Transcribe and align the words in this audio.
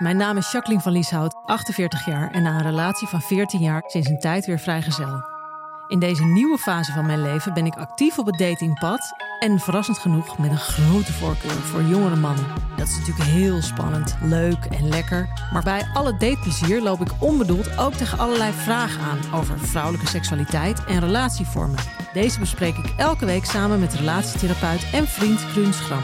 Mijn 0.00 0.16
naam 0.16 0.36
is 0.36 0.50
Jacqueline 0.50 0.82
van 0.82 0.92
Lieshout, 0.92 1.34
48 1.44 2.06
jaar 2.06 2.30
en 2.30 2.42
na 2.42 2.54
een 2.54 2.62
relatie 2.62 3.08
van 3.08 3.20
14 3.20 3.60
jaar 3.60 3.82
sinds 3.86 4.08
een 4.08 4.18
tijd 4.18 4.46
weer 4.46 4.58
vrijgezel. 4.58 5.24
In 5.88 5.98
deze 5.98 6.24
nieuwe 6.24 6.58
fase 6.58 6.92
van 6.92 7.06
mijn 7.06 7.22
leven 7.22 7.54
ben 7.54 7.66
ik 7.66 7.74
actief 7.74 8.18
op 8.18 8.26
het 8.26 8.38
datingpad 8.38 9.12
en 9.38 9.58
verrassend 9.58 9.98
genoeg 9.98 10.38
met 10.38 10.50
een 10.50 10.58
grote 10.58 11.12
voorkeur 11.12 11.50
voor 11.50 11.82
jongere 11.82 12.16
mannen. 12.16 12.44
Dat 12.76 12.86
is 12.86 12.98
natuurlijk 12.98 13.28
heel 13.28 13.62
spannend, 13.62 14.16
leuk 14.22 14.64
en 14.64 14.88
lekker. 14.88 15.28
Maar 15.52 15.62
bij 15.62 15.88
alle 15.94 16.16
dateplezier 16.16 16.82
loop 16.82 17.00
ik 17.00 17.10
onbedoeld 17.18 17.78
ook 17.78 17.92
tegen 17.92 18.18
allerlei 18.18 18.52
vragen 18.52 19.02
aan 19.02 19.40
over 19.40 19.58
vrouwelijke 19.58 20.06
seksualiteit 20.06 20.84
en 20.84 21.00
relatievormen. 21.00 21.78
Deze 22.12 22.38
bespreek 22.38 22.76
ik 22.76 22.94
elke 22.96 23.24
week 23.24 23.44
samen 23.44 23.80
met 23.80 23.94
relatietherapeut 23.94 24.90
en 24.92 25.06
vriend 25.06 25.46
Kruun 25.52 25.72
Schram. 25.72 26.02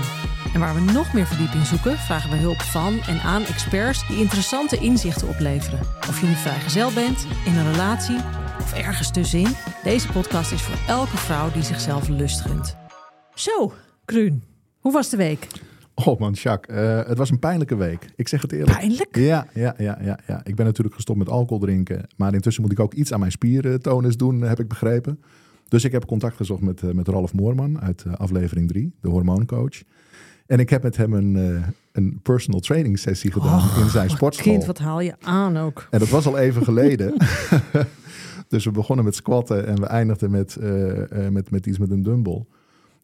En 0.56 0.62
waar 0.62 0.74
we 0.74 0.92
nog 0.92 1.12
meer 1.12 1.26
verdieping 1.26 1.66
zoeken, 1.66 1.98
vragen 1.98 2.30
we 2.30 2.36
hulp 2.36 2.60
van 2.60 2.98
en 3.00 3.20
aan 3.20 3.42
experts 3.42 4.06
die 4.08 4.16
interessante 4.16 4.76
inzichten 4.76 5.28
opleveren. 5.28 5.78
Of 6.08 6.20
je 6.20 6.26
nu 6.26 6.32
vrijgezel 6.32 6.92
bent, 6.92 7.26
in 7.46 7.56
een 7.56 7.72
relatie 7.72 8.16
of 8.60 8.72
ergens 8.72 9.10
tussenin, 9.10 9.48
deze 9.82 10.12
podcast 10.12 10.52
is 10.52 10.62
voor 10.62 10.94
elke 10.94 11.16
vrouw 11.16 11.50
die 11.50 11.62
zichzelf 11.62 12.08
lust 12.08 12.40
gunt. 12.40 12.76
Zo, 13.34 13.72
Kruun, 14.04 14.42
hoe 14.80 14.92
was 14.92 15.10
de 15.10 15.16
week? 15.16 15.46
Oh 15.94 16.20
man, 16.20 16.32
Jacques, 16.32 16.76
eh, 16.76 17.08
het 17.08 17.18
was 17.18 17.30
een 17.30 17.38
pijnlijke 17.38 17.76
week. 17.76 18.08
Ik 18.14 18.28
zeg 18.28 18.42
het 18.42 18.52
eerlijk. 18.52 18.78
Pijnlijk? 18.78 19.16
Ja, 19.16 19.46
ja, 19.54 19.74
ja, 19.78 19.98
ja, 20.02 20.18
ja. 20.26 20.40
Ik 20.44 20.54
ben 20.54 20.64
natuurlijk 20.64 20.94
gestopt 20.94 21.18
met 21.18 21.28
alcohol 21.28 21.58
drinken. 21.58 22.06
Maar 22.16 22.34
intussen 22.34 22.62
moet 22.62 22.72
ik 22.72 22.80
ook 22.80 22.94
iets 22.94 23.12
aan 23.12 23.20
mijn 23.20 23.32
spierentonus 23.32 24.16
doen, 24.16 24.40
heb 24.40 24.60
ik 24.60 24.68
begrepen. 24.68 25.20
Dus 25.68 25.84
ik 25.84 25.92
heb 25.92 26.06
contact 26.06 26.36
gezocht 26.36 26.62
met, 26.62 26.82
uh, 26.82 26.90
met 26.90 27.08
Ralf 27.08 27.32
Moorman 27.32 27.80
uit 27.80 28.04
uh, 28.06 28.14
aflevering 28.14 28.68
3, 28.68 28.92
de 29.00 29.08
hormooncoach. 29.08 29.82
En 30.46 30.58
ik 30.58 30.70
heb 30.70 30.82
met 30.82 30.96
hem 30.96 31.12
een, 31.12 31.36
uh, 31.36 31.66
een 31.92 32.20
personal 32.22 32.60
training 32.60 32.98
sessie 32.98 33.32
gedaan 33.32 33.58
Och, 33.58 33.80
in 33.80 33.88
zijn 33.88 34.10
sportschool. 34.10 34.52
Kind, 34.52 34.64
wat 34.64 34.78
haal 34.78 35.00
je 35.00 35.14
aan 35.20 35.56
ook? 35.56 35.86
En 35.90 35.98
dat 35.98 36.08
was 36.08 36.26
al 36.26 36.38
even 36.38 36.62
geleden. 36.62 37.16
dus 38.48 38.64
we 38.64 38.70
begonnen 38.70 39.04
met 39.04 39.14
squatten 39.14 39.66
en 39.66 39.80
we 39.80 39.86
eindigden 39.86 40.30
met, 40.30 40.56
met, 41.30 41.50
met 41.50 41.66
iets 41.66 41.78
met 41.78 41.90
een 41.90 42.02
dumbbell. 42.02 42.44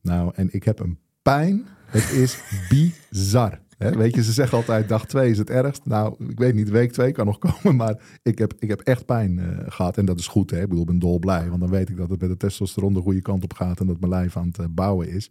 Nou, 0.02 0.30
en 0.34 0.48
ik 0.52 0.64
heb 0.64 0.80
een 0.80 0.98
pijn. 1.22 1.66
Het 1.86 2.10
is 2.10 2.38
bizar. 2.70 3.60
Weet 3.78 4.14
je, 4.14 4.22
ze 4.22 4.32
zeggen 4.32 4.58
altijd 4.58 4.88
dag 4.88 5.06
2 5.06 5.30
is 5.30 5.38
het 5.38 5.50
ergst. 5.50 5.84
Nou, 5.84 6.14
ik 6.28 6.38
weet 6.38 6.54
niet, 6.54 6.70
week 6.70 6.92
2 6.92 7.12
kan 7.12 7.26
nog 7.26 7.38
komen, 7.38 7.76
maar 7.76 8.02
ik 8.22 8.38
heb, 8.38 8.54
ik 8.58 8.68
heb 8.68 8.80
echt 8.80 9.06
pijn 9.06 9.38
uh, 9.38 9.44
gehad. 9.66 9.96
En 9.96 10.04
dat 10.04 10.18
is 10.18 10.26
goed, 10.26 10.50
hè? 10.50 10.60
ik 10.60 10.68
bedoel, 10.68 10.80
ik 10.80 10.88
ben 10.88 10.98
dolblij. 10.98 11.48
Want 11.48 11.60
dan 11.60 11.70
weet 11.70 11.88
ik 11.88 11.96
dat 11.96 12.10
het 12.10 12.20
met 12.20 12.30
de 12.30 12.36
testosteron 12.36 12.94
de 12.94 13.00
goede 13.00 13.22
kant 13.22 13.44
op 13.44 13.52
gaat 13.52 13.80
en 13.80 13.86
dat 13.86 14.00
mijn 14.00 14.12
lijf 14.12 14.36
aan 14.36 14.52
het 14.56 14.74
bouwen 14.74 15.08
is. 15.08 15.30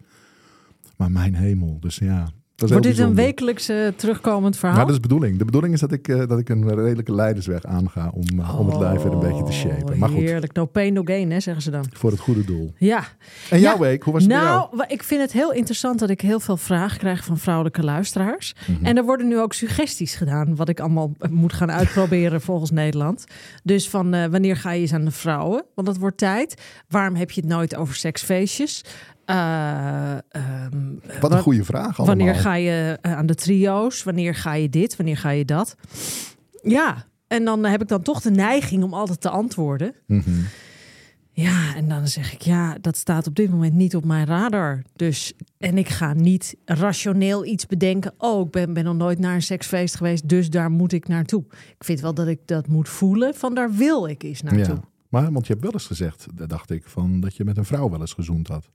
Maar 1.02 1.12
mijn 1.12 1.36
hemel, 1.36 1.78
dus 1.80 1.98
ja. 1.98 2.28
Wordt 2.56 2.84
dit 2.84 2.98
een 2.98 3.16
wekelijks 3.16 3.70
uh, 3.70 3.88
terugkomend 3.88 4.58
verhaal? 4.58 4.76
Nou, 4.76 4.88
dat 4.88 4.96
is 4.96 5.02
de 5.02 5.08
bedoeling. 5.08 5.38
De 5.38 5.46
bedoeling 5.46 5.74
is 5.74 5.80
dat 5.80 5.92
ik, 5.92 6.08
uh, 6.08 6.28
dat 6.28 6.40
ik 6.40 6.50
een 6.50 6.76
redelijke 6.76 7.14
leidersweg 7.16 7.64
aanga 7.64 8.12
om, 8.14 8.40
uh, 8.40 8.50
oh, 8.50 8.60
om 8.60 8.70
het 8.70 8.80
lijf 8.80 9.02
weer 9.02 9.12
een 9.12 9.20
beetje 9.20 9.44
te 9.44 9.52
shapen. 9.52 9.98
Maar 9.98 10.10
goed. 10.10 10.20
Heerlijk. 10.20 10.54
No 10.54 10.66
pain, 10.66 10.94
no 10.94 11.02
gain, 11.04 11.32
hè, 11.32 11.40
zeggen 11.40 11.64
ze 11.64 11.72
dan. 11.72 11.86
Voor 11.94 12.12
het 12.12 12.20
goede 12.20 12.46
doel. 12.46 12.74
Ja. 12.78 13.04
En 13.50 13.60
jouw 13.60 13.74
ja. 13.74 13.80
week, 13.80 14.04
hoe 14.04 14.14
was 14.14 14.24
het 14.24 14.32
Nou, 14.32 14.84
ik 14.88 15.04
vind 15.04 15.22
het 15.22 15.32
heel 15.32 15.54
interessant 15.54 16.00
dat 16.00 16.10
ik 16.10 16.22
heel 16.22 16.40
veel 16.40 16.58
vragen 16.58 16.98
krijg 16.98 17.26
van 17.26 17.38
vrouwelijke 17.38 17.84
luisteraars. 17.84 18.54
Mm 18.68 18.76
-hmm. 18.76 18.86
En 18.86 18.98
er 18.98 19.04
worden 19.04 19.28
nu 19.28 19.40
ook 19.40 19.54
suggesties 19.54 20.16
gedaan 20.16 20.56
wat 20.56 20.70
ik 20.70 20.80
allemaal 20.80 21.12
moet 21.30 21.54
gaan 21.54 21.72
uitproberen 21.72 22.42
volgens 22.52 22.72
Nederland. 22.72 23.26
Dus 23.64 23.90
van 23.90 24.30
wanneer 24.32 24.56
ga 24.56 24.72
je 24.72 24.82
eens 24.82 24.94
aan 24.94 25.06
de 25.06 25.12
vrouwen? 25.12 25.66
Want 25.76 25.88
dat 25.88 25.98
wordt 25.98 26.18
tijd. 26.18 26.62
Waarom 26.90 27.16
heb 27.16 27.32
je 27.32 27.42
het 27.42 27.50
nooit 27.50 27.76
over 27.76 27.96
seksfeestjes? 27.96 28.84
Uh, 29.26 30.18
um, 30.72 31.02
wat 31.20 31.32
een 31.32 31.42
goede 31.42 31.64
vraag. 31.64 32.00
Allemaal. 32.00 32.06
Wanneer 32.06 32.36
ga 32.36 32.54
je 32.54 33.00
uh, 33.02 33.18
aan 33.18 33.26
de 33.26 33.36
trio's? 33.36 34.04
Wanneer 34.04 34.36
ga 34.36 34.54
je 34.54 34.70
dit? 34.70 34.96
Wanneer 34.96 35.18
ga 35.18 35.30
je 35.30 35.46
dat? 35.46 35.76
Ja, 36.64 37.06
en 37.28 37.46
dan 37.46 37.66
heb 37.66 37.82
ik 37.82 37.88
dan 37.88 38.02
toch 38.02 38.22
de 38.22 38.32
neiging 38.32 38.84
om 38.84 38.94
altijd 38.94 39.22
te 39.22 39.30
antwoorden. 39.30 39.94
Mm 40.08 40.22
-hmm. 40.26 40.46
Ja, 41.34 41.76
en 41.76 41.90
dan 41.90 42.08
zeg 42.08 42.34
ik, 42.34 42.42
ja, 42.42 42.78
dat 42.82 42.98
staat 42.98 43.28
op 43.28 43.36
dit 43.36 43.50
moment 43.50 43.74
niet 43.74 43.96
op 43.96 44.06
mijn 44.06 44.26
radar. 44.26 44.82
Dus, 44.96 45.34
en 45.58 45.78
ik 45.78 45.90
ga 45.90 46.14
niet 46.14 46.56
rationeel 46.66 47.46
iets 47.46 47.66
bedenken. 47.66 48.14
Oh, 48.18 48.46
ik 48.46 48.52
ben, 48.52 48.74
ben 48.74 48.84
nog 48.84 48.96
nooit 48.96 49.20
naar 49.20 49.36
een 49.36 49.42
seksfeest 49.42 49.96
geweest, 49.96 50.30
dus 50.30 50.50
daar 50.50 50.72
moet 50.72 50.92
ik 50.92 51.08
naartoe. 51.08 51.44
Ik 51.50 51.84
vind 51.84 52.00
wel 52.00 52.14
dat 52.14 52.28
ik 52.28 52.40
dat 52.46 52.68
moet 52.68 52.90
voelen, 52.90 53.36
van 53.36 53.56
daar 53.56 53.72
wil 53.72 54.08
ik 54.08 54.24
eens 54.24 54.42
naartoe. 54.42 54.76
Ja. 54.76 54.90
Maar, 55.10 55.32
want 55.32 55.48
je 55.48 55.52
hebt 55.52 55.66
wel 55.66 55.74
eens 55.74 55.86
gezegd, 55.86 56.28
dacht 56.48 56.72
ik, 56.72 56.84
van 56.86 57.20
dat 57.20 57.36
je 57.36 57.44
met 57.44 57.58
een 57.58 57.66
vrouw 57.66 57.90
wel 57.90 58.00
eens 58.00 58.14
gezoend 58.14 58.48
had. 58.48 58.70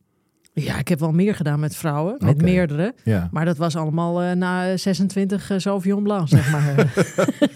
Ja, 0.63 0.79
ik 0.79 0.89
heb 0.89 1.01
wel 1.01 1.13
meer 1.13 1.35
gedaan 1.35 1.61
met 1.61 1.77
vrouwen, 1.77 2.17
met 2.19 2.35
okay. 2.35 2.45
meerdere. 2.45 2.95
Ja. 3.05 3.29
Maar 3.33 3.45
dat 3.45 3.57
was 3.57 3.77
allemaal 3.77 4.23
uh, 4.23 4.33
na 4.33 4.77
26 4.77 5.51
uh, 5.51 5.59
Sauvignon 5.59 6.03
Blanc, 6.03 6.29
zeg 6.29 6.51
maar. 6.51 6.75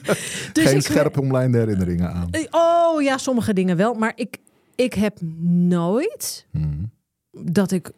dus 0.52 0.64
Geen 0.64 0.76
ik, 0.76 0.82
scherpe 0.82 1.20
omlijnde 1.20 1.58
herinneringen 1.58 2.12
aan. 2.12 2.30
Oh 2.50 3.02
ja, 3.02 3.18
sommige 3.18 3.52
dingen 3.52 3.76
wel. 3.76 3.94
Maar 3.94 4.12
ik, 4.14 4.36
ik 4.74 4.94
heb 4.94 5.20
nooit 5.68 6.46
hmm. 6.50 6.90
dat 7.30 7.70
ik 7.70 7.90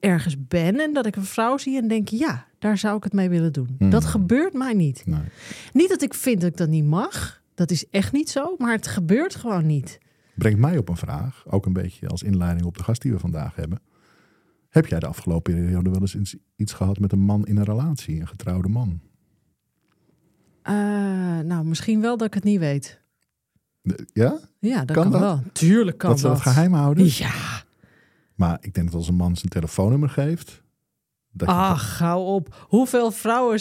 ergens 0.00 0.46
ben 0.48 0.80
en 0.80 0.92
dat 0.92 1.06
ik 1.06 1.16
een 1.16 1.24
vrouw 1.24 1.58
zie 1.58 1.78
en 1.78 1.88
denk... 1.88 2.08
ja, 2.08 2.46
daar 2.58 2.78
zou 2.78 2.96
ik 2.96 3.04
het 3.04 3.12
mee 3.12 3.28
willen 3.28 3.52
doen. 3.52 3.74
Hmm. 3.78 3.90
Dat 3.90 4.04
gebeurt 4.04 4.52
mij 4.52 4.72
niet. 4.72 5.02
Nee. 5.06 5.20
Niet 5.72 5.88
dat 5.88 6.02
ik 6.02 6.14
vind 6.14 6.40
dat 6.40 6.50
ik 6.50 6.56
dat 6.56 6.68
niet 6.68 6.86
mag. 6.86 7.42
Dat 7.54 7.70
is 7.70 7.84
echt 7.90 8.12
niet 8.12 8.30
zo. 8.30 8.54
Maar 8.58 8.72
het 8.72 8.86
gebeurt 8.86 9.34
gewoon 9.34 9.66
niet. 9.66 9.98
Brengt 10.34 10.58
mij 10.58 10.78
op 10.78 10.88
een 10.88 10.96
vraag. 10.96 11.44
Ook 11.46 11.66
een 11.66 11.72
beetje 11.72 12.08
als 12.08 12.22
inleiding 12.22 12.66
op 12.66 12.76
de 12.76 12.84
gast 12.84 13.02
die 13.02 13.12
we 13.12 13.18
vandaag 13.18 13.54
hebben. 13.54 13.78
Heb 14.70 14.86
jij 14.86 14.98
de 14.98 15.06
afgelopen 15.06 15.54
periode 15.54 15.90
wel 15.90 16.00
eens 16.00 16.36
iets 16.56 16.72
gehad 16.72 16.98
met 16.98 17.12
een 17.12 17.20
man 17.20 17.46
in 17.46 17.56
een 17.56 17.64
relatie, 17.64 18.20
een 18.20 18.28
getrouwde 18.28 18.68
man? 18.68 19.00
Uh, 20.64 20.74
nou, 21.38 21.64
misschien 21.64 22.00
wel 22.00 22.16
dat 22.16 22.26
ik 22.26 22.34
het 22.34 22.44
niet 22.44 22.58
weet. 22.58 23.00
De, 23.82 24.06
ja? 24.12 24.38
Ja, 24.58 24.84
dat 24.84 24.96
kan, 24.96 25.02
kan 25.02 25.12
dat? 25.12 25.20
wel. 25.20 25.42
Tuurlijk 25.52 25.98
kan 25.98 26.10
dat. 26.10 26.20
dat. 26.20 26.38
ze 26.38 26.44
dat 26.44 26.52
geheim 26.52 26.72
houden? 26.72 27.06
Ja. 27.06 27.62
Maar 28.34 28.58
ik 28.60 28.74
denk 28.74 28.86
dat 28.86 28.94
als 28.94 29.08
een 29.08 29.14
man 29.14 29.36
zijn 29.36 29.50
telefoonnummer 29.50 30.08
geeft... 30.08 30.62
Dat 31.32 31.48
Ach, 31.48 31.98
hou 31.98 32.24
op. 32.24 32.66
Hoeveel 32.68 33.10
vrouwen 33.10 33.60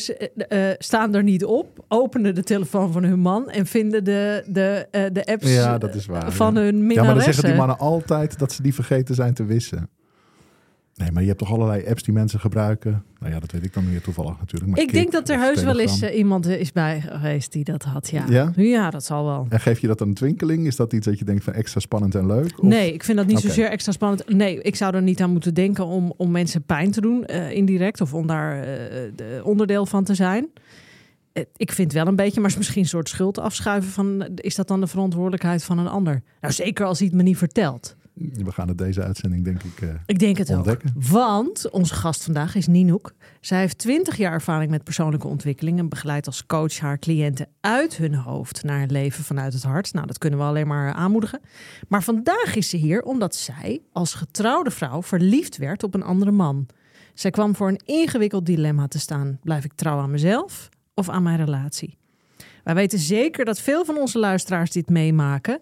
uh, 0.50 0.70
staan 0.78 1.16
er 1.16 1.24
niet 1.24 1.46
op, 1.46 1.86
openen 1.88 2.36
de 2.36 2.44
telefoon 2.44 2.92
van 2.92 3.04
hun 3.04 3.20
man 3.20 3.50
en 3.50 3.66
vinden 3.66 4.04
de, 4.04 4.44
de, 4.48 4.88
uh, 4.92 5.06
de 5.12 5.26
apps 5.26 5.54
ja, 5.54 5.78
dat 5.78 5.96
is 5.96 6.06
waar, 6.06 6.32
van 6.32 6.54
ja. 6.54 6.60
hun 6.62 6.88
minnaressen? 6.88 6.94
Ja, 6.96 7.04
maar 7.04 7.14
dan 7.14 7.24
zeggen 7.24 7.44
die 7.44 7.56
mannen 7.56 7.78
altijd 7.78 8.40
dat 8.40 8.52
ze 8.52 8.62
die 8.62 8.74
vergeten 8.74 9.16
zijn 9.16 9.34
te 9.34 9.46
wissen. 9.46 9.90
Nee, 11.00 11.12
maar 11.12 11.22
je 11.22 11.28
hebt 11.28 11.40
toch 11.40 11.52
allerlei 11.52 11.88
apps 11.88 12.04
die 12.04 12.14
mensen 12.14 12.40
gebruiken? 12.40 13.04
Nou 13.20 13.34
ja, 13.34 13.40
dat 13.40 13.52
weet 13.52 13.66
ik 13.66 13.74
dan 13.74 13.90
meer 13.90 14.02
toevallig 14.02 14.40
natuurlijk. 14.40 14.72
Maar 14.72 14.80
ik 14.80 14.94
denk 14.94 15.12
dat 15.12 15.30
er 15.30 15.40
heus 15.40 15.64
wel 15.64 15.80
eens 15.80 16.04
uh, 16.04 16.18
iemand 16.18 16.46
is 16.46 16.72
bij 16.72 17.02
geweest 17.02 17.52
die 17.52 17.64
dat 17.64 17.84
had, 17.84 18.10
ja. 18.10 18.26
ja. 18.30 18.52
Ja, 18.56 18.90
dat 18.90 19.06
zal 19.06 19.26
wel. 19.26 19.46
En 19.50 19.60
geef 19.60 19.80
je 19.80 19.88
dat 19.88 20.02
een 20.02 20.14
twinkeling? 20.14 20.66
Is 20.66 20.76
dat 20.76 20.94
iets 20.94 21.06
dat 21.06 21.20
je 21.20 21.26
denkt 21.26 21.44
van 21.44 21.54
extra 21.54 21.80
spannend 21.80 22.16
en 22.16 22.26
leuk? 22.26 22.60
Of? 22.60 22.68
Nee, 22.68 22.94
ik 22.94 23.04
vind 23.04 23.18
dat 23.18 23.28
niet 23.28 23.38
okay. 23.38 23.50
zozeer 23.50 23.70
extra 23.70 23.92
spannend. 23.92 24.30
Nee, 24.30 24.62
ik 24.62 24.76
zou 24.76 24.96
er 24.96 25.02
niet 25.02 25.22
aan 25.22 25.32
moeten 25.32 25.54
denken 25.54 25.86
om, 25.86 26.14
om 26.18 26.32
mensen 26.32 26.64
pijn 26.64 26.92
te 26.92 27.02
doen, 27.02 27.24
uh, 27.28 27.52
indirect. 27.52 28.02
Of 28.02 28.14
om 28.14 28.28
daar 28.28 28.58
uh, 28.58 28.64
de 29.16 29.42
onderdeel 29.44 29.86
van 29.86 30.04
te 30.04 30.16
zijn. 30.16 30.48
Ik 31.56 31.72
vind 31.72 31.94
wel 31.94 32.08
een 32.08 32.16
beetje, 32.16 32.42
maar 32.42 32.50
is 32.50 32.58
misschien 32.58 32.82
een 32.82 32.88
soort 32.88 33.10
schuld 33.10 33.38
afschuiven 33.38 33.92
van... 33.92 34.28
is 34.36 34.56
dat 34.56 34.68
dan 34.68 34.80
de 34.80 34.88
verantwoordelijkheid 34.88 35.64
van 35.64 35.78
een 35.78 35.88
ander? 35.88 36.22
Nou, 36.42 36.54
zeker 36.54 36.86
als 36.86 37.00
hij 37.00 37.08
het 37.08 37.16
me 37.16 37.24
niet 37.24 37.38
vertelt. 37.38 37.96
We 38.20 38.52
gaan 38.52 38.68
het 38.68 38.78
deze 38.78 39.04
uitzending 39.04 39.44
denk 39.44 39.64
ik 39.64 39.82
uh, 39.82 39.90
Ik 40.06 40.20
denk 40.20 40.38
het 40.38 40.50
ontdekken. 40.50 40.94
ook. 40.98 41.04
Want 41.04 41.70
onze 41.70 41.94
gast 41.96 42.24
vandaag 42.24 42.56
is 42.56 42.68
Ninoek. 42.68 43.14
Zij 43.42 43.60
heeft 43.60 43.78
20 43.78 44.18
jaar 44.18 44.34
ervaring 44.34 44.72
met 44.72 44.84
persoonlijke 44.84 45.28
ontwikkeling 45.28 45.80
en 45.80 45.90
begeleidt 45.90 46.26
als 46.28 46.46
coach 46.46 46.80
haar 46.80 47.00
cliënten 47.00 47.48
uit 47.60 47.98
hun 47.98 48.16
hoofd 48.16 48.64
naar 48.64 48.82
een 48.82 48.92
leven 48.92 49.24
vanuit 49.24 49.54
het 49.54 49.64
hart. 49.64 49.94
Nou, 49.94 50.08
dat 50.08 50.18
kunnen 50.18 50.40
we 50.40 50.46
alleen 50.46 50.68
maar 50.68 50.94
aanmoedigen. 50.94 51.40
Maar 51.88 52.04
vandaag 52.04 52.56
is 52.56 52.70
ze 52.70 52.78
hier 52.78 53.02
omdat 53.02 53.36
zij 53.36 53.82
als 53.92 54.14
getrouwde 54.14 54.72
vrouw 54.72 55.04
verliefd 55.04 55.58
werd 55.58 55.84
op 55.84 55.94
een 55.96 56.04
andere 56.04 56.32
man. 56.32 56.68
Zij 57.14 57.32
kwam 57.32 57.56
voor 57.56 57.68
een 57.68 57.82
ingewikkeld 57.86 58.46
dilemma 58.46 58.88
te 58.88 59.00
staan. 59.00 59.40
Blijf 59.44 59.64
ik 59.66 59.74
trouw 59.74 60.00
aan 60.00 60.12
mezelf 60.12 60.70
of 60.94 61.10
aan 61.10 61.24
mijn 61.24 61.38
relatie? 61.38 61.98
Wij 62.64 62.76
weten 62.76 63.00
zeker 63.00 63.46
dat 63.46 63.60
veel 63.60 63.86
van 63.86 63.98
onze 63.98 64.20
luisteraars 64.20 64.72
dit 64.72 64.90
meemaken. 64.90 65.60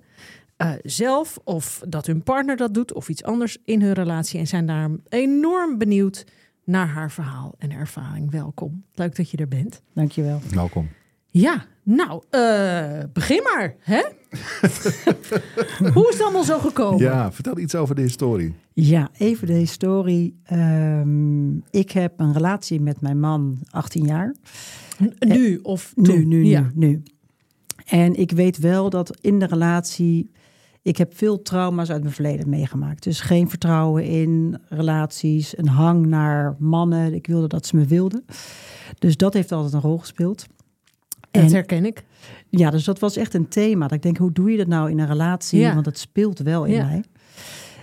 Uh, 0.57 0.71
zelf 0.83 1.39
of 1.43 1.81
dat 1.87 2.05
hun 2.05 2.23
partner 2.23 2.55
dat 2.55 2.73
doet 2.73 2.93
of 2.93 3.09
iets 3.09 3.23
anders 3.23 3.57
in 3.65 3.81
hun 3.81 3.93
relatie. 3.93 4.39
En 4.39 4.47
zijn 4.47 4.65
daar 4.65 4.89
enorm 5.09 5.77
benieuwd 5.77 6.25
naar 6.63 6.87
haar 6.87 7.11
verhaal 7.11 7.55
en 7.57 7.71
ervaring. 7.71 8.31
Welkom. 8.31 8.83
Leuk 8.93 9.15
dat 9.15 9.29
je 9.29 9.37
er 9.37 9.47
bent. 9.47 9.81
Dankjewel. 9.93 10.41
Welkom. 10.53 10.89
Ja, 11.29 11.65
nou, 11.83 12.23
uh, 12.31 12.99
begin 13.13 13.43
maar. 13.43 13.75
Hè? 13.79 14.01
Hoe 15.93 16.07
is 16.07 16.13
het 16.13 16.21
allemaal 16.21 16.43
zo 16.43 16.59
gekomen? 16.59 16.99
Ja, 16.99 17.31
vertel 17.31 17.57
iets 17.57 17.75
over 17.75 17.95
de 17.95 18.01
historie. 18.01 18.53
Ja, 18.73 19.09
even 19.17 19.47
de 19.47 19.53
historie. 19.53 20.39
Um, 20.51 21.63
ik 21.71 21.91
heb 21.91 22.19
een 22.19 22.33
relatie 22.33 22.81
met 22.81 23.01
mijn 23.01 23.19
man, 23.19 23.57
18 23.69 24.05
jaar. 24.05 24.35
Nu 25.19 25.59
of 25.63 25.93
toen? 25.95 26.17
Nu, 26.17 26.25
nu, 26.25 26.43
ja. 26.45 26.61
nu, 26.61 26.87
nu. 26.87 27.03
En 27.85 28.15
ik 28.15 28.31
weet 28.31 28.57
wel 28.57 28.89
dat 28.89 29.17
in 29.21 29.39
de 29.39 29.45
relatie 29.45 30.31
ik 30.87 30.97
heb 30.97 31.17
veel 31.17 31.41
trauma's 31.41 31.89
uit 31.89 32.01
mijn 32.01 32.13
verleden 32.13 32.49
meegemaakt. 32.49 33.03
Dus 33.03 33.19
geen 33.19 33.49
vertrouwen 33.49 34.03
in 34.03 34.57
relaties, 34.69 35.57
een 35.57 35.67
hang 35.67 36.05
naar 36.05 36.55
mannen. 36.59 37.13
Ik 37.13 37.27
wilde 37.27 37.47
dat 37.47 37.65
ze 37.65 37.75
me 37.75 37.85
wilden. 37.85 38.25
Dus 38.99 39.17
dat 39.17 39.33
heeft 39.33 39.51
altijd 39.51 39.73
een 39.73 39.81
rol 39.81 39.97
gespeeld. 39.97 40.45
En, 41.31 41.41
dat 41.41 41.51
herken 41.51 41.85
ik. 41.85 42.05
Ja, 42.49 42.69
dus 42.69 42.83
dat 42.83 42.99
was 42.99 43.15
echt 43.15 43.33
een 43.33 43.47
thema. 43.47 43.81
Dat 43.87 43.97
ik 43.97 44.01
denk, 44.01 44.17
hoe 44.17 44.31
doe 44.31 44.51
je 44.51 44.57
dat 44.57 44.67
nou 44.67 44.89
in 44.89 44.99
een 44.99 45.07
relatie? 45.07 45.59
Ja. 45.59 45.73
Want 45.73 45.85
het 45.85 45.97
speelt 45.97 46.39
wel 46.39 46.65
in 46.65 46.73
Ja. 46.73 46.85
mij. 46.85 47.03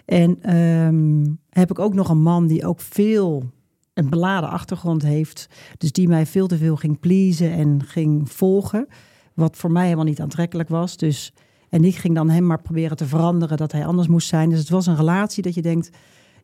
En 0.05 0.56
um, 0.56 1.39
heb 1.51 1.71
ik 1.71 1.79
ook 1.79 1.95
nog 1.95 2.09
een 2.09 2.23
man 2.23 2.47
die 2.47 2.67
ook 2.67 2.81
veel 2.81 3.51
een 3.95 4.11
beladen 4.11 4.51
achtergrond 4.51 5.03
heeft. 5.03 5.49
Dus 5.79 5.93
die 5.93 6.09
mij 6.09 6.27
veel 6.27 6.47
te 6.47 6.56
veel 6.56 6.77
ging 6.77 7.01
pleasen 7.01 7.53
en 7.53 7.83
ging 7.85 8.31
volgen. 8.31 8.87
Wat 9.35 9.56
voor 9.56 9.71
mij 9.71 9.85
helemaal 9.85 10.05
niet 10.05 10.21
aantrekkelijk 10.21 10.69
was. 10.69 10.97
Dus, 10.97 11.33
en 11.75 11.85
ik 11.85 11.97
ging 11.97 12.15
dan 12.15 12.31
hem 12.31 12.47
maar 12.47 12.62
proberen 12.62 12.97
te 12.97 13.06
veranderen 13.06 13.56
dat 13.56 13.73
hij 13.73 13.87
anders 13.87 14.09
moest 14.09 14.29
zijn. 14.29 14.50
Dus 14.50 14.59
het 14.59 14.69
was 14.69 14.87
een 14.87 14.97
relatie 14.97 15.43
dat 15.43 15.55
je 15.55 15.62
denkt, 15.62 15.91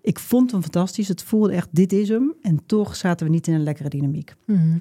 ik 0.03 0.19
vond 0.19 0.51
hem 0.51 0.63
fantastisch. 0.63 1.09
Het 1.09 1.23
voelde 1.23 1.53
echt, 1.53 1.69
dit 1.71 1.93
is 1.93 2.09
hem. 2.09 2.35
En 2.43 2.61
toch 2.67 2.97
zaten 2.97 3.27
we 3.27 3.33
niet 3.33 3.47
in 3.47 3.55
een 3.55 3.63
lekkere 3.63 3.89
dynamiek. 3.89 4.35
Mhm. 4.47 4.79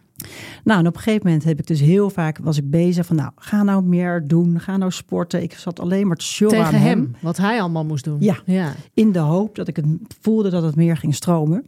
Nou, 0.63 0.80
en 0.80 0.88
op 0.88 0.96
een 0.96 1.01
gegeven 1.01 1.25
moment 1.25 1.44
heb 1.44 1.60
ik 1.60 1.68
dus 1.68 1.80
heel 1.80 2.10
vaak, 2.10 2.38
was 2.38 2.57
ik 2.57 2.69
bezig 2.69 3.06
van, 3.06 3.16
nou, 3.16 3.31
ga 3.36 3.63
nou 3.63 3.84
meer 3.84 4.28
doen. 4.28 4.60
Ga 4.60 4.78
nou 4.78 4.92
sporten. 4.92 5.42
Ik 5.42 5.54
zat 5.54 5.80
alleen 5.80 6.07
maar 6.07 6.16
te 6.16 6.25
sjorren 6.25 6.60
Tegen 6.60 6.80
aan 6.80 6.86
hem, 6.86 7.16
wat 7.22 7.38
hij 7.38 7.62
allemaal 7.62 7.86
moest 7.86 8.04
doen. 8.04 8.18
Ja. 8.19 8.38
ja. 8.45 8.74
in 8.94 9.12
de 9.12 9.19
hoop 9.19 9.56
dat 9.56 9.68
ik 9.68 9.75
het 9.75 9.86
voelde 10.22 10.50
dat 10.50 10.63
het 10.63 10.75
meer 10.75 10.98
ging 10.98 11.16
stromen. 11.16 11.63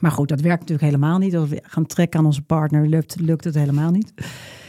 Maar 0.00 0.12
goed, 0.12 0.28
dat 0.28 0.40
werkt 0.40 0.60
natuurlijk 0.60 0.88
helemaal 0.90 1.18
niet. 1.18 1.36
Als 1.36 1.48
we 1.48 1.62
gaan 1.62 1.86
trekken 1.86 2.18
aan 2.18 2.26
onze 2.26 2.42
partner, 2.42 2.88
lukt, 2.88 3.20
lukt 3.20 3.44
het 3.44 3.54
helemaal 3.54 3.90
niet. 3.90 4.12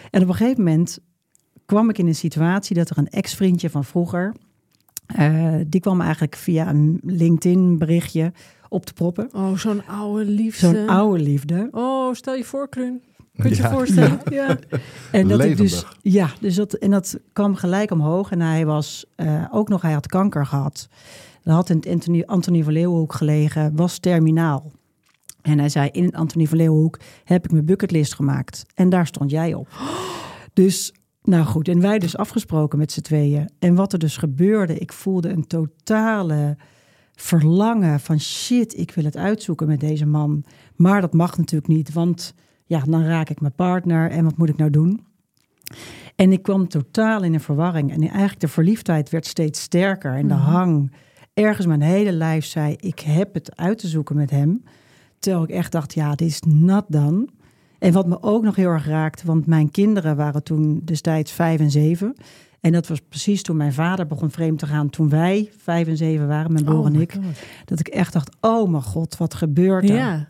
En 0.10 0.22
op 0.22 0.28
een 0.28 0.36
gegeven 0.36 0.64
moment 0.64 1.00
kwam 1.70 1.90
ik 1.90 1.98
in 1.98 2.08
een 2.08 2.16
situatie 2.16 2.76
dat 2.76 2.90
er 2.90 2.98
een 2.98 3.10
ex-vriendje 3.10 3.70
van 3.70 3.84
vroeger, 3.84 4.34
uh, 5.20 5.56
die 5.68 5.82
kwam 5.82 6.02
eigenlijk 6.02 6.36
via 6.36 6.70
een 6.70 7.00
LinkedIn 7.04 7.78
berichtje 7.78 8.32
op 8.70 8.86
te 8.86 8.94
proppen. 8.94 9.30
Oh, 9.34 9.58
zo'n 9.58 9.88
oude 9.88 10.26
liefde. 10.26 10.68
Zo'n 10.68 10.88
oude 10.90 11.24
liefde. 11.24 11.68
Oh, 11.72 12.14
stel 12.14 12.36
je 12.36 12.44
voor, 12.44 12.70
Kluun. 12.70 13.02
Kun 13.36 13.50
je 13.50 13.56
Ja. 13.56 13.68
je 13.70 13.74
voorstellen? 13.74 14.20
Ja. 14.30 14.58
En 15.12 15.28
dat 15.28 15.44
ik 15.44 15.58
dus, 15.58 15.86
ja, 16.02 16.30
dus 16.40 16.56
dat, 16.56 16.74
en 16.74 16.90
dat 16.92 17.20
kwam 17.34 17.56
gelijk 17.56 17.92
omhoog. 17.92 18.32
En 18.32 18.42
hij 18.42 18.66
was 18.66 19.06
uh, 19.18 19.46
ook 19.52 19.70
nog, 19.70 19.82
hij 19.82 19.94
had 19.94 20.08
kanker 20.08 20.46
gehad. 20.46 20.88
Hij 21.44 21.54
had 21.54 21.70
in 21.70 21.76
het 21.76 21.88
Anthony, 21.88 22.24
Anthony 22.26 22.64
van 22.64 22.74
Leeuwenhoek 22.74 23.14
gelegen, 23.14 23.76
was 23.76 23.98
terminaal. 24.00 24.72
En 25.42 25.60
hij 25.60 25.70
zei, 25.70 25.90
in 25.92 26.04
het 26.04 26.16
Anthony 26.16 26.46
van 26.46 26.58
Leeuwenhoek 26.58 27.00
heb 27.24 27.46
ik 27.46 27.52
mijn 27.52 27.66
bucketlist 27.66 28.16
gemaakt. 28.16 28.66
En 28.76 28.90
daar 28.90 29.08
stond 29.08 29.32
jij 29.32 29.54
op. 29.54 29.68
Dus, 30.54 30.94
nou 31.22 31.46
goed, 31.46 31.68
en 31.68 31.82
wij 31.82 32.00
dus 32.00 32.18
afgesproken 32.18 32.80
met 32.80 32.92
z'n 32.92 33.02
tweeën. 33.02 33.50
En 33.60 33.76
wat 33.76 33.94
er 33.94 34.00
dus 34.00 34.18
gebeurde, 34.18 34.78
ik 34.78 34.94
voelde 34.94 35.30
een 35.30 35.48
totale 35.48 36.58
verlangen 37.14 38.00
van 38.00 38.20
shit, 38.20 38.78
ik 38.78 38.92
wil 38.92 39.04
het 39.04 39.18
uitzoeken 39.18 39.68
met 39.68 39.80
deze 39.80 40.06
man. 40.06 40.44
Maar 40.76 41.02
dat 41.02 41.14
mag 41.14 41.38
natuurlijk 41.38 41.72
niet, 41.72 41.94
want 41.94 42.34
ja, 42.66 42.80
dan 42.80 43.04
raak 43.04 43.30
ik 43.30 43.42
mijn 43.42 43.56
partner 43.56 44.10
en 44.12 44.24
wat 44.24 44.38
moet 44.38 44.50
ik 44.50 44.58
nou 44.58 44.70
doen? 44.70 45.08
En 46.16 46.32
ik 46.32 46.44
kwam 46.44 46.68
totaal 46.68 47.24
in 47.24 47.34
een 47.34 47.40
verwarring. 47.40 47.92
En 47.92 48.02
eigenlijk 48.02 48.40
de 48.40 48.48
verliefdheid 48.48 49.10
werd 49.10 49.26
steeds 49.26 49.62
sterker. 49.62 50.14
En 50.14 50.28
de 50.28 50.34
hang, 50.34 50.92
ergens 51.34 51.68
mijn 51.68 51.82
hele 51.82 52.12
lijf 52.12 52.46
zei, 52.46 52.76
ik 52.80 53.00
heb 53.00 53.34
het 53.34 53.56
uit 53.56 53.78
te 53.78 53.88
zoeken 53.88 54.16
met 54.16 54.30
hem. 54.30 54.64
Terwijl 55.20 55.44
ik 55.44 55.50
echt 55.50 55.72
dacht, 55.72 55.94
ja, 55.94 56.16
dit 56.16 56.28
is 56.28 56.42
nat 56.48 56.86
dan. 56.88 57.30
En 57.80 57.94
wat 57.94 58.08
me 58.08 58.22
ook 58.22 58.44
nog 58.44 58.56
heel 58.56 58.70
erg 58.70 58.88
raakte, 58.88 59.26
want 59.26 59.46
mijn 59.46 59.72
kinderen 59.72 60.16
waren 60.16 60.44
toen 60.44 60.82
destijds 60.84 61.32
vijf 61.32 61.60
en 61.60 61.72
zeven. 61.72 62.16
En 62.60 62.72
dat 62.72 62.88
was 62.88 63.02
precies 63.10 63.42
toen 63.42 63.58
mijn 63.58 63.74
vader 63.74 64.08
begon 64.08 64.32
vreemd 64.32 64.60
te 64.60 64.66
gaan. 64.66 64.90
Toen 64.90 65.10
wij 65.10 65.52
vijf 65.58 65.88
en 65.88 65.98
zeven 65.98 66.28
waren, 66.28 66.52
mijn 66.52 66.66
broer 66.66 66.80
Oh 66.80 66.86
en 66.86 66.96
ik. 66.96 67.12
God. 67.12 67.24
Dat 67.66 67.80
ik 67.80 67.88
echt 67.88 68.14
dacht, 68.14 68.36
oh 68.42 68.70
mijn 68.70 68.84
god, 68.84 69.18
wat 69.18 69.34
gebeurt 69.34 69.90
er? 69.90 69.96
Ja. 69.96 70.28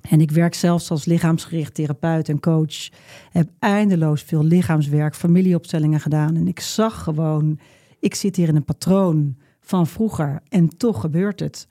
En 0.00 0.20
ik 0.20 0.30
werk 0.30 0.54
zelfs 0.54 0.90
als 0.90 1.04
lichaamsgericht 1.04 1.74
therapeut 1.74 2.28
en 2.28 2.40
coach. 2.40 2.88
Heb 3.30 3.48
eindeloos 3.58 4.22
veel 4.22 4.44
lichaamswerk, 4.44 5.14
familieopstellingen 5.14 6.00
gedaan. 6.00 6.36
En 6.36 6.48
ik 6.48 6.60
zag 6.60 7.02
gewoon, 7.02 7.58
ik 8.00 8.14
zit 8.14 8.36
hier 8.36 8.48
in 8.48 8.56
een 8.56 8.64
patroon 8.64 9.36
van 9.60 9.86
vroeger 9.86 10.40
en 10.48 10.76
toch 10.76 11.00
gebeurt 11.00 11.40
het. 11.40 11.68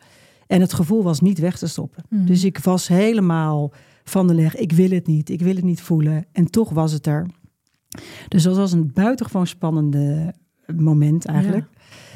En 0.47 0.62
het 0.62 0.73
gevoel 0.73 1.03
was 1.03 1.19
niet 1.19 1.39
weg 1.39 1.57
te 1.57 1.68
stoppen. 1.68 2.03
Mhm. 2.09 2.25
Dus 2.25 2.44
ik 2.44 2.57
was 2.57 2.88
helemaal 2.88 3.71
van 4.09 4.27
de 4.27 4.33
leg, 4.33 4.56
ik 4.56 4.71
wil 4.71 4.89
het 4.89 5.07
niet, 5.07 5.30
ik 5.30 5.42
wil 5.42 5.56
het 5.56 5.63
niet 5.63 5.81
voelen. 5.81 6.25
En 6.31 6.45
toch 6.51 6.69
was 6.69 6.92
het 6.92 7.07
er. 7.07 7.27
Dus 8.27 8.44
dat 8.44 8.56
was 8.56 8.71
een 8.71 8.92
buitengewoon 8.94 9.48
spannende 9.48 10.33
moment 10.75 11.25
eigenlijk. 11.25 11.65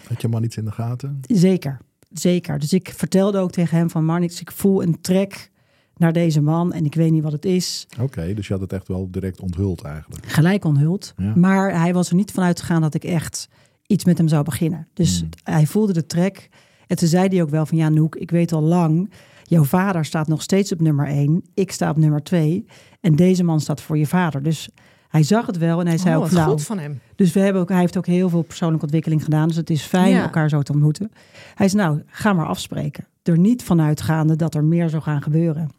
Had 0.08 0.22
je 0.22 0.28
man 0.28 0.44
iets 0.44 0.58
in 0.58 0.66
de 0.66 0.72
gaten? 0.72 1.20
Zeker, 1.28 1.80
zeker. 2.12 2.60
Dus 2.60 2.74
ik 2.74 2.94
vertelde 2.96 3.38
ook 3.38 3.52
tegen 3.52 3.78
hem 3.78 3.90
van 3.90 4.06
Marnix, 4.06 4.42
ik 4.42 4.52
voel 4.52 4.84
een 4.84 5.02
trek 5.02 5.50
naar 5.96 6.14
deze 6.14 6.42
man 6.42 6.74
en 6.74 6.86
ik 6.86 6.96
weet 6.96 7.12
niet 7.12 7.24
wat 7.24 7.32
het 7.32 7.46
is. 7.46 7.88
Oké, 8.00 8.34
dus 8.34 8.48
je 8.48 8.54
had 8.54 8.62
het 8.62 8.74
echt 8.74 8.88
wel 8.88 9.08
direct 9.12 9.40
onthuld 9.40 9.82
eigenlijk. 9.82 10.26
Gelijk 10.26 10.66
onthuld. 10.66 11.14
Ja. 11.18 11.36
Maar 11.36 11.80
hij 11.80 11.94
was 11.94 12.10
er 12.10 12.16
niet 12.16 12.32
van 12.32 12.44
uitgegaan 12.44 12.82
dat 12.82 12.94
ik 12.94 13.04
echt 13.04 13.48
iets 13.88 14.06
met 14.06 14.18
hem 14.18 14.28
zou 14.28 14.44
beginnen. 14.44 14.88
Dus 14.94 15.20
Hmm. 15.20 15.30
hij 15.44 15.66
voelde 15.66 15.94
de 15.94 16.06
trek. 16.06 16.50
En 16.88 16.98
toen 16.98 17.08
zei 17.08 17.28
hij 17.28 17.42
ook 17.42 17.50
wel 17.50 17.66
van 17.66 17.78
ja 17.78 17.90
Noek, 17.90 18.16
ik 18.16 18.32
weet 18.32 18.52
al 18.54 18.62
lang, 18.62 19.12
jouw 19.52 19.64
vader 19.64 20.06
staat 20.06 20.28
nog 20.28 20.42
steeds 20.42 20.72
op 20.72 20.82
nummer 20.82 21.08
één. 21.08 21.44
Ik 21.54 21.72
sta 21.72 21.90
op 21.90 21.98
nummer 21.98 22.24
twee. 22.24 22.66
En 23.02 23.16
deze 23.16 23.44
man 23.44 23.60
staat 23.60 23.82
voor 23.82 23.98
je 23.98 24.08
vader. 24.08 24.44
Dus 24.44 24.70
hij 25.08 25.24
zag 25.24 25.46
het 25.46 25.58
wel 25.58 25.80
en 25.80 25.88
hij 25.88 25.98
zei 25.98 26.16
Oh, 26.16 26.24
ook 26.24 26.32
nou, 26.32 26.50
goed 26.50 26.64
van 26.64 26.80
hem. 26.80 27.00
Dus 27.16 27.34
we 27.34 27.40
hebben 27.40 27.62
ook, 27.62 27.70
hij 27.70 27.80
heeft 27.80 27.98
ook 27.98 28.06
heel 28.06 28.30
veel 28.30 28.42
persoonlijke 28.42 28.84
ontwikkeling 28.84 29.24
gedaan. 29.24 29.48
Dus 29.48 29.58
het 29.58 29.70
is 29.70 29.82
fijn 29.82 30.10
Ja. 30.10 30.22
elkaar 30.22 30.50
zo 30.50 30.62
te 30.62 30.72
ontmoeten. 30.72 31.12
Hij 31.56 31.70
zei, 31.70 31.84
nou, 31.84 32.02
ga 32.06 32.34
maar 32.34 32.46
afspreken. 32.46 33.08
Er 33.24 33.38
niet 33.38 33.64
vanuitgaande 33.64 34.36
dat 34.36 34.56
er 34.56 34.64
meer 34.64 34.90
zou 34.90 35.02
gaan 35.02 35.22
gebeuren. 35.22 35.70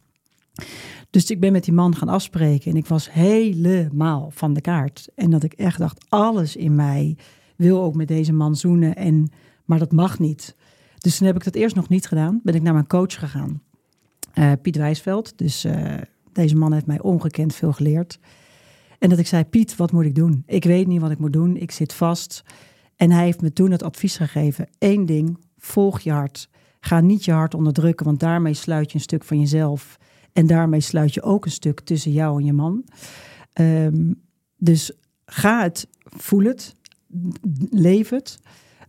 Dus 1.10 1.30
ik 1.30 1.40
ben 1.40 1.52
met 1.52 1.64
die 1.64 1.74
man 1.74 1.96
gaan 1.96 2.08
afspreken. 2.08 2.70
En 2.70 2.76
ik 2.76 2.86
was 2.86 3.12
helemaal 3.12 4.30
van 4.34 4.52
de 4.54 4.60
kaart. 4.60 5.08
En 5.14 5.30
dat 5.30 5.42
ik 5.42 5.52
echt 5.52 5.78
dacht, 5.78 6.04
alles 6.08 6.56
in 6.56 6.74
mij 6.74 7.16
wil 7.56 7.82
ook 7.82 7.94
met 7.94 8.08
deze 8.08 8.32
man 8.32 8.56
zoenen. 8.56 8.96
En, 8.96 9.30
maar 9.64 9.78
dat 9.78 9.92
mag 9.92 10.18
niet. 10.18 10.54
Dus 11.02 11.16
toen 11.16 11.26
heb 11.26 11.36
ik 11.36 11.44
dat 11.44 11.54
eerst 11.54 11.74
nog 11.74 11.88
niet 11.88 12.06
gedaan. 12.06 12.40
Ben 12.42 12.54
ik 12.54 12.62
naar 12.62 12.72
mijn 12.72 12.86
coach 12.86 13.18
gegaan. 13.18 13.62
Eh, 14.32 14.52
Piet 14.62 14.76
Wijsveld. 14.76 15.38
Dus 15.38 15.64
eh, 15.64 15.94
deze 16.32 16.56
man 16.56 16.72
heeft 16.72 16.86
mij 16.86 17.00
ongekend 17.00 17.54
veel 17.54 17.72
geleerd. 17.72 18.18
En 18.98 19.08
dat 19.08 19.18
ik 19.18 19.26
zei, 19.26 19.44
Piet, 19.44 19.76
wat 19.76 19.92
moet 19.92 20.04
ik 20.04 20.14
doen? 20.14 20.42
Ik 20.46 20.64
weet 20.64 20.86
niet 20.86 21.00
wat 21.00 21.10
ik 21.10 21.18
moet 21.18 21.32
doen. 21.32 21.56
Ik 21.56 21.70
zit 21.70 21.92
vast. 21.92 22.42
En 22.96 23.10
hij 23.10 23.24
heeft 23.24 23.40
me 23.40 23.52
toen 23.52 23.70
het 23.70 23.82
advies 23.82 24.16
gegeven. 24.16 24.68
Eén 24.78 25.06
ding, 25.06 25.38
volg 25.58 26.00
je 26.00 26.10
hart. 26.10 26.48
Ga 26.80 27.00
niet 27.00 27.24
je 27.24 27.32
hart 27.32 27.54
onderdrukken, 27.54 28.06
want 28.06 28.20
daarmee 28.20 28.54
sluit 28.54 28.90
je 28.90 28.94
een 28.94 29.04
stuk 29.04 29.24
van 29.24 29.38
jezelf. 29.38 29.98
En 30.32 30.46
daarmee 30.46 30.80
sluit 30.80 31.14
je 31.14 31.22
ook 31.22 31.44
een 31.44 31.50
stuk 31.50 31.80
tussen 31.80 32.12
jou 32.12 32.38
en 32.38 32.44
je 32.44 32.52
man. 32.52 32.84
Ehm, 33.52 34.12
dus 34.56 34.92
ga 35.24 35.62
het, 35.62 35.88
voel 36.04 36.44
het, 36.44 36.74
leef 37.70 38.08
het. 38.08 38.40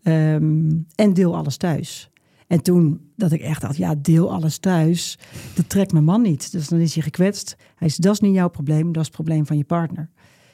Ehm, 0.04 0.70
en 0.96 1.14
deel 1.14 1.36
alles 1.36 1.58
thuis. 1.58 2.12
En 2.48 2.62
toen 2.62 3.12
dat 3.16 3.32
ik 3.32 3.42
echt 3.42 3.62
dacht, 3.62 3.78
ja, 3.78 3.96
deel 3.96 4.32
alles 4.32 4.58
thuis. 4.58 5.20
Dat 5.56 5.70
trekt 5.70 5.92
mijn 5.92 6.04
man 6.04 6.22
niet. 6.22 6.52
Dus 6.52 6.68
dan 6.68 6.80
is 6.80 6.94
hij 6.94 7.04
gekwetst. 7.04 7.56
Hij 7.76 7.90
zei, 7.90 8.02
dat 8.02 8.14
is 8.14 8.20
niet 8.20 8.34
jouw 8.34 8.50
probleem, 8.50 8.86
dat 8.86 9.02
is 9.02 9.08
het 9.08 9.16
probleem 9.16 9.46
van 9.46 9.58
je 9.58 9.64
partner. 9.64 10.10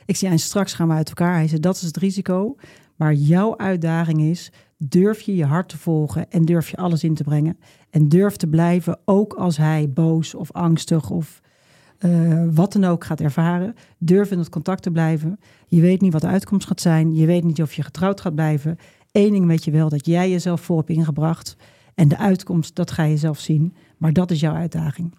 Ik 0.05 0.15
zei, 0.15 0.31
en 0.31 0.39
straks 0.39 0.73
gaan 0.73 0.87
we 0.87 0.93
uit 0.93 1.09
elkaar. 1.09 1.33
Hij 1.33 1.47
zei, 1.47 1.59
dat 1.59 1.75
is 1.75 1.81
het 1.81 1.97
risico. 1.97 2.55
Maar 2.95 3.13
jouw 3.13 3.57
uitdaging 3.57 4.21
is, 4.21 4.51
durf 4.77 5.21
je 5.21 5.35
je 5.35 5.45
hart 5.45 5.69
te 5.69 5.77
volgen 5.77 6.31
en 6.31 6.45
durf 6.45 6.69
je 6.69 6.77
alles 6.77 7.03
in 7.03 7.13
te 7.13 7.23
brengen. 7.23 7.57
En 7.89 8.09
durf 8.09 8.35
te 8.35 8.47
blijven, 8.47 8.99
ook 9.05 9.33
als 9.33 9.57
hij 9.57 9.89
boos 9.93 10.35
of 10.35 10.51
angstig 10.51 11.09
of 11.09 11.41
uh, 11.99 12.43
wat 12.51 12.73
dan 12.73 12.83
ook 12.83 13.03
gaat 13.03 13.21
ervaren. 13.21 13.75
Durf 13.97 14.31
in 14.31 14.37
het 14.37 14.49
contact 14.49 14.83
te 14.83 14.91
blijven. 14.91 15.39
Je 15.67 15.81
weet 15.81 16.01
niet 16.01 16.13
wat 16.13 16.21
de 16.21 16.27
uitkomst 16.27 16.67
gaat 16.67 16.81
zijn. 16.81 17.15
Je 17.15 17.25
weet 17.25 17.43
niet 17.43 17.61
of 17.61 17.73
je 17.73 17.83
getrouwd 17.83 18.21
gaat 18.21 18.35
blijven. 18.35 18.77
Eén 19.11 19.31
ding 19.31 19.45
weet 19.45 19.63
je 19.63 19.71
wel, 19.71 19.89
dat 19.89 20.05
jij 20.05 20.29
jezelf 20.29 20.61
voor 20.61 20.77
hebt 20.77 20.89
ingebracht. 20.89 21.55
En 21.95 22.07
de 22.07 22.17
uitkomst, 22.17 22.75
dat 22.75 22.91
ga 22.91 23.03
je 23.03 23.17
zelf 23.17 23.39
zien. 23.39 23.75
Maar 23.97 24.13
dat 24.13 24.31
is 24.31 24.39
jouw 24.39 24.53
uitdaging. 24.53 25.13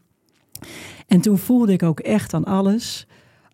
En 1.06 1.20
toen 1.20 1.38
voelde 1.38 1.72
ik 1.72 1.82
ook 1.82 2.00
echt 2.00 2.34
aan 2.34 2.44
alles. 2.44 3.06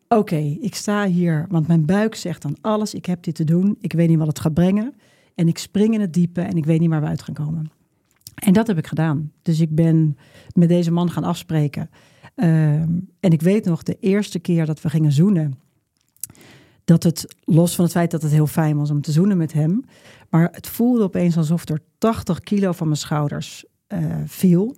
Oké, 0.09 0.57
ik 0.61 0.75
sta 0.75 1.07
hier, 1.07 1.47
want 1.49 1.67
mijn 1.67 1.85
buik 1.85 2.15
zegt 2.15 2.45
aan 2.45 2.57
alles. 2.61 2.95
Ik 2.95 3.07
heb 3.07 3.23
dit 3.23 3.35
te 3.35 3.45
doen. 3.45 3.77
Ik 3.81 3.93
weet 3.93 4.09
niet 4.09 4.19
wat 4.19 4.27
het 4.27 4.41
gaat 4.41 4.55
brengen. 4.55 4.95
En 5.35 5.49
ik 5.49 5.59
spring 5.59 5.95
in 5.95 6.01
het 6.01 6.13
diepe 6.13 6.41
en 6.41 6.57
ik 6.57 6.65
weet 6.65 6.81
niet 6.81 6.91
waar 6.91 7.01
we 7.01 7.07
uit 7.07 7.23
gaan 7.23 7.35
komen. 7.35 7.71
En 8.35 8.53
dat 8.53 8.67
heb 8.67 8.79
ik 8.79 8.87
gedaan. 8.87 9.33
Dus 9.43 9.61
ik 9.61 9.75
ben 9.75 10.17
met 10.53 10.69
deze 10.69 10.91
man 10.91 11.11
gaan 11.11 11.25
afspreken. 11.25 11.91
Ehm, 12.35 12.99
en 13.21 13.31
ik 13.31 13.43
weet 13.43 13.65
nog 13.65 13.83
de 13.83 13.97
eerste 14.01 14.39
keer 14.39 14.67
dat 14.67 14.81
we 14.81 14.91
gingen 14.91 15.13
zoenen. 15.13 15.59
Dat 16.85 17.03
het, 17.03 17.35
los 17.45 17.75
van 17.75 17.85
het 17.85 17.95
feit 17.95 18.11
dat 18.11 18.23
het 18.23 18.33
heel 18.33 18.47
fijn 18.47 18.77
was 18.77 18.91
om 18.91 19.01
te 19.01 19.13
zoenen 19.13 19.37
met 19.37 19.53
hem. 19.53 19.85
Maar 20.31 20.49
het 20.53 20.67
voelde 20.67 21.03
opeens 21.03 21.37
alsof 21.37 21.69
er 21.69 21.81
80 21.99 22.41
kilo 22.41 22.73
van 22.73 22.87
mijn 22.87 22.99
schouders 22.99 23.65
uh, 23.89 23.99
viel. 24.27 24.77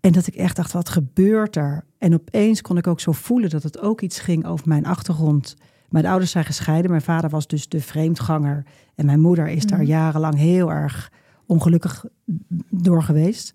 En 0.00 0.12
dat 0.12 0.26
ik 0.26 0.34
echt 0.34 0.56
dacht, 0.56 0.72
wat 0.72 0.88
gebeurt 0.88 1.56
er? 1.56 1.84
En 1.98 2.14
opeens 2.14 2.60
kon 2.60 2.76
ik 2.76 2.86
ook 2.86 3.00
zo 3.00 3.12
voelen 3.12 3.50
dat 3.50 3.62
het 3.62 3.80
ook 3.80 4.00
iets 4.00 4.20
ging 4.20 4.46
over 4.46 4.68
mijn 4.68 4.86
achtergrond. 4.86 5.56
Mijn 5.88 6.06
ouders 6.06 6.30
zijn 6.30 6.44
gescheiden. 6.44 6.90
Mijn 6.90 7.02
vader 7.02 7.30
was 7.30 7.46
dus 7.46 7.68
de 7.68 7.80
vreemdganger. 7.80 8.66
En 8.94 9.06
mijn 9.06 9.20
moeder 9.20 9.48
is 9.48 9.66
daar 9.66 9.78
mhm. 9.78 9.88
jarenlang 9.88 10.36
heel 10.36 10.72
erg 10.72 11.12
ongelukkig 11.46 12.04
door 12.70 13.02
geweest. 13.02 13.52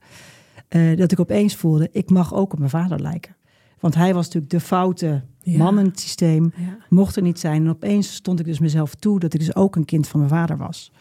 Uh, 0.70 0.98
dat 0.98 1.12
ik 1.12 1.20
opeens 1.20 1.56
voelde, 1.56 1.90
ik 1.92 2.10
mag 2.10 2.34
ook 2.34 2.54
op 2.54 2.58
mijn 2.58 2.70
vader 2.70 3.02
lijken. 3.02 3.36
Want 3.80 3.96
hij 3.96 4.14
was 4.14 4.26
natuurlijk 4.26 4.52
de 4.52 4.60
foute 4.60 5.24
man 5.44 5.80
in 5.80 5.86
het 5.86 6.00
systeem. 6.00 6.54
Mocht 6.90 7.16
er 7.16 7.22
niet 7.22 7.40
zijn. 7.40 7.62
En 7.62 7.70
opeens 7.70 8.14
stond 8.14 8.40
ik 8.40 8.46
dus 8.46 8.60
mezelf 8.60 8.96
toe 8.96 9.20
dat 9.20 9.34
ik 9.34 9.40
dus 9.40 9.56
ook 9.56 9.76
een 9.76 9.86
kind 9.86 10.08
van 10.08 10.20
mijn 10.20 10.32
vader 10.32 10.58
was. 10.58 10.92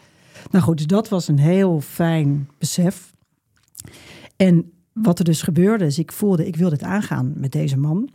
Nou 0.49 0.63
goed, 0.63 0.77
dus 0.77 0.87
dat 0.87 1.09
was 1.09 1.27
een 1.27 1.39
heel 1.39 1.81
fijn 1.81 2.49
besef. 2.57 3.13
En 4.35 4.71
wat 4.93 5.19
er 5.19 5.25
dus 5.25 5.41
gebeurde, 5.41 5.85
is 5.85 5.99
ik 5.99 6.11
voelde, 6.11 6.47
ik 6.47 6.55
wil 6.55 6.69
dit 6.69 6.83
aangaan 6.83 7.33
met 7.35 7.51
deze 7.51 7.77
man. 7.77 8.09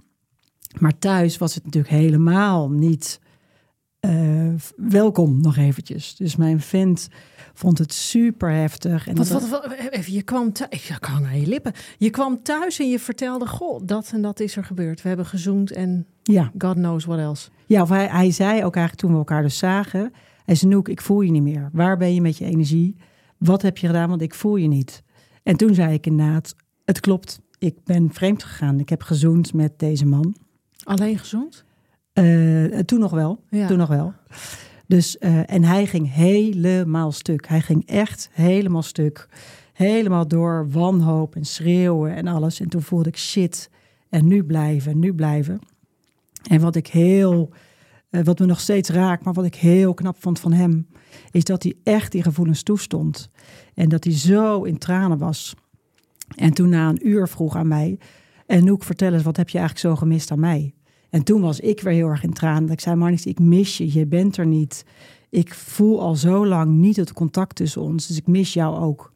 Maar 0.78 0.98
thuis 0.98 1.38
was 1.38 1.54
het 1.54 1.64
natuurlijk 1.64 1.94
helemaal 1.94 2.70
niet 2.70 3.20
uh, 4.00 4.54
welkom 4.76 5.40
nog 5.40 5.56
eventjes. 5.56 6.16
Dus 6.16 6.36
mijn 6.36 6.60
vent 6.60 7.08
vond 7.54 7.78
het 7.78 7.92
super 7.92 8.50
heftig. 8.50 9.08
En 9.08 9.16
wat, 9.16 9.28
wat, 9.28 9.48
wat, 9.48 9.72
even, 9.90 10.12
je 10.12 10.22
kwam 10.22 10.52
thuis, 10.52 10.70
ik 10.70 10.96
kan 11.00 11.24
aan 11.24 11.40
je 11.40 11.46
lippen. 11.46 11.72
Je 11.98 12.10
kwam 12.10 12.42
thuis 12.42 12.78
en 12.78 12.88
je 12.88 12.98
vertelde, 12.98 13.46
goh, 13.46 13.80
dat 13.84 14.10
en 14.14 14.22
dat 14.22 14.40
is 14.40 14.56
er 14.56 14.64
gebeurd. 14.64 15.02
We 15.02 15.08
hebben 15.08 15.26
gezoend 15.26 15.70
en 15.70 16.06
ja. 16.22 16.52
God 16.58 16.74
knows 16.74 17.04
what 17.04 17.18
else. 17.18 17.50
Ja, 17.66 17.82
of 17.82 17.88
hij, 17.88 18.06
hij 18.06 18.30
zei 18.30 18.64
ook 18.64 18.76
eigenlijk 18.76 18.96
toen 18.96 19.10
we 19.10 19.16
elkaar 19.16 19.42
dus 19.42 19.58
zagen. 19.58 20.12
Hij 20.46 20.54
zei, 20.54 20.72
Noek, 20.72 20.88
ik 20.88 21.00
voel 21.00 21.20
je 21.20 21.30
niet 21.30 21.42
meer. 21.42 21.70
Waar 21.72 21.96
ben 21.96 22.14
je 22.14 22.20
met 22.20 22.38
je 22.38 22.44
energie? 22.44 22.96
Wat 23.38 23.62
heb 23.62 23.78
je 23.78 23.86
gedaan? 23.86 24.08
Want 24.08 24.22
ik 24.22 24.34
voel 24.34 24.56
je 24.56 24.68
niet. 24.68 25.02
En 25.42 25.56
toen 25.56 25.74
zei 25.74 25.92
ik 25.92 26.06
inderdaad, 26.06 26.54
het 26.84 27.00
klopt. 27.00 27.40
Ik 27.58 27.84
ben 27.84 28.12
vreemd 28.12 28.42
gegaan. 28.42 28.80
Ik 28.80 28.88
heb 28.88 29.02
gezoend 29.02 29.54
met 29.54 29.78
deze 29.78 30.06
man. 30.06 30.36
Alleen 30.84 31.18
gezond? 31.18 31.64
Uh, 32.14 32.78
toen 32.78 33.00
nog 33.00 33.10
wel. 33.10 33.44
Ja. 33.50 33.66
Toen 33.66 33.78
nog 33.78 33.88
wel. 33.88 34.12
Dus, 34.86 35.16
uh, 35.20 35.52
en 35.52 35.64
hij 35.64 35.86
ging 35.86 36.12
helemaal 36.12 37.12
stuk. 37.12 37.48
Hij 37.48 37.60
ging 37.60 37.86
echt 37.86 38.28
helemaal 38.32 38.82
stuk. 38.82 39.28
Helemaal 39.72 40.28
door 40.28 40.70
wanhoop 40.70 41.34
en 41.34 41.44
schreeuwen 41.44 42.14
en 42.14 42.26
alles. 42.26 42.60
En 42.60 42.68
toen 42.68 42.82
voelde 42.82 43.08
ik 43.08 43.16
shit. 43.16 43.70
En 44.08 44.26
nu 44.26 44.44
blijven, 44.44 44.98
nu 44.98 45.14
blijven. 45.14 45.58
En 46.50 46.60
wat 46.60 46.76
ik 46.76 46.86
heel, 46.86 47.50
uh, 48.16 48.24
wat 48.24 48.38
me 48.38 48.46
nog 48.46 48.60
steeds 48.60 48.88
raakt, 48.88 49.24
maar 49.24 49.34
wat 49.34 49.44
ik 49.44 49.54
heel 49.54 49.94
knap 49.94 50.16
vond 50.18 50.40
van 50.40 50.52
hem, 50.52 50.86
is 51.30 51.44
dat 51.44 51.62
hij 51.62 51.74
echt 51.82 52.12
die 52.12 52.22
gevoelens 52.22 52.62
toestond. 52.62 53.30
En 53.74 53.88
dat 53.88 54.04
hij 54.04 54.12
zo 54.12 54.62
in 54.62 54.78
tranen 54.78 55.18
was. 55.18 55.54
En 56.36 56.52
toen 56.52 56.68
na 56.68 56.88
een 56.88 57.08
uur 57.08 57.28
vroeg 57.28 57.56
aan 57.56 57.68
mij, 57.68 57.98
en 58.46 58.64
Noek, 58.64 58.82
vertel 58.82 59.12
eens, 59.12 59.22
wat 59.22 59.36
heb 59.36 59.48
je 59.48 59.58
eigenlijk 59.58 59.88
zo 59.88 59.96
gemist 59.96 60.30
aan 60.30 60.40
mij? 60.40 60.74
En 61.10 61.22
toen 61.22 61.40
was 61.40 61.60
ik 61.60 61.80
weer 61.80 61.92
heel 61.92 62.08
erg 62.08 62.22
in 62.22 62.32
tranen. 62.32 62.70
Ik 62.70 62.80
zei, 62.80 62.96
Marnix, 62.96 63.26
ik 63.26 63.38
mis 63.38 63.76
je, 63.76 63.92
je 63.92 64.06
bent 64.06 64.36
er 64.36 64.46
niet. 64.46 64.84
Ik 65.30 65.54
voel 65.54 66.00
al 66.00 66.14
zo 66.14 66.46
lang 66.46 66.70
niet 66.70 66.96
het 66.96 67.12
contact 67.12 67.56
tussen 67.56 67.82
ons, 67.82 68.06
dus 68.06 68.16
ik 68.16 68.26
mis 68.26 68.52
jou 68.52 68.76
ook. 68.76 69.12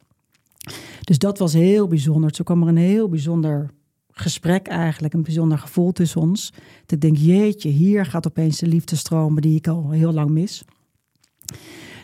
Dus 1.03 1.17
dat 1.17 1.37
was 1.37 1.53
heel 1.53 1.87
bijzonder. 1.87 2.35
Zo 2.35 2.43
kwam 2.43 2.61
er 2.61 2.67
een 2.67 2.77
heel 2.77 3.09
bijzonder 3.09 3.69
gesprek 4.11 4.67
eigenlijk, 4.67 5.13
een 5.13 5.23
bijzonder 5.23 5.57
gevoel 5.57 5.91
tussen 5.91 6.21
ons. 6.21 6.53
Dat 6.85 7.01
denk, 7.01 7.17
jeetje, 7.17 7.69
hier 7.69 8.05
gaat 8.05 8.27
opeens 8.27 8.59
de 8.59 8.67
liefde 8.67 8.95
stromen 8.95 9.41
die 9.41 9.55
ik 9.55 9.67
al 9.67 9.91
heel 9.91 10.13
lang 10.13 10.29
mis. 10.29 10.63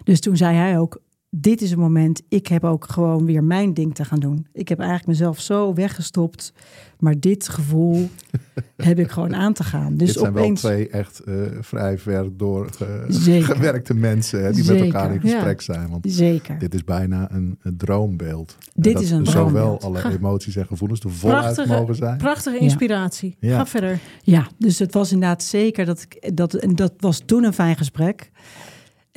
Dus 0.04 0.20
toen 0.20 0.38
zei 0.38 0.56
hij 0.56 0.80
ook, 0.80 1.02
dit 1.42 1.62
is 1.62 1.72
een 1.72 1.80
moment, 1.80 2.22
ik 2.30 2.48
heb 2.48 2.64
ook 2.64 2.86
gewoon 2.90 3.26
weer 3.26 3.44
mijn 3.44 3.74
ding 3.74 3.96
te 3.96 4.06
gaan 4.06 4.20
doen. 4.20 4.48
Ik 4.54 4.70
heb 4.70 4.80
eigenlijk 4.80 5.10
mezelf 5.10 5.40
zo 5.40 5.74
weggestopt, 5.74 6.54
maar 7.00 7.20
dit 7.20 7.50
gevoel 7.50 8.10
heb 8.76 9.00
ik 9.00 9.12
gewoon 9.12 9.36
aan 9.36 9.54
te 9.54 9.64
gaan. 9.64 9.98
Dus 9.98 10.08
dit 10.08 10.20
zijn 10.20 10.32
opeens... 10.32 10.62
wel 10.62 10.72
twee 10.72 10.90
echt 10.90 11.22
uh, 11.26 11.36
vrij 11.62 11.98
ver 11.98 12.38
door 12.38 12.70
gewerkte 13.20 13.94
mensen 13.94 14.44
hè, 14.44 14.52
die 14.52 14.72
met 14.72 14.82
elkaar 14.82 15.14
in 15.14 15.20
gesprek 15.20 15.62
zijn. 15.62 15.90
Want 15.90 16.06
Zeker. 16.10 16.60
dit 16.60 16.74
is 16.74 16.84
bijna 16.84 17.32
een, 17.32 17.60
een 17.62 17.78
droombeeld. 17.78 18.58
Dit 18.74 19.02
is 19.02 19.12
een 19.12 19.26
Zowel 19.26 19.82
alle 19.82 20.12
emoties 20.12 20.56
en 20.56 20.66
gevoelens 20.66 21.00
er 21.00 21.12
voluit 21.12 21.66
mogen 21.66 21.96
zijn. 21.96 22.18
Prachtige 22.18 22.58
inspiratie. 22.58 23.36
Ja. 23.40 23.58
Ga 23.58 23.66
verder. 23.66 24.00
Ja, 24.22 24.48
dus 24.58 24.80
het 24.80 24.94
was 24.94 25.12
inderdaad 25.12 25.44
zeker 25.44 25.86
dat 25.86 26.02
ik 26.02 26.36
dat 26.36 26.54
en 26.54 26.76
dat 26.76 26.94
was 27.00 27.22
toen 27.26 27.44
een 27.44 27.54
fijn 27.54 27.76
gesprek. 27.76 28.32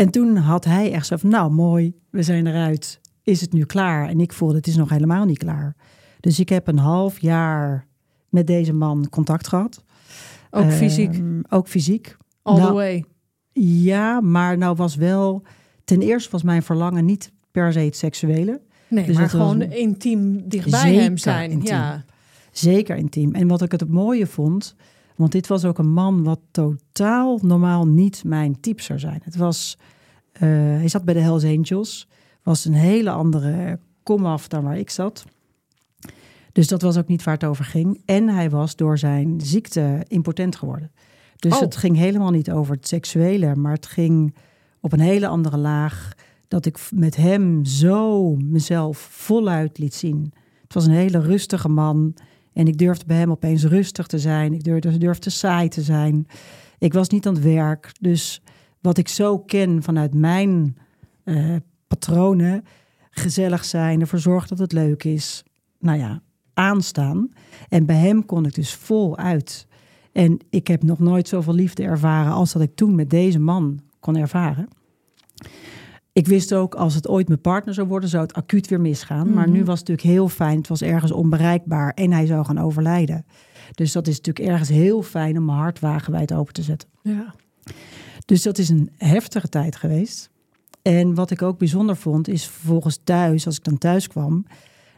En 0.01 0.11
toen 0.11 0.37
had 0.37 0.65
hij 0.65 0.93
echt 0.93 1.07
zo 1.07 1.17
van, 1.17 1.31
nou 1.31 1.51
mooi, 1.51 1.95
we 2.11 2.23
zijn 2.23 2.47
eruit. 2.47 3.01
Is 3.23 3.41
het 3.41 3.53
nu 3.53 3.65
klaar? 3.65 4.09
En 4.09 4.21
ik 4.21 4.33
voelde, 4.33 4.57
het 4.57 4.67
is 4.67 4.77
nog 4.77 4.91
helemaal 4.91 5.25
niet 5.25 5.39
klaar. 5.39 5.77
Dus 6.21 6.41
ik 6.41 6.49
heb 6.49 6.67
een 6.67 6.79
half 6.79 7.21
jaar 7.21 7.87
met 8.29 8.47
deze 8.47 8.73
man 8.73 9.07
contact 9.11 9.49
gehad. 9.49 9.85
Ook 10.51 10.71
fysiek? 10.71 11.15
Ehm, 11.15 11.41
ook 11.49 11.69
fysiek. 11.69 12.17
All 12.43 12.55
the 12.55 12.61
nou, 12.61 12.75
way? 12.75 13.05
Ja, 13.53 14.21
maar 14.21 14.59
nou 14.59 14.77
was 14.77 14.95
wel... 14.95 15.43
Ten 15.85 16.01
eerste 16.01 16.31
was 16.31 16.43
mijn 16.43 16.63
verlangen 16.63 17.05
niet 17.05 17.33
per 17.51 17.73
se 17.73 17.79
het 17.79 17.97
seksuele. 17.97 18.61
Nee, 18.89 19.07
dus 19.07 19.17
maar 19.17 19.29
gewoon 19.29 19.63
intiem 19.63 20.49
dichtbij 20.49 20.95
hem 20.95 21.17
zijn. 21.17 21.63
Ja. 21.63 22.05
Zeker 22.53 22.97
intiem. 22.97 23.35
En 23.35 23.49
wat 23.49 23.63
ik 23.63 23.73
het 23.73 23.89
mooie 23.89 24.27
vond... 24.27 24.77
Want 25.21 25.33
dit 25.33 25.47
was 25.47 25.65
ook 25.65 25.79
een 25.79 25.93
man 25.93 26.23
wat 26.23 26.41
totaal 26.51 27.39
normaal 27.43 27.87
niet 27.87 28.25
mijn 28.25 28.61
type 28.61 28.83
zou 28.83 28.99
zijn. 28.99 29.21
Het 29.25 29.37
was, 29.37 29.79
uh, 30.35 30.41
hij 30.41 30.89
zat 30.89 31.05
bij 31.05 31.15
de 31.15 31.21
Hells 31.21 31.45
Angels, 31.45 32.09
was 32.43 32.65
een 32.65 32.75
hele 32.75 33.11
andere 33.11 33.79
komaf 34.03 34.49
dan 34.49 34.63
waar 34.63 34.79
ik 34.79 34.91
zat. 34.91 35.25
Dus 36.53 36.69
dat 36.69 36.83
was 36.83 36.97
ook 36.97 37.07
niet 37.07 37.25
waar 37.25 37.35
het 37.35 37.45
over 37.45 37.65
ging. 37.65 38.03
En 38.05 38.29
hij 38.29 38.51
was 38.51 38.77
door 38.77 38.99
zijn 38.99 39.41
ziekte 39.41 40.05
impotent 40.09 40.57
geworden. 40.57 40.91
Dus 41.37 41.53
oh. 41.53 41.61
het 41.61 41.77
ging 41.77 41.97
helemaal 41.97 42.31
niet 42.31 42.51
over 42.51 42.75
het 42.75 42.89
seksuele, 42.89 43.57
maar 43.57 43.73
het 43.73 43.87
ging 43.87 44.35
op 44.81 44.93
een 44.93 45.01
hele 45.01 45.27
andere 45.27 45.57
laag. 45.57 46.13
Dat 46.49 46.67
ik 46.67 46.89
met 46.91 47.17
hem 47.17 47.65
zo 47.65 48.35
mezelf 48.37 48.99
voluit 48.99 49.79
liet 49.79 49.95
zien. 49.95 50.33
Het 50.63 50.75
was 50.75 50.87
een 50.87 50.93
hele 50.93 51.21
rustige 51.21 51.69
man 51.69 52.15
en 52.53 52.67
ik 52.67 52.79
durfde 52.79 53.05
bij 53.07 53.17
hem 53.17 53.31
opeens 53.31 53.65
rustig 53.65 54.07
te 54.07 54.19
zijn. 54.19 54.53
Ik 54.53 54.65
durfde, 54.65 54.99
durfde 54.99 55.31
saai 55.31 55.69
te 55.69 55.83
zijn. 55.83 56.27
Ik 56.79 56.93
was 56.93 57.09
niet 57.09 57.27
aan 57.27 57.35
het 57.35 57.43
werk. 57.43 57.93
Dus 58.01 58.43
wat 58.81 58.99
ik 58.99 59.09
zo 59.09 59.39
ken 59.39 59.83
vanuit 59.83 60.15
mijn 60.15 60.77
uh, 61.25 61.57
patronen, 61.87 62.65
gezellig 63.11 63.65
zijn, 63.65 64.01
ervoor 64.01 64.19
zorgen 64.19 64.49
dat 64.49 64.59
het 64.59 64.73
leuk 64.73 65.05
is. 65.05 65.45
Nou 65.79 65.99
ja, 65.99 66.23
aanstaan. 66.55 67.29
En 67.69 67.87
bij 67.87 67.97
hem 67.97 68.27
kon 68.27 68.47
ik 68.47 68.55
dus 68.55 68.75
voluit. 68.75 69.67
En 70.13 70.39
ik 70.51 70.67
heb 70.67 70.83
nog 70.83 70.99
nooit 70.99 71.29
zoveel 71.29 71.55
liefde 71.55 71.83
ervaren 71.83 72.33
als 72.33 72.53
dat 72.53 72.63
ik 72.63 72.75
toen 72.75 72.95
met 72.95 73.11
deze 73.11 73.39
man 73.39 73.81
kon 74.01 74.17
ervaren. 74.17 74.69
Ik 76.21 76.27
wist 76.27 76.55
ook, 76.55 76.75
als 76.75 76.95
het 76.95 77.09
ooit 77.09 77.29
mijn 77.29 77.41
partner 77.41 77.75
zou 77.75 77.89
worden, 77.89 78.09
zou 78.09 78.23
het 78.23 78.35
acuut 78.35 78.69
weer 78.69 78.81
misgaan. 78.81 79.33
Maar 79.33 79.49
nu 79.49 79.59
mhm. 79.59 79.65
was 79.65 79.79
het 79.79 79.89
natuurlijk 79.89 80.17
heel 80.17 80.29
fijn. 80.29 80.59
Het 80.59 80.69
was 80.69 80.83
ergens 80.83 81.13
onbereikbaar 81.13 81.93
en 81.95 82.13
hij 82.13 82.27
zou 82.27 82.45
gaan 82.45 82.59
overlijden. 82.59 83.27
Dus 83.75 83.93
dat 83.93 84.07
is 84.07 84.17
natuurlijk 84.17 84.49
ergens 84.49 84.69
heel 84.69 85.03
fijn 85.03 85.39
om 85.39 85.45
mijn 85.45 85.59
hart 85.59 85.79
wagenwijd 85.79 86.33
open 86.33 86.53
te 86.53 86.63
zetten. 86.63 86.89
Ja. 87.03 87.35
Dus 88.25 88.43
dat 88.43 88.59
is 88.59 88.69
een 88.69 88.91
heftige 88.97 89.49
tijd 89.49 89.77
geweest. 89.77 90.31
En 90.83 91.15
wat 91.15 91.31
ik 91.31 91.43
ook 91.43 91.59
bijzonder 91.59 91.97
vond, 91.97 92.29
is 92.29 92.47
vervolgens 92.47 93.01
thuis, 93.05 93.47
als 93.47 93.57
ik 93.57 93.65
dan 93.65 93.79
thuis 93.79 94.09
kwam. 94.09 94.47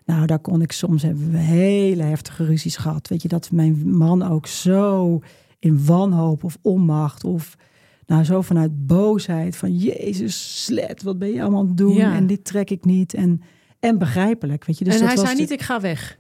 Nou, 0.04 0.26
daar 0.26 0.38
kon 0.38 0.62
ik 0.62 0.72
soms 0.72 1.02
hebben 1.02 1.30
we 1.30 1.38
hele 1.38 2.02
heftige 2.02 2.44
ruzies 2.44 2.76
gehad. 2.76 3.08
Weet 3.08 3.22
je, 3.22 3.28
dat 3.28 3.50
mijn 3.50 3.96
man 3.96 4.22
ook 4.22 4.46
zo 4.46 5.20
in 5.58 5.84
wanhoop 5.84 6.44
of 6.44 6.58
onmacht 6.62 7.24
of 7.24 7.56
Nou, 8.06 8.24
zo 8.24 8.40
vanuit 8.40 8.86
boosheid 8.86 9.56
van 9.56 9.76
Jezus, 9.76 10.64
slet, 10.64 11.02
wat 11.02 11.18
ben 11.18 11.28
je 11.32 11.42
allemaal 11.42 11.60
aan 11.60 11.66
het 11.66 11.76
doen? 11.76 11.94
Ja. 11.94 12.14
En 12.14 12.26
dit 12.26 12.44
trek 12.44 12.70
ik 12.70 12.84
niet. 12.84 13.14
En, 13.14 13.40
en 13.80 13.98
begrijpelijk, 13.98 14.64
weet 14.64 14.78
je. 14.78 14.84
Dus 14.84 14.94
en 14.94 15.00
dat 15.00 15.08
hij 15.08 15.16
was 15.16 15.24
zei 15.26 15.36
de- 15.36 15.42
niet, 15.42 15.60
ik 15.60 15.62
ga 15.66 15.80
weg. 15.80 16.18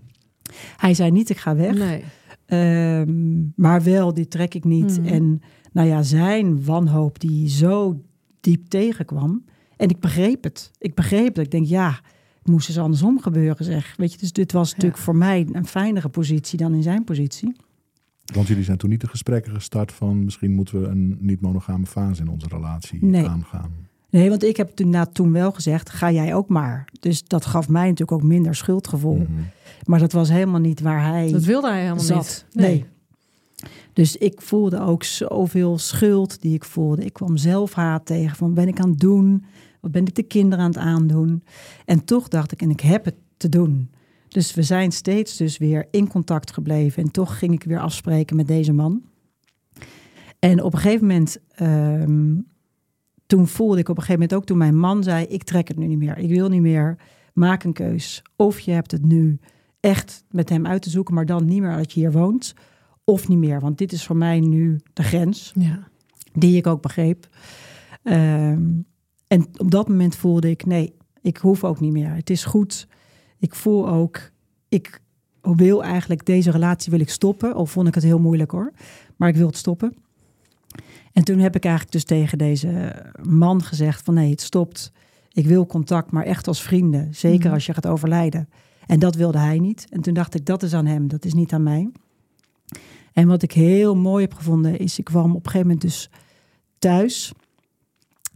hij 0.76 0.94
zei 0.94 1.10
niet, 1.10 1.30
ik 1.30 1.36
ga 1.38 1.56
weg. 1.56 1.74
Nee. 1.74 2.04
Ehm, 2.46 3.40
maar 3.56 3.82
wel, 3.82 4.14
die 4.14 4.28
trek 4.28 4.54
ik 4.54 4.64
niet. 4.64 4.98
Mhm. 5.00 5.08
En 5.08 5.40
nou 5.72 5.88
ja, 5.88 6.02
zijn 6.02 6.64
wanhoop 6.64 7.20
die 7.20 7.48
zo 7.48 8.02
diep 8.40 8.66
tegenkwam. 8.68 9.44
En 9.76 9.88
ik 9.88 10.00
begreep 10.00 10.44
het. 10.44 10.70
Ik 10.78 10.94
begreep 10.94 11.36
het. 11.36 11.44
Ik 11.44 11.50
denk, 11.50 11.66
ja, 11.66 12.00
het 12.38 12.46
moest 12.48 12.68
eens 12.68 12.78
andersom 12.78 13.20
gebeuren, 13.20 13.64
zeg. 13.64 13.94
Weet 13.96 14.12
je, 14.12 14.18
dus 14.18 14.32
dit 14.32 14.52
was 14.52 14.70
natuurlijk 14.70 15.02
voor 15.02 15.16
mij 15.16 15.46
een 15.52 15.66
fijnere 15.66 16.08
positie 16.08 16.58
dan 16.58 16.74
in 16.74 16.82
zijn 16.82 17.04
positie. 17.04 17.52
Want 18.34 18.46
jullie 18.48 18.64
zijn 18.64 18.78
toen 18.78 18.90
niet 18.90 19.00
de 19.00 19.08
gesprekken 19.08 19.52
gestart 19.52 19.92
van 19.92 20.24
misschien 20.24 20.54
moeten 20.54 20.80
we 20.82 20.86
een 20.88 21.16
niet-monogame 21.20 21.86
fase 21.86 22.20
in 22.22 22.28
onze 22.28 22.46
relatie 22.48 23.04
Nee. 23.04 23.28
aangaan. 23.28 23.70
Nee, 24.10 24.28
want 24.28 24.44
ik 24.44 24.56
heb 24.56 24.70
toen, 24.70 24.90
na, 24.90 25.06
toen 25.06 25.32
wel 25.32 25.52
gezegd, 25.52 25.90
ga 25.90 26.10
jij 26.12 26.34
ook 26.34 26.48
maar. 26.48 26.88
Dus 27.00 27.24
dat 27.24 27.44
gaf 27.46 27.68
mij 27.68 27.82
natuurlijk 27.88 28.12
ook 28.12 28.22
minder 28.22 28.54
schuldgevoel. 28.54 29.16
Mhm. 29.16 29.30
Maar 29.84 29.98
dat 29.98 30.12
was 30.12 30.28
helemaal 30.28 30.60
niet 30.60 30.80
waar 30.80 31.02
hij 31.06 31.32
Dat 31.32 31.44
wilde 31.44 31.68
hij 31.68 31.80
helemaal 31.80 32.00
zat. 32.04 32.44
niet. 32.52 32.64
Nee. 32.64 32.84
Dus 33.92 34.16
ik 34.16 34.40
voelde 34.40 34.80
ook 34.80 35.02
zoveel 35.04 35.78
schuld 35.78 36.40
die 36.40 36.54
ik 36.54 36.64
voelde. 36.64 37.04
Ik 37.04 37.12
kwam 37.12 37.36
zelfhaat 37.36 38.06
tegen 38.06 38.36
van 38.36 38.54
ben 38.54 38.68
ik 38.68 38.80
aan 38.80 38.90
het 38.90 39.00
doen? 39.00 39.44
Wat 39.80 39.90
ben 39.90 40.06
ik 40.06 40.14
de 40.14 40.22
kinderen 40.22 40.64
aan 40.64 40.70
het 40.70 40.80
aandoen? 40.80 41.42
En 41.84 42.04
toch 42.04 42.28
dacht 42.28 42.52
ik, 42.52 42.62
en 42.62 42.70
ik 42.70 42.80
heb 42.80 43.04
het 43.04 43.14
te 43.36 43.48
doen. 43.48 43.90
Dus 44.32 44.54
we 44.54 44.62
zijn 44.62 44.92
steeds 44.92 45.36
dus 45.36 45.58
weer 45.58 45.88
in 45.90 46.08
contact 46.08 46.52
gebleven. 46.52 47.02
En 47.02 47.10
toch 47.10 47.38
ging 47.38 47.52
ik 47.52 47.64
weer 47.64 47.80
afspreken 47.80 48.36
met 48.36 48.46
deze 48.46 48.72
man. 48.72 49.02
En 50.38 50.62
op 50.62 50.72
een 50.72 50.78
gegeven 50.78 51.06
moment, 51.06 51.38
ehm, 51.54 52.34
toen 53.26 53.46
voelde 53.46 53.78
ik 53.78 53.88
op 53.88 53.96
een 53.96 54.02
gegeven 54.02 54.20
moment 54.20 54.34
ook 54.34 54.44
toen 54.46 54.58
mijn 54.58 54.78
man 54.78 55.02
zei: 55.02 55.24
Ik 55.26 55.42
trek 55.44 55.68
het 55.68 55.76
nu 55.76 55.86
niet 55.86 55.98
meer. 55.98 56.18
Ik 56.18 56.28
wil 56.28 56.48
niet 56.48 56.60
meer. 56.60 56.96
Maak 57.32 57.64
een 57.64 57.72
keus. 57.72 58.22
Of 58.36 58.60
je 58.60 58.70
hebt 58.70 58.90
het 58.90 59.04
nu 59.04 59.38
echt 59.80 60.24
met 60.30 60.48
hem 60.48 60.66
uit 60.66 60.82
te 60.82 60.90
zoeken, 60.90 61.14
maar 61.14 61.26
dan 61.26 61.44
niet 61.44 61.60
meer 61.60 61.76
dat 61.76 61.92
je 61.92 62.00
hier 62.00 62.12
woont. 62.12 62.54
Of 63.04 63.28
niet 63.28 63.38
meer. 63.38 63.60
Want 63.60 63.78
dit 63.78 63.92
is 63.92 64.04
voor 64.06 64.16
mij 64.16 64.40
nu 64.40 64.80
de 64.92 65.02
grens 65.02 65.52
Ja. 65.54 65.88
die 66.32 66.56
ik 66.56 66.66
ook 66.66 66.82
begreep. 66.82 67.28
Ehm, 68.02 68.70
en 69.26 69.46
op 69.56 69.70
dat 69.70 69.88
moment 69.88 70.16
voelde 70.16 70.50
ik, 70.50 70.66
nee, 70.66 70.94
ik 71.20 71.36
hoef 71.36 71.64
ook 71.64 71.80
niet 71.80 71.92
meer. 71.92 72.14
Het 72.14 72.30
is 72.30 72.44
goed. 72.44 72.88
Ik 73.42 73.54
voel 73.54 73.88
ook, 73.88 74.30
ik 74.68 75.00
wil 75.40 75.84
eigenlijk 75.84 76.26
deze 76.26 76.50
relatie 76.50 76.90
wil 76.90 77.00
ik 77.00 77.10
stoppen. 77.10 77.54
Al 77.54 77.66
vond 77.66 77.88
ik 77.88 77.94
het 77.94 78.04
heel 78.04 78.18
moeilijk 78.18 78.50
hoor. 78.50 78.72
Maar 79.16 79.28
ik 79.28 79.36
wil 79.36 79.46
het 79.46 79.56
stoppen. 79.56 79.94
En 81.12 81.24
toen 81.24 81.38
heb 81.38 81.56
ik 81.56 81.64
eigenlijk 81.64 81.94
dus 81.94 82.04
tegen 82.04 82.38
deze 82.38 83.02
man 83.22 83.62
gezegd 83.62 84.04
van 84.04 84.14
nee, 84.14 84.30
het 84.30 84.40
stopt. 84.40 84.92
Ik 85.32 85.46
wil 85.46 85.66
contact, 85.66 86.10
maar 86.10 86.24
echt 86.24 86.46
als 86.48 86.62
vrienden. 86.62 87.14
Zeker 87.14 87.44
Mhm. 87.44 87.54
als 87.54 87.66
je 87.66 87.74
gaat 87.74 87.86
overlijden. 87.86 88.48
En 88.86 88.98
dat 88.98 89.14
wilde 89.14 89.38
hij 89.38 89.58
niet. 89.58 89.86
En 89.90 90.00
toen 90.00 90.14
dacht 90.14 90.34
ik, 90.34 90.46
dat 90.46 90.62
is 90.62 90.74
aan 90.74 90.86
hem, 90.86 91.08
dat 91.08 91.24
is 91.24 91.34
niet 91.34 91.52
aan 91.52 91.62
mij. 91.62 91.90
En 93.12 93.26
wat 93.28 93.42
ik 93.42 93.52
heel 93.52 93.96
mooi 93.96 94.24
heb 94.24 94.34
gevonden, 94.34 94.78
is 94.78 94.98
ik 94.98 95.04
kwam 95.04 95.30
op 95.30 95.44
een 95.44 95.50
gegeven 95.50 95.66
moment 95.66 95.80
dus 95.80 96.10
thuis. 96.78 97.32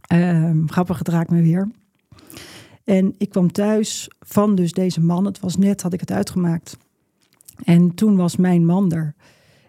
Ehm, 0.00 0.66
grappig, 0.66 0.98
het 0.98 1.08
raakt 1.08 1.30
me 1.30 1.42
weer. 1.42 1.70
En 2.86 3.14
ik 3.18 3.28
kwam 3.28 3.52
thuis 3.52 4.10
van 4.20 4.54
dus 4.54 4.72
deze 4.72 5.00
man. 5.00 5.24
Het 5.24 5.40
was 5.40 5.56
net, 5.56 5.82
had 5.82 5.92
ik 5.92 6.00
het 6.00 6.10
uitgemaakt. 6.10 6.76
En 7.64 7.94
toen 7.94 8.16
was 8.16 8.36
mijn 8.36 8.66
man 8.66 8.92
er. 8.92 9.14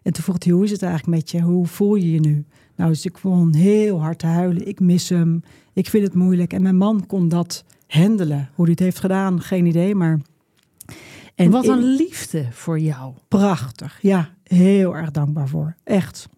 En 0.03 0.13
toen 0.13 0.23
vroeg 0.23 0.43
hij, 0.43 0.53
hoe 0.53 0.63
is 0.63 0.71
het 0.71 0.81
eigenlijk 0.81 1.17
met 1.17 1.31
je? 1.31 1.41
Hoe 1.41 1.67
voel 1.67 1.95
je 1.95 2.11
je 2.11 2.19
nu? 2.19 2.45
Nou, 2.75 2.89
dus 2.89 3.05
ik 3.05 3.13
begon 3.13 3.53
heel 3.53 4.01
hard 4.01 4.19
te 4.19 4.25
huilen. 4.25 4.67
Ik 4.67 4.79
mis 4.79 5.09
hem. 5.09 5.43
Ik 5.73 5.89
vind 5.89 6.03
het 6.03 6.13
moeilijk. 6.13 6.53
En 6.53 6.61
mijn 6.61 6.77
man 6.77 7.05
kon 7.05 7.29
dat 7.29 7.63
handelen. 7.87 8.49
Hoe 8.55 8.65
hij 8.65 8.73
het 8.73 8.83
heeft 8.83 8.99
gedaan, 8.99 9.41
geen 9.41 9.65
idee. 9.65 9.95
Maar... 9.95 10.19
En 11.35 11.51
Wat 11.51 11.67
een 11.67 11.83
liefde 11.83 12.47
voor 12.51 12.79
jou. 12.79 13.13
prachtig. 13.27 13.99
Ja, 14.01 14.29
heel 14.43 14.95
erg 14.95 15.11
dankbaar 15.11 15.47
voor. 15.47 15.75
Echt. 15.83 16.29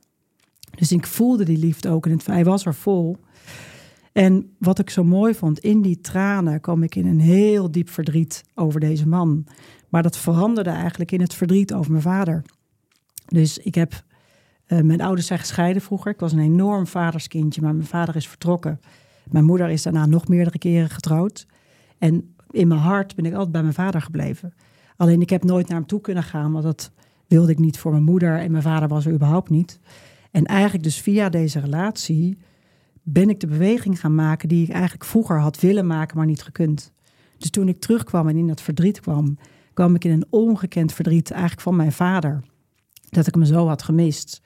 Dus 0.75 0.91
ik 0.91 1.07
voelde 1.07 1.43
die 1.43 1.57
liefde 1.57 1.89
ook. 1.89 2.05
En 2.05 2.12
het, 2.12 2.25
hij 2.25 2.43
was 2.45 2.65
er 2.65 2.75
vol. 2.75 3.17
En 4.13 4.55
wat 4.59 4.79
ik 4.79 4.89
zo 4.89 5.03
mooi 5.03 5.33
vond, 5.33 5.59
in 5.59 5.81
die 5.81 6.01
tranen 6.01 6.61
kwam 6.61 6.83
ik 6.83 6.95
in 6.95 7.07
een 7.07 7.19
heel 7.19 7.71
diep 7.71 7.89
verdriet 7.89 8.43
over 8.55 8.79
deze 8.79 9.07
man. 9.07 9.45
Maar 9.89 10.03
dat 10.03 10.17
veranderde 10.17 10.69
eigenlijk 10.69 11.11
in 11.11 11.22
het 11.22 11.33
verdriet 11.33 11.74
over 11.74 11.91
mijn 11.91 12.03
vader. 12.03 12.41
Dus 13.27 13.57
ik 13.57 13.75
heb, 13.75 14.03
eh, 14.65 14.81
mijn 14.81 15.01
ouders 15.01 15.27
zijn 15.27 15.39
gescheiden 15.39 15.81
vroeger. 15.81 16.11
Ik 16.11 16.19
was 16.19 16.31
een 16.31 16.39
enorm 16.39 16.87
vaderskindje, 16.87 17.61
maar 17.61 17.75
mijn 17.75 17.87
vader 17.87 18.15
is 18.15 18.27
vertrokken. 18.27 18.79
Mijn 19.29 19.45
moeder 19.45 19.69
is 19.69 19.83
daarna 19.83 20.05
nog 20.05 20.27
meerdere 20.27 20.57
keren 20.57 20.89
getrouwd. 20.89 21.48
En 21.98 22.35
in 22.50 22.67
mijn 22.67 22.79
hart 22.79 23.15
ben 23.15 23.25
ik 23.25 23.33
altijd 23.33 23.51
bij 23.51 23.61
mijn 23.61 23.74
vader 23.74 24.01
gebleven. 24.01 24.53
Alleen 24.95 25.22
ik 25.22 25.29
heb 25.29 25.43
nooit 25.43 25.67
naar 25.67 25.77
hem 25.77 25.87
toe 25.87 26.01
kunnen 26.01 26.24
gaan, 26.24 26.51
want 26.51 26.63
dat 26.63 26.91
wilde 27.27 27.51
ik 27.51 27.59
niet 27.59 27.79
voor 27.79 27.91
mijn 27.91 28.03
moeder. 28.03 28.39
En 28.39 28.51
mijn 28.51 28.63
vader 28.63 28.87
was 28.87 29.05
er 29.05 29.13
überhaupt 29.13 29.50
niet. 29.50 29.79
En 30.31 30.45
eigenlijk 30.45 30.83
dus 30.83 31.01
via 31.01 31.29
deze 31.29 31.59
relatie 31.59 32.37
ben 33.11 33.29
ik 33.29 33.39
de 33.39 33.48
beweging 33.48 34.00
gaan 34.00 34.15
maken 34.15 34.48
die 34.48 34.63
ik 34.63 34.69
eigenlijk 34.69 35.05
vroeger 35.05 35.39
had 35.39 35.59
willen 35.59 35.87
maken, 35.87 36.17
maar 36.17 36.25
niet 36.25 36.43
gekund. 36.43 36.91
Dus 37.37 37.50
toen 37.50 37.67
ik 37.67 37.79
terugkwam 37.79 38.27
en 38.27 38.37
in 38.37 38.48
dat 38.48 38.61
verdriet 38.61 39.00
kwam, 39.00 39.37
kwam 39.74 39.95
ik 39.95 40.05
in 40.05 40.11
een 40.11 40.25
ongekend 40.29 40.93
verdriet 40.93 41.31
eigenlijk 41.31 41.61
van 41.61 41.75
mijn 41.75 41.91
vader. 41.91 42.43
Dat 43.09 43.27
ik 43.27 43.33
hem 43.33 43.45
zo 43.45 43.67
had 43.67 43.83
gemist. 43.83 44.41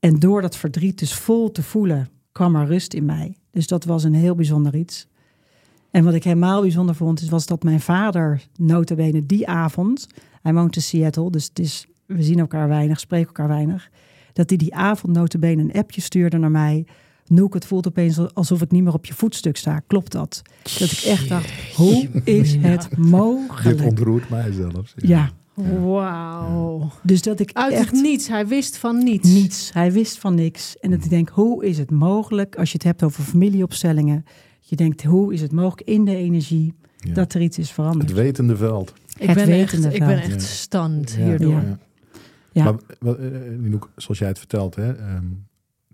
En 0.00 0.18
door 0.18 0.42
dat 0.42 0.56
verdriet 0.56 0.98
dus 0.98 1.14
vol 1.14 1.52
te 1.52 1.62
voelen, 1.62 2.08
kwam 2.32 2.56
er 2.56 2.66
rust 2.66 2.94
in 2.94 3.04
mij. 3.04 3.36
Dus 3.50 3.66
dat 3.66 3.84
was 3.84 4.04
een 4.04 4.14
heel 4.14 4.34
bijzonder 4.34 4.76
iets. 4.76 5.06
En 5.90 6.04
wat 6.04 6.14
ik 6.14 6.24
helemaal 6.24 6.60
bijzonder 6.60 6.94
vond, 6.94 7.20
is, 7.20 7.28
was 7.28 7.46
dat 7.46 7.62
mijn 7.62 7.80
vader 7.80 8.42
notabene 8.56 9.26
die 9.26 9.48
avond... 9.48 10.06
Hij 10.42 10.54
woont 10.54 10.76
in 10.76 10.82
Seattle, 10.82 11.30
dus 11.52 11.86
we 12.06 12.22
zien 12.22 12.38
elkaar 12.38 12.68
weinig, 12.68 13.00
spreken 13.00 13.26
elkaar 13.26 13.48
weinig. 13.48 13.90
Dat 14.32 14.48
hij 14.48 14.58
die 14.58 14.74
avond 14.74 15.12
notabene 15.12 15.62
een 15.62 15.72
appje 15.72 16.00
stuurde 16.00 16.38
naar 16.38 16.50
mij. 16.50 16.86
Noek, 17.26 17.54
het 17.54 17.66
voelt 17.66 17.86
opeens 17.88 18.34
alsof 18.34 18.62
ik 18.62 18.70
niet 18.70 18.82
meer 18.82 18.92
op 18.92 19.04
je 19.06 19.14
voetstuk 19.14 19.56
sta. 19.56 19.80
Klopt 19.86 20.12
dat? 20.12 20.42
Dat 20.78 20.90
ik 20.90 20.98
echt 21.06 21.28
dacht, 21.28 21.50
hoe 21.76 22.08
is 22.24 22.54
het 22.54 22.86
Dit 22.90 22.96
mogelijk? 22.98 23.82
ontroert 23.82 24.28
mij 24.28 24.52
zelfs. 24.52 24.92
Ja, 24.96 25.30
Wauw. 25.54 26.90
dus 27.02 27.22
dat 27.22 27.40
ik 27.40 27.50
Uit 27.52 27.72
echt 27.72 27.90
het 27.90 28.00
niets. 28.02 28.28
Hij 28.28 28.46
wist 28.46 28.76
van 28.76 29.04
niets. 29.04 29.28
niets. 29.28 29.72
Hij 29.72 29.92
wist 29.92 30.18
van 30.18 30.34
niks. 30.34 30.76
En 30.78 30.90
dat 30.90 31.04
ik 31.04 31.10
denk, 31.10 31.28
hoe 31.28 31.64
is 31.66 31.78
het 31.78 31.90
mogelijk 31.90 32.56
als 32.56 32.68
je 32.70 32.74
het 32.76 32.86
hebt 32.86 33.02
over 33.02 33.22
familieopstellingen? 33.24 34.24
Je 34.60 34.76
denkt, 34.76 35.02
hoe 35.04 35.32
is 35.32 35.40
het 35.40 35.52
mogelijk 35.52 35.88
in 35.88 36.04
de 36.04 36.16
energie 36.16 36.74
Ja. 36.98 37.14
dat 37.14 37.34
er 37.34 37.40
iets 37.40 37.58
is 37.58 37.70
veranderd? 37.70 38.08
Het 38.08 38.18
wetende 38.18 38.56
veld. 38.56 38.92
Ik 39.18 39.26
Het 39.26 39.34
ben 39.34 39.48
echt, 39.48 39.70
wetende 39.72 39.92
ik 39.94 39.98
ben 39.98 40.08
veld. 40.18 40.20
echt 40.32 40.42
Ja. 40.42 40.48
stand 40.48 41.10
Ja. 41.18 41.24
hierdoor. 41.24 41.52
Ja. 41.52 41.78
Ja. 42.52 42.76
Maar 43.00 43.14
eh, 43.18 43.24
Ninoek, 43.58 43.90
zoals 43.96 44.18
jij 44.18 44.28
het 44.28 44.38
vertelt, 44.38 44.74
hè, 44.74 44.92
ehm, 44.92 45.24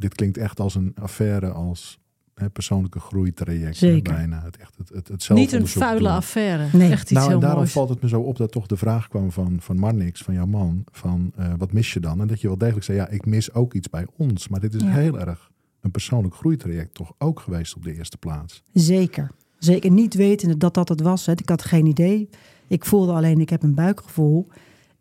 dit 0.00 0.14
klinkt 0.14 0.36
echt 0.36 0.60
als 0.60 0.74
een 0.74 0.92
affaire 1.00 1.50
als 1.50 1.98
hè, 2.34 2.50
persoonlijke 2.50 3.00
groeitraject. 3.00 3.76
Zeker. 3.76 4.12
bijna. 4.14 4.42
Het, 4.42 4.56
echt, 4.56 4.74
het, 4.78 4.88
het, 4.88 5.08
het 5.08 5.28
Niet 5.28 5.52
een 5.52 5.66
vuile 5.66 5.98
doen. 5.98 6.08
affaire. 6.08 6.66
Nee. 6.72 6.90
Echt 6.90 7.02
iets 7.02 7.10
Nou, 7.12 7.24
en 7.24 7.30
heel 7.30 7.40
daarom 7.40 7.58
moois. 7.58 7.72
valt 7.72 7.88
het 7.88 8.02
me 8.02 8.08
zo 8.08 8.20
op 8.20 8.36
dat 8.36 8.52
toch 8.52 8.66
de 8.66 8.76
vraag 8.76 9.08
kwam 9.08 9.32
van, 9.32 9.56
van 9.60 9.76
Marnix, 9.78 10.22
van 10.22 10.34
jouw 10.34 10.46
man, 10.46 10.84
van 10.92 11.32
eh, 11.36 11.52
wat 11.58 11.72
mis 11.72 11.92
je 11.92 12.00
dan? 12.00 12.20
En 12.20 12.26
dat 12.26 12.40
je 12.40 12.46
wel 12.46 12.58
degelijk 12.58 12.84
zei, 12.84 12.98
ja, 12.98 13.08
ik 13.08 13.26
mis 13.26 13.52
ook 13.54 13.74
iets 13.74 13.90
bij 13.90 14.06
ons. 14.16 14.48
Maar 14.48 14.60
dit 14.60 14.74
is 14.74 14.82
Ja. 14.82 14.88
heel 14.88 15.20
erg 15.20 15.50
een 15.80 15.90
persoonlijk 15.90 16.34
groeitraject 16.34 16.94
toch 16.94 17.12
ook 17.18 17.40
geweest 17.40 17.74
op 17.76 17.82
de 17.84 17.94
eerste 17.94 18.16
plaats. 18.16 18.62
Zeker. 18.72 19.30
Zeker 19.58 19.90
niet 19.90 20.14
wetende 20.14 20.56
dat 20.56 20.74
dat 20.74 20.88
het 20.88 21.00
was. 21.00 21.26
Hè. 21.26 21.32
Ik 21.32 21.48
had 21.48 21.62
geen 21.64 21.86
idee. 21.86 22.28
Ik 22.68 22.84
voelde 22.84 23.12
alleen, 23.12 23.40
ik 23.40 23.50
heb 23.50 23.62
een 23.62 23.74
buikgevoel. 23.74 24.46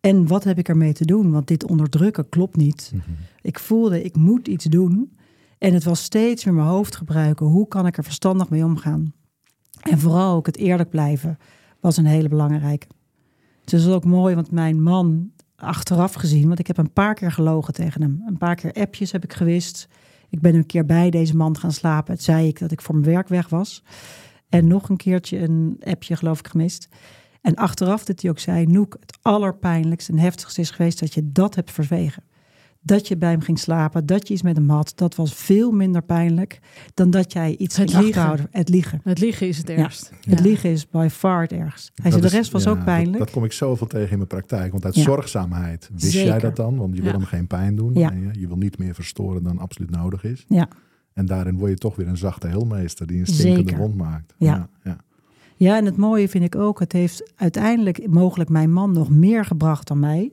En 0.01 0.27
wat 0.27 0.43
heb 0.43 0.57
ik 0.57 0.69
ermee 0.69 0.93
te 0.93 1.05
doen? 1.05 1.31
Want 1.31 1.47
dit 1.47 1.65
onderdrukken 1.65 2.29
klopt 2.29 2.55
niet. 2.55 2.93
Ik 3.41 3.59
voelde, 3.59 4.03
ik 4.03 4.15
moet 4.15 4.47
iets 4.47 4.65
doen. 4.65 5.17
En 5.57 5.73
het 5.73 5.83
was 5.83 6.03
steeds 6.03 6.43
weer 6.43 6.53
mijn 6.53 6.67
hoofd 6.67 6.95
gebruiken. 6.95 7.45
Hoe 7.45 7.67
kan 7.67 7.85
ik 7.85 7.97
er 7.97 8.03
verstandig 8.03 8.49
mee 8.49 8.63
omgaan? 8.63 9.13
En 9.81 9.99
vooral 9.99 10.35
ook 10.35 10.45
het 10.45 10.57
eerlijk 10.57 10.89
blijven 10.89 11.38
was 11.79 11.97
een 11.97 12.05
hele 12.05 12.29
belangrijke. 12.29 12.88
Het 13.62 13.73
is 13.73 13.88
ook 13.88 14.05
mooi, 14.05 14.35
want 14.35 14.51
mijn 14.51 14.81
man 14.81 15.31
achteraf 15.55 16.13
gezien... 16.13 16.47
want 16.47 16.59
ik 16.59 16.67
heb 16.67 16.77
een 16.77 16.93
paar 16.93 17.13
keer 17.13 17.31
gelogen 17.31 17.73
tegen 17.73 18.01
hem. 18.01 18.23
Een 18.27 18.38
paar 18.38 18.55
keer 18.55 18.73
appjes 18.73 19.12
heb 19.12 19.23
ik 19.23 19.33
gewist. 19.33 19.88
Ik 20.29 20.41
ben 20.41 20.55
een 20.55 20.65
keer 20.65 20.85
bij 20.85 21.09
deze 21.09 21.35
man 21.35 21.57
gaan 21.57 21.71
slapen. 21.71 22.13
Het 22.13 22.23
zei 22.23 22.47
ik 22.47 22.59
dat 22.59 22.71
ik 22.71 22.81
voor 22.81 22.95
mijn 22.95 23.13
werk 23.13 23.27
weg 23.27 23.49
was. 23.49 23.83
En 24.49 24.67
nog 24.67 24.89
een 24.89 24.97
keertje 24.97 25.39
een 25.39 25.81
appje 25.83 26.15
geloof 26.15 26.39
ik 26.39 26.47
gemist. 26.47 26.88
En 27.41 27.56
achteraf 27.56 28.06
dat 28.06 28.21
hij 28.21 28.30
ook 28.32 28.39
zei... 28.39 28.65
Noek, 28.65 28.97
het 28.99 29.17
allerpijnlijkste 29.21 30.12
en 30.12 30.17
heftigste 30.17 30.62
is 30.62 30.69
geweest... 30.71 30.99
dat 30.99 31.13
je 31.13 31.32
dat 31.32 31.56
hebt 31.56 31.71
verzwegen. 31.71 32.23
Dat 32.82 33.08
je 33.08 33.17
bij 33.17 33.30
hem 33.32 33.41
ging 33.41 33.60
slapen, 33.60 34.06
dat 34.06 34.28
je 34.28 34.34
iets 34.34 34.43
met 34.43 34.56
hem 34.58 34.69
had... 34.69 34.91
dat 34.95 35.15
was 35.15 35.34
veel 35.34 35.71
minder 35.71 36.02
pijnlijk 36.02 36.60
dan 36.93 37.10
dat 37.10 37.34
jij 37.34 37.56
iets 37.58 37.78
Het 37.78 37.89
ging 37.91 38.04
liegen. 38.04 38.21
achterhouden. 38.21 38.47
Het 38.60 38.69
liegen. 38.69 39.02
Het 39.04 39.19
liegen 39.19 39.47
is 39.47 39.58
het 39.58 39.69
ergst. 39.69 40.12
Het 40.25 40.38
Ja. 40.39 40.43
liegen 40.45 40.69
is 40.69 40.89
by 40.89 41.08
far 41.12 41.41
het 41.41 41.52
ergst. 41.52 41.91
Hij 42.02 42.10
zei, 42.12 42.21
de 42.21 42.28
is- 42.28 42.34
rest 42.34 42.52
was 42.52 42.63
ja, 42.63 42.69
ook 42.71 42.84
pijnlijk. 42.84 43.17
Dat, 43.17 43.32
kom 43.32 43.43
ik 43.43 43.52
zoveel 43.52 43.88
tegen 43.88 44.10
in 44.12 44.15
mijn 44.17 44.28
praktijk. 44.30 44.71
Want 44.71 44.86
uit 44.86 44.95
Ja. 44.95 45.02
zorgzaamheid 45.02 45.89
wist 45.93 46.12
Zeker. 46.12 46.28
jij 46.28 46.39
dat 46.39 46.56
dan? 46.56 46.78
Want 46.78 46.95
je 46.95 47.02
wil 47.02 47.12
hem 47.12 47.23
geen 47.25 47.47
pijn 47.47 47.75
doen. 47.75 47.93
Ja. 47.93 48.12
En 48.12 48.21
je, 48.21 48.39
je 48.39 48.47
wil 48.47 48.58
niet 48.58 48.78
meer 48.78 48.93
verstoren 48.93 49.43
dan 49.43 49.60
absoluut 49.60 49.89
nodig 49.89 50.23
is. 50.23 50.45
Ja. 50.47 50.67
En 51.13 51.25
daarin 51.25 51.58
word 51.58 51.69
je 51.71 51.78
toch 51.78 51.95
weer 51.95 52.08
een 52.08 52.17
zachte 52.17 52.47
heelmeester 52.47 53.08
die 53.08 53.19
een 53.19 53.25
stinkende 53.25 53.58
Zeker. 53.69 53.78
wond 53.78 53.95
maakt. 53.95 54.34
Ja. 54.38 54.69
ja, 54.84 54.97
ja. 55.60 55.78
En 55.78 55.86
het 55.86 55.98
mooie 55.98 56.30
vind 56.30 56.43
ik 56.43 56.56
ook, 56.56 56.80
het 56.80 56.91
heeft 56.91 57.32
uiteindelijk 57.36 58.08
mogelijk 58.08 58.50
mijn 58.50 58.74
man 58.74 58.91
nog 58.91 59.10
meer 59.10 59.45
gebracht 59.45 59.88
dan 59.88 60.00
mij. 60.00 60.32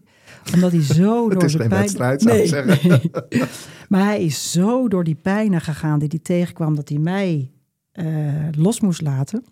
Omdat 0.55 0.73
hij 0.73 0.83
zo 0.83 1.29
door 1.31 1.51
geen 1.51 1.69
pijn... 1.69 1.81
wedstrijd, 1.81 2.23
zou 2.23 2.47
zeggen. 2.47 2.89
nee. 2.89 3.43
Maar 3.89 4.05
hij 4.05 4.25
is 4.25 4.53
zo 4.53 4.89
door 4.89 5.05
die 5.05 5.15
pijnen 5.15 5.61
gegaan 5.61 5.99
die 5.99 6.09
hij 6.09 6.19
tegenkwam 6.19 6.75
dat 6.75 6.89
hij 6.89 6.99
mij 6.99 7.51
eh, 7.93 8.07
los 8.53 8.81
moest 8.81 9.03
laten. 9.03 9.45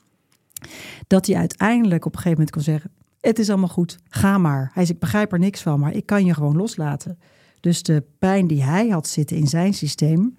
Dat 1.07 1.27
hij 1.27 1.37
uiteindelijk 1.37 2.05
op 2.05 2.13
een 2.13 2.19
gegeven 2.19 2.39
moment 2.39 2.51
kon 2.51 2.63
zeggen, 2.63 2.91
het 3.21 3.39
is 3.39 3.49
allemaal 3.49 3.69
goed, 3.69 3.99
ga 4.09 4.39
maar. 4.39 4.71
Hij 4.73 4.83
zegt, 4.85 4.95
ik 4.95 4.99
begrijp 4.99 5.33
er 5.33 5.39
niks 5.39 5.63
van, 5.63 5.81
maar 5.81 5.95
ik 5.95 6.07
kan 6.07 6.25
je 6.25 6.35
gewoon 6.35 6.57
loslaten. 6.57 7.19
Dus 7.61 7.83
de 7.83 8.05
pijn 8.19 8.47
die 8.47 8.63
hij 8.63 8.89
had 8.89 9.09
zitten 9.09 9.37
in 9.37 9.47
zijn 9.47 9.75
systeem, 9.75 10.37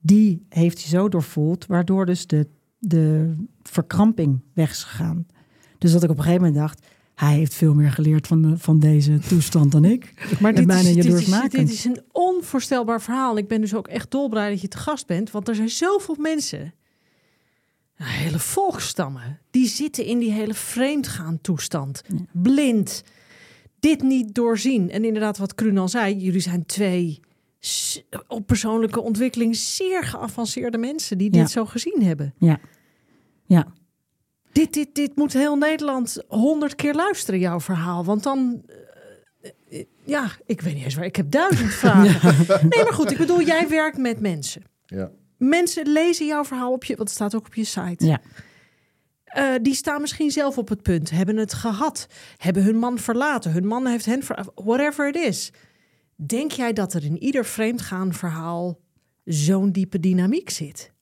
die 0.00 0.46
heeft 0.48 0.78
hij 0.78 0.88
zo 0.88 1.08
doorvoeld, 1.08 1.66
waardoor 1.66 2.06
dus 2.06 2.26
de, 2.26 2.48
de 2.86 3.34
verkramping 3.62 4.40
weg 4.52 4.70
is 4.70 4.82
gegaan. 4.82 5.26
Dus 5.78 5.92
dat 5.92 6.02
ik 6.02 6.10
op 6.10 6.16
een 6.16 6.22
gegeven 6.22 6.44
moment 6.44 6.60
dacht, 6.60 6.86
hij 7.14 7.34
heeft 7.34 7.54
veel 7.54 7.74
meer 7.74 7.92
geleerd 7.92 8.26
van, 8.26 8.58
van 8.58 8.78
deze 8.78 9.18
toestand 9.18 9.72
dan 9.72 9.84
ik. 9.84 10.12
Maar 10.40 10.54
dit 10.54 10.68
is, 10.70 10.82
dit, 10.82 10.96
is, 10.96 11.04
jaloersmakend. 11.04 11.52
dit 11.52 11.70
is 11.70 11.84
een 11.84 12.02
onvoorstelbaar 12.12 13.02
verhaal. 13.02 13.38
Ik 13.38 13.48
ben 13.48 13.60
dus 13.60 13.74
ook 13.74 13.88
echt 13.88 14.10
dolblij 14.10 14.50
dat 14.50 14.60
je 14.60 14.68
te 14.68 14.76
gast 14.78 15.06
bent. 15.06 15.30
Want 15.30 15.48
er 15.48 15.54
zijn 15.54 15.68
zoveel 15.68 16.16
mensen, 16.18 16.74
hele 17.94 18.38
volkstammen... 18.38 19.40
die 19.50 19.68
zitten 19.68 20.04
in 20.04 20.18
die 20.18 20.32
hele 20.32 20.54
vreemdgaan 20.54 21.38
toestand. 21.40 22.02
Blind. 22.32 23.02
Dit 23.80 24.02
niet 24.02 24.34
doorzien. 24.34 24.90
En 24.90 25.04
inderdaad, 25.04 25.38
wat 25.38 25.54
Kruun 25.54 25.78
al 25.78 25.88
zei... 25.88 26.16
jullie 26.16 26.40
zijn 26.40 26.66
twee 26.66 27.20
op 28.28 28.46
persoonlijke 28.46 29.00
ontwikkeling... 29.00 29.56
zeer 29.56 30.04
geavanceerde 30.04 30.78
mensen 30.78 31.18
die 31.18 31.30
dit 31.30 31.40
Ja. 31.40 31.46
zo 31.46 31.64
gezien 31.66 32.02
hebben. 32.02 32.34
Ja, 32.38 32.60
ja. 33.46 33.66
Dit, 34.52 34.72
dit, 34.72 34.94
dit 34.94 35.16
moet 35.16 35.32
heel 35.32 35.56
Nederland 35.56 36.22
honderd 36.28 36.74
keer 36.74 36.94
luisteren, 36.94 37.40
jouw 37.40 37.60
verhaal. 37.60 38.04
Want 38.04 38.22
dan... 38.22 38.62
eh, 39.40 39.50
eh, 39.80 39.84
ja, 40.04 40.30
ik 40.46 40.60
weet 40.60 40.74
niet 40.74 40.84
eens 40.84 40.94
waar. 40.94 41.04
Ik 41.04 41.16
heb 41.16 41.30
duizend 41.30 41.72
vragen. 41.84 42.36
Nee, 42.68 42.82
maar 42.84 42.92
goed. 42.92 43.10
Ik 43.10 43.18
bedoel, 43.18 43.42
jij 43.42 43.68
werkt 43.68 43.98
met 43.98 44.20
mensen. 44.20 44.62
Ja. 44.86 45.10
Mensen 45.38 45.88
lezen 45.88 46.26
jouw 46.26 46.44
verhaal 46.44 46.72
op 46.72 46.84
je... 46.84 46.96
Want 46.96 47.08
het 47.08 47.18
staat 47.18 47.34
ook 47.34 47.46
op 47.46 47.54
je 47.54 47.64
site. 47.64 48.06
ja. 48.06 48.20
Eh, 49.24 49.54
die 49.62 49.74
staan 49.74 50.00
misschien 50.00 50.30
zelf 50.30 50.58
op 50.58 50.68
het 50.68 50.82
punt. 50.82 51.10
Hebben 51.10 51.36
het 51.36 51.54
gehad. 51.54 52.06
Hebben 52.36 52.62
hun 52.62 52.76
man 52.76 52.98
verlaten. 52.98 53.52
Hun 53.52 53.66
man 53.66 53.86
heeft 53.86 54.04
hen 54.06 54.22
ver... 54.22 54.46
Whatever 54.54 55.08
it 55.08 55.16
is. 55.16 55.52
Denk 56.16 56.50
jij 56.50 56.72
dat 56.72 56.92
er 56.94 57.04
in 57.04 57.22
ieder 57.22 57.44
vreemdgaan 57.44 58.12
verhaal... 58.12 58.78
zo'n 59.24 59.70
diepe 59.72 60.00
dynamiek 60.00 60.50
zit? 60.50 60.92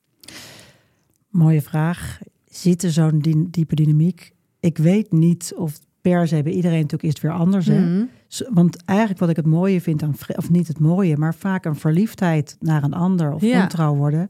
Mooie 1.28 1.62
vraag. 1.62 2.18
Zit 2.54 2.82
er 2.82 2.90
zo'n 2.90 3.18
die- 3.18 3.50
diepe 3.50 3.74
dynamiek? 3.74 4.32
Ik 4.60 4.78
weet 4.78 5.12
niet 5.12 5.52
of 5.56 5.78
per 6.00 6.28
se 6.28 6.42
bij 6.42 6.52
iedereen 6.52 6.80
natuurlijk 6.80 7.02
is 7.02 7.08
het 7.08 7.20
weer 7.22 7.32
anders. 7.32 7.66
Hè? 7.66 7.80
Mhm. 7.80 8.04
Want 8.54 8.84
eigenlijk 8.84 9.20
wat 9.20 9.28
ik 9.28 9.36
het 9.36 9.46
mooie 9.46 9.80
vind 9.80 10.02
aan, 10.02 10.14
of 10.36 10.50
niet 10.50 10.68
het 10.68 10.78
mooie, 10.78 11.16
maar 11.16 11.34
vaak 11.34 11.64
een 11.64 11.76
verliefdheid 11.76 12.56
naar 12.60 12.82
een 12.82 12.92
ander 12.94 13.32
of 13.32 13.40
Ja. 13.42 13.62
ontrouw 13.62 13.94
worden, 13.94 14.28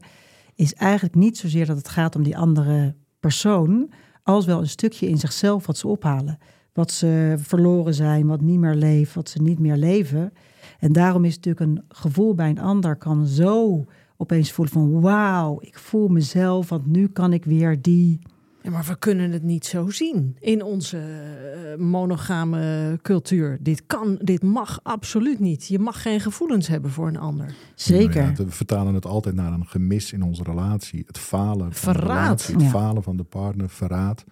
is 0.55 0.73
eigenlijk 0.73 1.15
niet 1.15 1.37
zozeer 1.37 1.65
dat 1.65 1.77
het 1.77 1.89
gaat 1.89 2.15
om 2.15 2.23
die 2.23 2.37
andere 2.37 2.95
persoon, 3.19 3.91
als 4.23 4.45
wel 4.45 4.59
een 4.59 4.69
stukje 4.69 5.07
in 5.07 5.17
zichzelf 5.17 5.65
wat 5.65 5.77
ze 5.77 5.87
ophalen. 5.87 6.37
Wat 6.73 6.91
ze 6.91 7.35
verloren 7.37 7.93
zijn, 7.93 8.27
wat 8.27 8.41
niet 8.41 8.59
meer 8.59 8.75
leeft, 8.75 9.13
wat 9.13 9.29
ze 9.29 9.41
niet 9.41 9.59
meer 9.59 9.75
leven. 9.77 10.33
En 10.79 10.91
daarom 10.91 11.25
is 11.25 11.35
natuurlijk 11.35 11.65
een 11.65 11.83
gevoel 11.87 12.35
bij 12.35 12.49
een 12.49 12.59
ander 12.59 12.95
kan 12.95 13.25
zo 13.25 13.85
opeens 14.17 14.51
voelen 14.51 14.73
van 14.73 15.01
wauw, 15.01 15.57
ik 15.61 15.79
voel 15.79 16.07
mezelf, 16.07 16.69
want 16.69 16.85
nu 16.85 17.07
kan 17.07 17.33
ik 17.33 17.45
weer 17.45 17.81
die. 17.81 18.19
Ja, 18.61 18.69
maar 18.69 18.83
we 18.87 18.97
kunnen 18.99 19.31
het 19.31 19.43
niet 19.43 19.65
zo 19.65 19.89
zien 19.89 20.35
in 20.39 20.63
onze 20.63 20.97
eh, 20.97 21.79
monogame 21.79 22.99
cultuur. 23.01 23.57
Dit 23.61 23.83
kan, 23.87 24.17
dit 24.21 24.43
mag 24.43 24.79
absoluut 24.83 25.39
niet. 25.39 25.67
Je 25.67 25.79
mag 25.79 26.01
geen 26.01 26.19
gevoelens 26.19 26.67
hebben 26.67 26.91
voor 26.91 27.07
een 27.07 27.17
ander. 27.17 27.55
Zeker. 27.75 28.21
Nou 28.21 28.33
ja, 28.37 28.43
we 28.45 28.51
vertalen 28.51 28.93
het 28.93 29.05
altijd 29.05 29.35
naar 29.35 29.51
een 29.53 29.67
gemis 29.67 30.11
in 30.13 30.23
onze 30.23 30.43
relatie. 30.43 31.03
Het 31.07 31.17
falen 31.17 31.57
van 31.73 31.93
de 31.93 31.99
Verraad. 31.99 32.07
relatie, 32.25 32.53
het 32.53 32.63
Ja. 32.63 32.69
falen 32.69 33.03
van 33.03 33.17
de 33.17 33.23
partner, 33.23 33.69
verraad. 33.69 34.23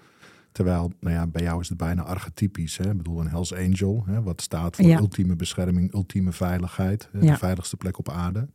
Terwijl, 0.52 0.92
nou 1.00 1.16
ja, 1.16 1.28
bij 1.28 1.42
jou 1.44 1.60
is 1.62 1.70
het 1.70 1.78
bijna 1.78 2.02
archetypisch. 2.04 2.78
Hè? 2.78 2.90
Ik 2.92 2.98
bedoel, 2.98 3.20
een 3.20 3.30
Hells 3.30 3.54
Angel, 3.54 4.04
hè? 4.06 4.22
wat 4.24 4.42
staat 4.42 4.76
voor 4.76 4.86
Ja. 4.86 4.98
ultieme 5.00 5.36
bescherming, 5.36 5.94
ultieme 5.94 6.32
veiligheid. 6.32 7.10
Hè? 7.12 7.20
Ja. 7.20 7.32
De 7.32 7.38
veiligste 7.38 7.78
plek 7.78 7.98
op 7.98 8.10
aarde. 8.10 8.48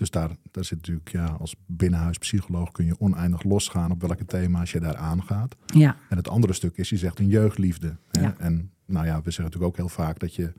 Dus 0.00 0.10
daar, 0.10 0.30
daar 0.50 0.64
zit 0.64 0.76
natuurlijk, 0.78 1.08
ja, 1.12 1.26
als 1.26 1.54
binnenhuispsycholoog 1.66 2.70
kun 2.72 2.84
je 2.84 3.00
oneindig 3.00 3.42
losgaan 3.42 3.90
op 3.90 4.00
welke 4.00 4.24
thema's 4.24 4.72
je 4.72 4.80
daar 4.80 4.96
aangaat. 4.96 5.56
Ja, 5.66 5.96
En 6.08 6.16
het 6.16 6.28
andere 6.28 6.52
stuk 6.52 6.76
is, 6.76 6.88
je 6.88 6.96
zegt 6.96 7.18
een 7.18 7.26
jeugdliefde. 7.28 7.96
Hè? 8.10 8.20
Ja. 8.20 8.34
En 8.38 8.70
nou 8.86 9.06
ja, 9.06 9.14
we 9.16 9.22
zeggen 9.30 9.44
natuurlijk 9.44 9.70
ook 9.72 9.76
heel 9.76 9.88
vaak 9.88 10.18
dat 10.18 10.34
je 10.34 10.52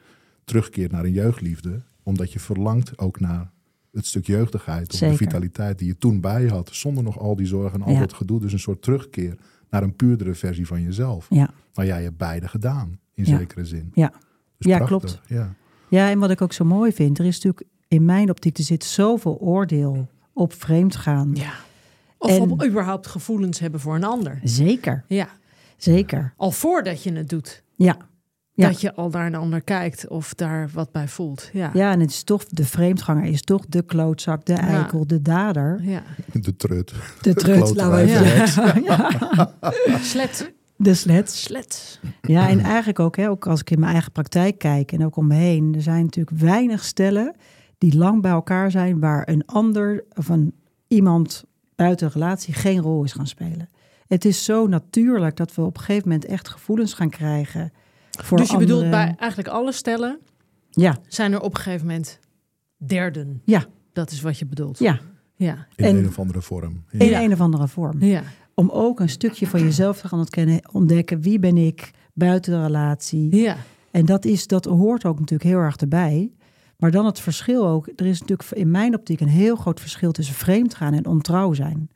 terugkeert 0.46 0.92
naar 0.92 1.04
een 1.04 1.12
jeugdliefde, 1.12 1.82
omdat 2.04 2.32
je 2.34 2.40
verlangt 2.40 2.98
ook 2.98 3.20
naar 3.20 3.52
het 3.92 4.06
stuk 4.06 4.26
jeugdigheid 4.26 4.92
of 4.92 4.98
Zeker. 4.98 5.18
de 5.18 5.24
vitaliteit 5.24 5.78
die 5.80 5.88
je 5.88 5.98
toen 5.98 6.22
bij 6.22 6.42
je 6.42 6.50
had, 6.50 6.70
zonder 6.74 7.04
nog 7.04 7.20
al 7.20 7.36
die 7.36 7.46
zorgen 7.46 7.80
en 7.80 7.86
al 7.86 7.94
Ja. 7.94 8.00
dat 8.00 8.14
gedoe. 8.14 8.40
Dus 8.40 8.54
een 8.54 8.60
soort 8.60 8.82
terugkeer 8.82 9.36
naar 9.70 9.84
een 9.84 9.96
puurdere 9.96 10.34
versie 10.34 10.68
van 10.68 10.82
jezelf. 10.82 11.26
ja. 11.30 11.50
Maar 11.74 11.86
jij 11.86 12.04
hebt 12.04 12.18
beide 12.18 12.48
gedaan, 12.48 13.00
in 13.14 13.26
Ja. 13.26 13.38
zekere 13.38 13.66
zin. 13.66 13.92
Ja. 13.94 14.10
Dus 14.58 14.72
Ja, 14.72 14.78
prachtig, 14.78 15.00
klopt. 15.00 15.22
Ja. 15.30 15.54
Ja, 15.90 16.10
en 16.10 16.20
wat 16.20 16.30
ik 16.32 16.42
ook 16.42 16.54
zo 16.54 16.66
mooi 16.66 16.92
vind, 16.94 17.20
er 17.20 17.26
is 17.26 17.36
natuurlijk 17.42 17.71
in 17.92 18.06
mijn 18.06 18.30
optiek, 18.30 18.58
er 18.58 18.64
zit 18.64 18.84
zoveel 18.84 19.38
oordeel 19.40 20.08
op 20.34 20.54
vreemdgaan. 20.54 21.32
Ja. 21.34 21.52
Of 22.18 22.30
En- 22.30 22.42
op 22.42 22.64
überhaupt 22.66 23.08
gevoelens 23.08 23.60
hebben 23.60 23.80
voor 23.80 23.96
een 23.96 24.04
ander. 24.04 24.40
Zeker, 24.44 25.04
Ja. 25.08 25.28
zeker. 25.78 26.34
Al 26.38 26.52
voordat 26.52 27.04
je 27.04 27.12
het 27.14 27.30
doet. 27.30 27.64
Ja. 27.76 27.98
Ja. 28.54 28.68
Dat 28.68 28.82
je 28.82 28.94
al 28.96 29.10
naar 29.10 29.26
een 29.26 29.36
ander 29.36 29.62
kijkt 29.62 30.08
of 30.08 30.34
daar 30.34 30.70
wat 30.74 30.92
bij 30.92 31.08
voelt. 31.08 31.50
Ja. 31.54 31.70
ja, 31.74 31.92
en 31.92 32.00
het 32.00 32.10
is 32.10 32.24
toch, 32.24 32.46
de 32.46 32.66
vreemdganger 32.66 33.24
is 33.24 33.42
toch 33.42 33.66
de 33.70 33.82
klootzak, 33.82 34.46
de 34.46 34.54
eikel, 34.54 35.08
de 35.08 35.22
dader. 35.22 35.80
Ja. 35.84 36.04
De 36.34 36.56
trut. 36.56 36.94
De 37.22 37.34
trut, 37.34 37.76
laten 37.76 37.90
we 37.90 38.20
wijf. 38.20 38.58
even 38.58 38.84
ja. 38.90 39.10
Slet. 40.02 40.52
De 40.76 40.94
slet. 40.94 41.32
Slet. 41.32 42.00
Ja, 42.22 42.50
en 42.50 42.60
eigenlijk 42.60 43.00
ook, 43.00 43.16
hè, 43.16 43.30
ook 43.30 43.48
als 43.48 43.60
ik 43.60 43.70
in 43.72 43.80
mijn 43.80 43.92
eigen 43.92 44.12
praktijk 44.12 44.58
kijk 44.58 44.92
en 44.92 45.06
ook 45.06 45.16
om 45.16 45.28
me 45.28 45.36
heen, 45.36 45.74
er 45.76 45.82
zijn 45.82 46.04
natuurlijk 46.04 46.38
weinig 46.42 46.84
stellen 46.84 47.36
die 47.82 47.98
lang 47.98 48.22
bij 48.22 48.32
elkaar 48.32 48.72
zijn 48.72 49.00
waar 49.00 49.28
een 49.30 49.46
ander 49.46 50.04
of 50.14 50.30
een 50.30 50.54
iemand 50.88 51.44
buiten 51.76 52.08
de 52.08 52.14
relatie 52.14 52.54
geen 52.54 52.80
rol 52.82 53.04
is 53.04 53.12
gaan 53.14 53.28
spelen. 53.28 53.70
Het 54.08 54.26
is 54.26 54.44
zo 54.44 54.68
natuurlijk 54.68 55.36
dat 55.36 55.56
we 55.56 55.62
op 55.62 55.78
een 55.78 55.84
gegeven 55.84 56.08
moment 56.10 56.26
echt 56.26 56.50
gevoelens 56.50 56.94
gaan 56.94 57.10
krijgen. 57.10 57.72
Voor 58.12 58.38
dus 58.38 58.50
je 58.52 58.58
bedoelt 58.58 58.90
bij 58.90 59.16
eigenlijk 59.18 59.50
alle 59.50 59.72
stellen 59.72 60.20
Ja, 60.70 60.98
zijn 61.08 61.32
er 61.32 61.42
op 61.42 61.54
een 61.56 61.62
gegeven 61.62 61.88
moment 61.88 62.20
derden. 62.78 63.42
ja, 63.46 63.66
Dat 63.94 64.12
is 64.12 64.22
wat 64.22 64.40
je 64.40 64.46
bedoelt. 64.46 64.80
ja. 64.80 65.00
Ja. 65.36 65.68
In 65.76 65.86
En- 65.86 65.96
een 65.96 66.08
of 66.08 66.20
andere 66.20 66.42
vorm. 66.42 66.84
Ja. 66.92 67.00
In 67.00 67.06
Ja. 67.10 67.22
een 67.22 67.32
of 67.34 67.42
andere 67.42 67.68
vorm. 67.68 68.04
Ja. 68.04 68.22
Om 68.54 68.70
ook 68.70 69.00
een 69.00 69.10
stukje 69.10 69.48
van 69.48 69.62
jezelf 69.64 70.00
te 70.02 70.08
gaan 70.08 70.20
ontkennen, 70.20 70.70
ontdekken. 70.74 71.22
Wie 71.22 71.40
ben 71.40 71.58
ik 71.58 71.92
buiten 72.14 72.54
de 72.54 72.62
relatie? 72.66 73.36
Ja. 73.36 73.56
En 73.92 74.06
dat, 74.06 74.26
is, 74.26 74.48
dat 74.48 74.66
hoort 74.66 75.06
ook 75.06 75.20
natuurlijk 75.20 75.50
heel 75.50 75.60
erg 75.60 75.76
erbij. 75.76 76.32
Maar 76.82 76.92
dan 76.92 77.06
het 77.06 77.20
verschil 77.20 77.68
ook. 77.68 77.88
Er 77.96 78.06
is 78.06 78.20
natuurlijk 78.20 78.52
in 78.52 78.72
mijn 78.72 78.96
optiek 78.96 79.20
een 79.20 79.28
heel 79.28 79.56
groot 79.56 79.80
verschil 79.80 80.12
tussen 80.12 80.36
vreemdgaan 80.36 80.94
en 80.94 81.06
ontrouw 81.06 81.54
zijn. 81.54 81.90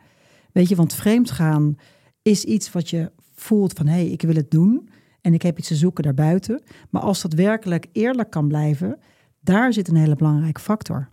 Weet 0.52 0.70
je, 0.70 0.76
want 0.76 0.94
vreemdgaan 0.94 1.78
is 2.22 2.44
iets 2.44 2.72
wat 2.72 2.90
je 2.90 3.12
voelt 3.34 3.74
van 3.74 3.88
hé, 3.88 3.94
hey, 3.94 4.08
ik 4.08 4.22
wil 4.22 4.36
het 4.36 4.52
doen. 4.52 4.90
En 5.22 5.34
ik 5.34 5.42
heb 5.42 5.58
iets 5.58 5.68
te 5.68 5.76
zoeken 5.76 6.04
daarbuiten. 6.04 6.62
Maar 6.90 7.02
als 7.02 7.22
dat 7.22 7.34
werkelijk 7.34 7.88
eerlijk 7.92 8.30
kan 8.30 8.48
blijven, 8.48 9.00
daar 9.40 9.74
zit 9.74 9.88
een 9.88 9.96
hele 9.96 10.16
belangrijke 10.16 10.62
factor. 10.62 11.10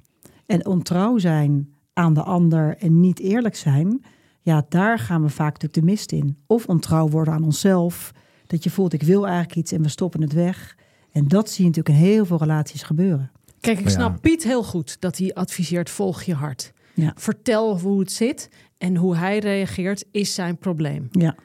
En 0.46 0.66
ontrouw 0.66 1.18
zijn 1.18 1.74
aan 1.92 2.14
de 2.14 2.22
ander 2.22 2.76
en 2.76 3.00
niet 3.00 3.18
eerlijk 3.18 3.56
zijn, 3.56 4.04
ja, 4.40 4.66
daar 4.68 4.98
gaan 4.98 5.22
we 5.22 5.28
vaak 5.28 5.52
natuurlijk 5.52 5.74
de 5.74 5.90
mist 5.92 6.12
in. 6.12 6.36
Of 6.46 6.66
ontrouw 6.66 7.08
worden 7.08 7.34
aan 7.34 7.44
onszelf. 7.44 8.12
Dat 8.46 8.64
je 8.64 8.70
voelt, 8.70 8.92
ik 8.92 9.02
wil 9.02 9.26
eigenlijk 9.26 9.56
iets 9.56 9.72
en 9.72 9.82
we 9.82 9.88
stoppen 9.88 10.20
het 10.20 10.32
weg. 10.32 10.76
En 11.10 11.28
dat 11.28 11.50
zie 11.50 11.64
je 11.64 11.70
natuurlijk 11.70 11.98
in 11.98 12.08
heel 12.10 12.24
veel 12.24 12.38
relaties 12.38 12.82
gebeuren. 12.82 13.30
Kijk, 13.62 13.78
ik 13.78 13.84
ja. 13.84 13.90
snap 13.90 14.20
Piet 14.20 14.42
heel 14.44 14.62
goed 14.62 15.00
dat 15.00 15.18
hij 15.18 15.34
adviseert: 15.34 15.90
volg 15.90 16.22
je 16.22 16.34
hart. 16.34 16.72
Ja. 16.94 17.12
Vertel 17.16 17.78
hoe 17.80 18.00
het 18.00 18.12
zit 18.12 18.48
en 18.78 18.96
hoe 18.96 19.16
hij 19.16 19.38
reageert 19.38 20.04
is 20.10 20.34
zijn 20.34 20.58
probleem. 20.58 21.08
Ja, 21.10 21.36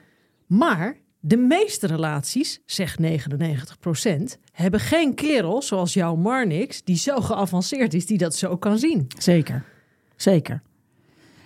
Maar 0.45 0.97
de 1.19 1.37
meeste 1.37 1.87
relaties, 1.87 2.61
zegt 2.65 2.99
99%, 3.01 3.05
hebben 4.51 4.79
geen 4.79 5.13
kerel 5.13 5.61
zoals 5.61 5.93
jouw 5.93 6.15
Marnix, 6.15 6.83
die 6.83 6.97
zo 6.97 7.21
geavanceerd 7.21 7.93
is, 7.93 8.05
die 8.05 8.17
dat 8.17 8.35
zo 8.35 8.57
kan 8.57 8.77
zien. 8.77 9.07
zeker. 9.17 9.63
Zeker. 10.15 10.61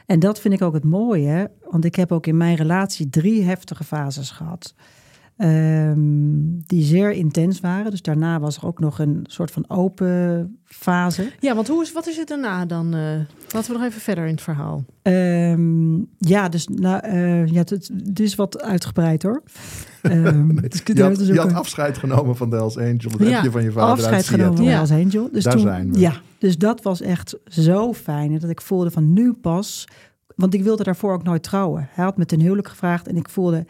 En 0.05 0.19
dat 0.19 0.39
vind 0.39 0.53
ik 0.53 0.61
ook 0.61 0.73
het 0.73 0.83
mooie. 0.83 1.51
Want 1.69 1.85
ik 1.85 1.95
heb 1.95 2.11
ook 2.11 2.27
in 2.27 2.37
mijn 2.37 2.55
relatie 2.55 3.09
drie 3.09 3.43
heftige 3.43 3.83
fases 3.83 4.29
gehad. 4.31 4.73
Ehm, 5.41 5.99
die 6.65 6.83
zeer 6.83 7.11
intens 7.11 7.59
waren. 7.59 7.91
Dus 7.91 8.01
daarna 8.01 8.39
was 8.39 8.57
er 8.57 8.65
ook 8.65 8.79
nog 8.79 8.99
een 8.99 9.19
soort 9.23 9.51
van 9.51 9.65
open 9.69 10.59
fase. 10.65 11.31
Ja, 11.39 11.55
want 11.55 11.67
hoe 11.67 11.81
is, 11.81 11.91
wat 11.93 12.07
is 12.07 12.17
het 12.17 12.27
daarna 12.27 12.65
dan? 12.65 12.93
eh, 12.93 13.01
laten 13.53 13.71
we 13.71 13.77
nog 13.77 13.87
even 13.87 14.01
verder 14.01 14.25
in 14.25 14.31
het 14.31 14.41
verhaal. 14.41 14.85
Ehm, 15.01 15.95
ja, 16.17 16.49
dus 16.49 16.67
nou, 16.67 17.07
ja, 17.45 17.59
het, 17.59 18.19
is 18.19 18.35
wat 18.35 18.61
uitgebreid 18.61 19.23
hoor. 19.23 19.43
Dus 20.01 20.81
Je 20.83 21.01
had, 21.03 21.15
dus 21.15 21.27
je 21.27 21.39
had 21.39 21.53
afscheid 21.53 21.97
genomen 21.97 22.35
van 22.35 22.49
de 22.49 22.55
Hells 22.55 22.77
Angel. 22.77 23.09
Dat 23.17 23.27
Ja, 23.27 23.33
heb 23.33 23.43
je 23.43 23.51
van 23.51 23.63
je 23.63 23.71
vader 23.71 23.89
afscheid 23.89 24.27
genomen 24.27 24.63
Ja. 24.63 24.79
als 24.79 24.91
Angel. 24.91 25.29
Dus 25.31 25.43
Daar 25.43 25.53
toen, 25.53 25.61
zijn 25.61 25.91
we. 25.93 25.99
Ja, 25.99 26.13
dus 26.37 26.57
dat 26.57 26.81
was 26.81 27.01
echt 27.01 27.37
zo 27.45 27.93
fijn. 27.93 28.39
Dat 28.39 28.49
ik 28.49 28.61
voelde 28.61 28.91
van 28.91 29.13
nu 29.13 29.33
pas. 29.33 29.87
Want 30.35 30.53
ik 30.53 30.63
wilde 30.63 30.83
daarvoor 30.83 31.13
ook 31.13 31.23
nooit 31.23 31.43
trouwen. 31.43 31.87
Hij 31.91 32.03
had 32.03 32.17
me 32.17 32.25
ten 32.25 32.39
huwelijk 32.39 32.67
gevraagd 32.67 33.07
en 33.07 33.15
ik 33.15 33.29
voelde. 33.29 33.65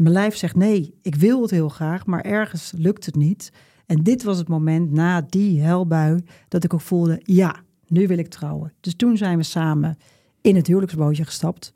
Mijn 0.00 0.14
lijf 0.14 0.36
zegt 0.36 0.56
nee, 0.56 0.94
ik 1.02 1.14
wil 1.14 1.42
het 1.42 1.50
heel 1.50 1.68
graag, 1.68 2.06
maar 2.06 2.20
ergens 2.20 2.72
lukt 2.76 3.06
het 3.06 3.14
niet. 3.14 3.52
En 3.86 4.02
dit 4.02 4.22
was 4.22 4.38
het 4.38 4.48
moment 4.48 4.90
na 4.90 5.20
die 5.20 5.60
helbui 5.60 6.24
dat 6.48 6.64
ik 6.64 6.74
ook 6.74 6.80
voelde, 6.80 7.20
ja, 7.22 7.56
nu 7.86 8.06
wil 8.06 8.18
ik 8.18 8.28
trouwen. 8.28 8.72
Dus 8.80 8.94
toen 8.94 9.16
zijn 9.16 9.36
we 9.36 9.42
samen 9.42 9.98
in 10.40 10.56
het 10.56 10.66
huwelijksbootje 10.66 11.24
gestapt. 11.24 11.72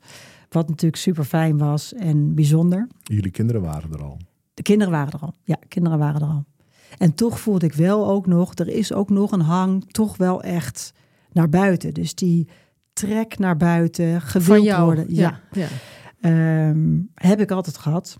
Wat 0.49 0.67
natuurlijk 0.67 1.01
super 1.01 1.23
fijn 1.23 1.57
was 1.57 1.93
en 1.93 2.35
bijzonder. 2.35 2.87
Jullie 3.03 3.31
kinderen 3.31 3.61
waren 3.61 3.91
er 3.91 4.03
al. 4.03 4.17
De 4.53 4.61
kinderen 4.61 4.93
waren 4.93 5.13
er 5.13 5.19
al. 5.19 5.33
Ja, 5.43 5.57
kinderen 5.67 5.99
waren 5.99 6.21
er 6.21 6.27
al. 6.27 6.45
En 6.97 7.13
toch 7.13 7.39
voelde 7.39 7.65
ik 7.65 7.73
wel 7.73 8.07
ook 8.07 8.27
nog, 8.27 8.55
er 8.55 8.67
is 8.67 8.93
ook 8.93 9.09
nog 9.09 9.31
een 9.31 9.41
hang, 9.41 9.91
toch 9.91 10.17
wel 10.17 10.43
echt 10.43 10.93
naar 11.31 11.49
buiten. 11.49 11.93
Dus 11.93 12.15
die 12.15 12.47
trek 12.93 13.37
naar 13.37 13.57
buiten, 13.57 14.21
gewild 14.21 14.63
jou. 14.63 14.85
worden. 14.85 15.05
Ja, 15.07 15.39
ja. 15.51 15.67
Ehm, 16.25 16.99
heb 17.13 17.39
ik 17.39 17.51
altijd 17.51 17.77
gehad. 17.77 18.19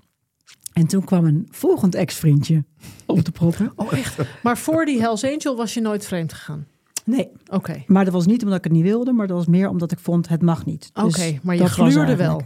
En 0.74 0.88
toen 0.88 1.04
kwam 1.04 1.26
een 1.26 1.48
volgend 1.52 1.96
ex-vriendje 1.96 2.66
op 3.06 3.20
te 3.20 3.32
proppen. 3.32 3.72
Oh, 3.76 3.94
echt? 3.94 4.18
Maar 4.44 4.58
voor 4.58 4.86
die 4.86 5.00
Hells 5.00 5.24
Angel 5.24 5.56
was 5.56 5.74
je 5.74 5.82
nooit 5.82 6.06
vreemd 6.06 6.34
gegaan? 6.34 6.66
Nee, 7.06 7.30
Oké. 7.50 7.84
maar 7.88 8.04
dat 8.06 8.14
was 8.14 8.26
niet 8.26 8.44
omdat 8.44 8.58
ik 8.58 8.64
het 8.64 8.74
niet 8.74 8.84
wilde, 8.84 9.12
maar 9.12 9.28
dat 9.28 9.38
was 9.38 9.48
meer 9.48 9.70
omdat 9.70 9.92
ik 9.92 10.00
vond 10.00 10.28
het 10.28 10.42
mag 10.42 10.66
niet. 10.66 10.90
Dus 10.94 11.04
Oké, 11.04 11.40
maar 11.44 11.56
je 11.56 11.68
gluurde 11.68 12.16
wel. 12.16 12.42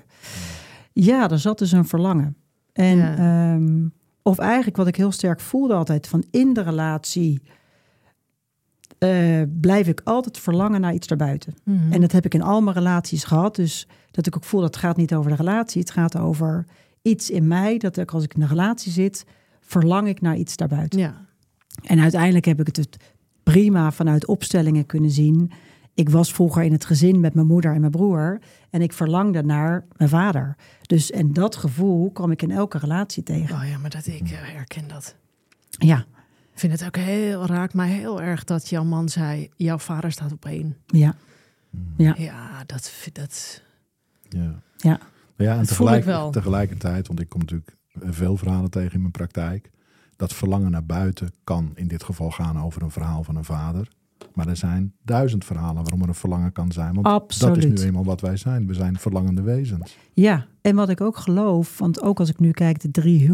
Ja, 0.93 1.29
er 1.29 1.39
zat 1.39 1.57
dus 1.59 1.71
een 1.71 1.85
verlangen. 1.87 2.35
En, 2.73 2.97
Ja. 2.97 3.15
ehm, 3.53 3.87
of 4.21 4.37
eigenlijk 4.37 4.77
wat 4.77 4.87
ik 4.87 4.95
heel 4.95 5.11
sterk 5.11 5.39
voelde 5.39 5.73
altijd, 5.73 6.07
van 6.07 6.23
in 6.31 6.53
de 6.53 6.61
relatie 6.61 7.41
eh, 8.99 9.41
blijf 9.61 9.87
ik 9.87 10.01
altijd 10.03 10.37
verlangen 10.37 10.81
naar 10.81 10.93
iets 10.93 11.07
daarbuiten. 11.07 11.53
Mhm. 11.63 11.91
En 11.91 12.01
dat 12.01 12.11
heb 12.11 12.25
ik 12.25 12.33
in 12.33 12.41
al 12.41 12.61
mijn 12.61 12.75
relaties 12.75 13.23
gehad. 13.23 13.55
Dus 13.55 13.87
dat 14.11 14.27
ik 14.27 14.35
ook 14.35 14.43
voel 14.43 14.61
dat 14.61 14.73
het 14.73 14.83
gaat 14.83 14.97
niet 14.97 15.13
over 15.13 15.31
de 15.31 15.37
relatie. 15.37 15.81
Het 15.81 15.91
gaat 15.91 16.17
over 16.17 16.65
iets 17.01 17.29
in 17.29 17.47
mij. 17.47 17.77
Dat 17.77 17.97
ik 17.97 18.11
als 18.11 18.23
ik 18.23 18.33
in 18.33 18.41
een 18.41 18.47
relatie 18.47 18.91
zit, 18.91 19.25
verlang 19.61 20.07
ik 20.07 20.21
naar 20.21 20.35
iets 20.35 20.55
daarbuiten. 20.55 20.99
Ja. 20.99 21.25
En 21.83 21.99
uiteindelijk 21.99 22.45
heb 22.45 22.59
ik 22.59 22.75
het 22.75 22.97
prima 23.43 23.91
vanuit 23.91 24.25
opstellingen 24.25 24.85
kunnen 24.85 25.11
zien. 25.11 25.51
Ik 25.93 26.09
was 26.09 26.33
vroeger 26.33 26.63
in 26.63 26.71
het 26.71 26.85
gezin 26.85 27.19
met 27.19 27.33
mijn 27.33 27.47
moeder 27.47 27.73
en 27.73 27.79
mijn 27.79 27.91
broer. 27.91 28.39
En 28.69 28.81
ik 28.81 28.93
verlangde 28.93 29.43
naar 29.43 29.85
mijn 29.97 30.09
vader. 30.09 30.55
Dus 30.81 31.11
en 31.11 31.33
dat 31.33 31.55
gevoel 31.55 32.11
kwam 32.11 32.31
ik 32.31 32.41
in 32.41 32.51
elke 32.51 32.77
relatie 32.77 33.23
tegen. 33.23 33.55
Oh 33.55 33.69
ja, 33.69 33.77
maar 33.77 33.89
dat 33.89 34.07
ik 34.07 34.21
eh, 34.21 34.29
herken 34.31 34.87
dat. 34.87 35.15
Ja, 35.69 36.05
vind 36.59 36.71
het 36.71 36.85
ook 36.85 36.95
heel, 36.95 37.45
raakt 37.45 37.73
mij 37.73 37.89
heel 37.89 38.21
erg 38.21 38.43
dat 38.43 38.69
jouw 38.69 38.83
man 38.83 39.09
zei, 39.09 39.49
jouw 39.55 39.77
vader 39.77 40.11
staat 40.11 40.31
op 40.31 40.45
één. 40.45 40.77
ja, 40.85 41.15
ja. 41.97 42.15
Ja, 42.17 42.63
dat, 42.65 42.89
vind- 42.89 43.15
dat 43.15 43.61
Ja. 44.29 44.61
Ja. 44.77 44.99
Ja, 45.35 45.51
en 45.51 45.57
Dat 45.57 45.67
voel 45.73 45.87
ik 45.87 45.93
tegelijk, 45.93 46.05
wel. 46.05 46.31
tegelijkertijd, 46.31 47.07
want 47.07 47.19
ik 47.19 47.29
kom 47.29 47.39
natuurlijk 47.39 47.75
veel 47.93 48.37
verhalen 48.37 48.69
tegen 48.71 48.93
in 48.93 48.99
mijn 48.99 49.11
praktijk. 49.11 49.69
Dat 50.15 50.33
verlangen 50.33 50.71
naar 50.71 50.85
buiten 50.85 51.31
kan 51.43 51.71
in 51.75 51.87
dit 51.87 52.03
geval 52.03 52.31
gaan 52.31 52.59
over 52.61 52.81
een 52.81 52.91
verhaal 52.91 53.23
van 53.23 53.35
een 53.35 53.43
vader. 53.43 53.87
Maar 54.33 54.47
er 54.47 54.55
zijn 54.57 54.93
duizend 55.03 55.45
verhalen 55.45 55.81
waarom 55.83 56.01
er 56.01 56.07
een 56.07 56.15
verlangen 56.15 56.51
kan 56.51 56.71
zijn. 56.71 56.93
Want 56.93 57.05
dat 57.05 57.29
is 57.29 57.43
Absoluut. 57.43 57.79
nu 57.79 57.85
eenmaal 57.85 58.03
wat 58.03 58.21
wij 58.21 58.37
zijn. 58.37 58.67
We 58.67 58.73
zijn 58.73 58.97
verlangende 58.99 59.41
wezens. 59.41 59.97
Ja, 60.13 60.45
en 60.61 60.75
wat 60.75 60.89
ik 60.89 61.01
ook 61.01 61.17
geloof, 61.17 61.77
want 61.77 62.01
ook 62.01 62.19
als 62.19 62.29
ik 62.29 62.39
nu 62.39 62.51
kijk, 62.51 62.79
de 62.79 62.91
drie 62.91 63.27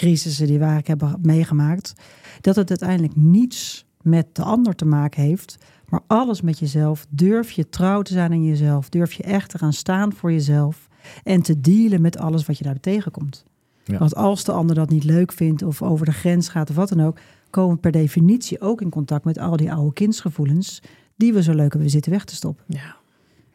huwelijkscrisissen 0.00 0.46
die 0.46 0.58
waar 0.58 0.78
ik 0.78 0.86
heb 0.86 1.16
meegemaakt, 1.22 1.92
dat 2.40 2.56
het 2.56 2.68
uiteindelijk 2.68 3.16
niets 3.16 3.86
met 4.02 4.26
de 4.32 4.42
ander 4.42 4.74
te 4.74 4.84
maken 4.84 5.22
heeft, 5.22 5.58
maar 5.88 6.00
alles 6.06 6.40
met 6.40 6.58
jezelf. 6.58 7.06
Durf 7.08 7.50
je 7.50 7.68
trouw 7.68 8.02
te 8.02 8.12
zijn 8.12 8.32
aan 8.32 8.44
jezelf, 8.44 8.88
durf 8.88 9.12
je 9.12 9.22
echt 9.22 9.50
te 9.50 9.58
gaan 9.58 9.72
staan 9.72 10.12
voor 10.12 10.32
jezelf 10.32 10.88
en 11.22 11.42
te 11.42 11.60
dealen 11.60 12.00
met 12.00 12.18
alles 12.18 12.46
wat 12.46 12.58
je 12.58 12.64
daar 12.64 12.80
tegenkomt. 12.80 13.44
Ja. 13.84 13.98
Want 13.98 14.14
als 14.14 14.44
de 14.44 14.52
ander 14.52 14.74
dat 14.74 14.90
niet 14.90 15.04
leuk 15.04 15.32
vindt 15.32 15.62
of 15.62 15.82
over 15.82 16.06
de 16.06 16.12
grens 16.12 16.48
gaat 16.48 16.70
of 16.70 16.76
wat 16.76 16.88
dan 16.88 17.00
ook, 17.00 17.18
komen 17.50 17.74
we 17.74 17.80
per 17.80 17.92
definitie 17.92 18.60
ook 18.60 18.80
in 18.80 18.90
contact 18.90 19.24
met 19.24 19.38
al 19.38 19.56
die 19.56 19.72
oude 19.72 19.92
kindsgevoelens 19.92 20.82
die 21.16 21.32
we 21.32 21.42
zo 21.42 21.54
leuk 21.54 21.72
hebben 21.72 21.90
zitten 21.90 22.12
weg 22.12 22.24
te 22.24 22.34
stoppen. 22.34 22.64
ja. 22.66 23.02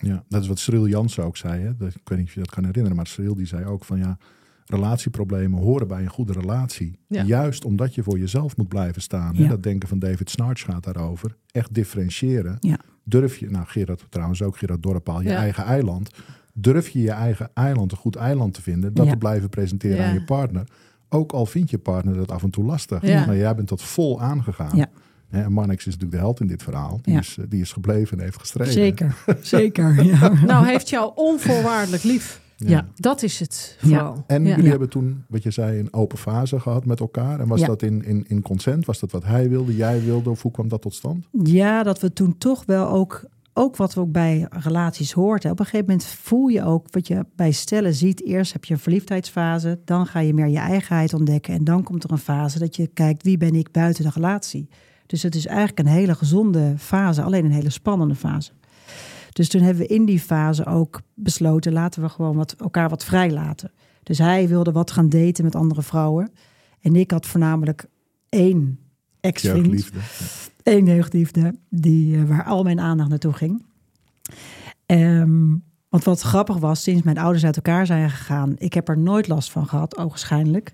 Ja, 0.02 0.24
dat 0.30 0.42
is 0.42 0.48
wat 0.48 0.60
Cyril 0.60 0.88
Jansen 0.88 1.24
ook 1.24 1.38
zei. 1.38 1.62
Hè? 1.62 1.70
Ik 1.70 1.78
weet 2.04 2.18
niet 2.18 2.28
of 2.28 2.34
je 2.34 2.40
dat 2.40 2.50
kan 2.50 2.66
herinneren, 2.66 2.98
maar 2.98 3.08
Cyril 3.08 3.36
die 3.36 3.46
zei 3.46 3.66
ook 3.66 3.86
van 3.86 3.98
ja, 3.98 4.18
relatieproblemen 4.70 5.60
horen 5.62 5.88
bij 5.88 6.02
een 6.02 6.10
goede 6.10 6.34
relatie. 6.34 7.00
Ja. 7.08 7.24
Juist 7.24 7.66
omdat 7.66 7.96
je 7.96 8.04
voor 8.04 8.20
jezelf 8.20 8.58
moet 8.58 8.68
blijven 8.68 9.02
staan. 9.02 9.34
Ja. 9.36 9.48
Dat 9.48 9.64
denken 9.64 9.90
van 9.90 10.00
David 10.00 10.30
Snarch 10.30 10.62
gaat 10.62 10.84
daarover. 10.84 11.36
Echt 11.52 11.74
differentiëren. 11.74 12.58
Ja. 12.60 12.78
Durf 13.04 13.38
je, 13.38 13.50
nou 13.50 13.66
Gerard 13.68 14.06
trouwens 14.10 14.42
ook, 14.42 14.58
Gerard 14.58 14.84
Dorpaal, 14.84 15.22
je 15.22 15.30
Ja. 15.30 15.36
eigen 15.38 15.64
eiland. 15.64 16.10
Durf 16.54 16.90
je 16.90 17.00
je 17.02 17.12
eigen 17.12 17.50
eiland 17.54 17.92
een 17.92 17.98
goed 17.98 18.16
eiland 18.16 18.54
te 18.54 18.62
vinden, 18.62 18.94
dat 18.94 19.06
Ja. 19.06 19.12
te 19.12 19.18
blijven 19.18 19.50
presenteren 19.50 19.98
Ja. 19.98 20.08
aan 20.08 20.14
je 20.14 20.24
partner. 20.24 20.68
Ook 21.10 21.32
al 21.32 21.46
vindt 21.46 21.70
je 21.70 21.78
partner 21.78 22.16
dat 22.16 22.32
af 22.32 22.44
en 22.44 22.50
toe 22.50 22.64
lastig. 22.66 23.02
Ja. 23.08 23.26
Maar 23.26 23.38
jij 23.38 23.56
bent 23.56 23.70
dat 23.70 23.82
vol 23.82 24.22
aangegaan. 24.22 24.88
En 25.30 25.52
Marnix 25.52 25.80
is 25.80 25.86
natuurlijk 25.94 26.12
de 26.12 26.18
held 26.18 26.40
in 26.40 26.48
dit 26.48 26.64
verhaal. 26.64 27.00
Die, 27.02 27.14
Ja. 27.14 27.20
is, 27.20 27.38
eh, 27.38 27.46
die 27.50 27.62
is 27.62 27.72
gebleven 27.72 28.18
en 28.18 28.24
heeft 28.24 28.40
gestreden. 28.40 28.74
Zeker, 28.74 29.16
zeker. 29.42 30.04
Ja. 30.04 30.34
Nou, 30.46 30.66
heeft 30.68 30.90
jou 30.90 31.12
onvoorwaardelijk 31.16 32.04
lief. 32.04 32.42
Ja. 32.68 32.88
Dat 32.96 33.24
is 33.24 33.40
het 33.40 33.78
Ja. 33.82 33.88
vooral. 33.88 34.24
En 34.28 34.42
ja. 34.44 34.50
jullie 34.50 34.64
Ja. 34.64 34.70
hebben 34.70 34.90
toen, 34.90 35.24
wat 35.28 35.44
je 35.44 35.52
zei, 35.52 35.80
een 35.80 35.94
open 35.94 36.18
fase 36.18 36.60
gehad 36.60 36.86
met 36.86 37.00
elkaar. 37.00 37.40
En 37.40 37.48
was 37.48 37.60
Ja. 37.60 37.66
dat 37.68 37.82
in, 37.82 38.04
in, 38.06 38.26
in 38.28 38.42
consent? 38.42 38.86
Was 38.86 39.00
dat 39.00 39.12
wat 39.12 39.24
hij 39.24 39.50
wilde, 39.50 39.76
jij 39.76 40.04
wilde? 40.04 40.30
Of 40.30 40.42
hoe 40.42 40.52
kwam 40.52 40.68
dat 40.68 40.82
tot 40.82 40.94
stand? 40.94 41.26
Ja, 41.44 41.84
dat 41.84 42.00
we 42.00 42.14
toen 42.14 42.38
toch 42.38 42.64
wel 42.66 42.90
ook, 42.90 43.24
ook 43.54 43.76
wat 43.76 43.94
we 43.94 44.00
ook 44.02 44.12
bij 44.12 44.48
relaties 44.50 45.12
hoort. 45.12 45.44
hè. 45.44 45.50
Op 45.50 45.60
een 45.60 45.66
gegeven 45.66 45.86
moment 45.86 46.06
voel 46.06 46.48
je 46.48 46.64
ook 46.64 46.86
wat 46.90 47.08
je 47.08 47.26
bij 47.36 47.52
stellen 47.52 47.94
ziet. 47.94 48.24
Eerst 48.26 48.54
heb 48.54 48.66
je 48.66 48.74
een 48.74 48.80
verliefdheidsfase, 48.80 49.80
dan 49.86 50.06
ga 50.06 50.20
je 50.20 50.34
meer 50.34 50.48
je 50.48 50.58
eigenheid 50.58 51.14
ontdekken. 51.14 51.54
En 51.54 51.64
dan 51.64 51.84
komt 51.84 52.04
er 52.04 52.12
een 52.12 52.18
fase 52.18 52.60
dat 52.60 52.76
je 52.76 52.88
kijkt, 52.88 53.24
wie 53.24 53.38
ben 53.38 53.56
ik 53.56 53.72
buiten 53.72 54.04
de 54.04 54.12
relatie? 54.14 54.70
Dus 55.06 55.24
het 55.24 55.36
is 55.36 55.46
eigenlijk 55.46 55.80
een 55.80 55.86
hele 55.94 56.16
gezonde 56.16 56.74
fase, 56.78 57.22
alleen 57.22 57.46
een 57.46 57.52
hele 57.52 57.70
spannende 57.70 58.16
fase. 58.16 58.52
Dus 59.40 59.50
toen 59.50 59.62
hebben 59.62 59.88
we 59.88 59.94
in 59.94 60.06
die 60.06 60.20
fase 60.20 60.66
ook 60.66 61.02
besloten, 61.14 61.74
laten 61.74 62.02
we 62.02 62.10
gewoon 62.10 62.36
wat, 62.36 62.56
elkaar 62.58 62.90
wat 62.90 63.06
vrij 63.06 63.32
laten. 63.32 63.72
Dus 64.04 64.18
hij 64.18 64.48
wilde 64.48 64.72
wat 64.72 64.92
gaan 64.92 65.10
daten 65.10 65.44
met 65.44 65.56
andere 65.56 65.82
vrouwen. 65.82 66.32
En 66.82 66.96
ik 66.96 67.12
had 67.12 67.26
voornamelijk 67.26 67.86
één 68.30 68.80
ex-vriend 69.20 69.66
Jeugdliefde. 69.66 70.00
één 70.64 70.86
jeugdliefde 70.86 71.56
die, 71.70 72.18
eh, 72.18 72.24
waar 72.24 72.44
al 72.44 72.64
mijn 72.64 72.80
aandacht 72.80 73.10
naartoe 73.10 73.34
ging. 73.34 73.66
Ehm, 74.86 75.56
want 75.90 76.04
wat 76.04 76.22
grappig 76.22 76.58
was, 76.58 76.84
sinds 76.84 77.04
mijn 77.04 77.18
ouders 77.18 77.46
uit 77.46 77.56
elkaar 77.56 77.86
zijn 77.86 78.10
gegaan, 78.10 78.56
ik 78.58 78.74
heb 78.74 78.90
er 78.90 78.98
nooit 78.98 79.28
last 79.28 79.52
van 79.52 79.68
gehad, 79.68 79.98
ogenschijnlijk. 79.98 80.74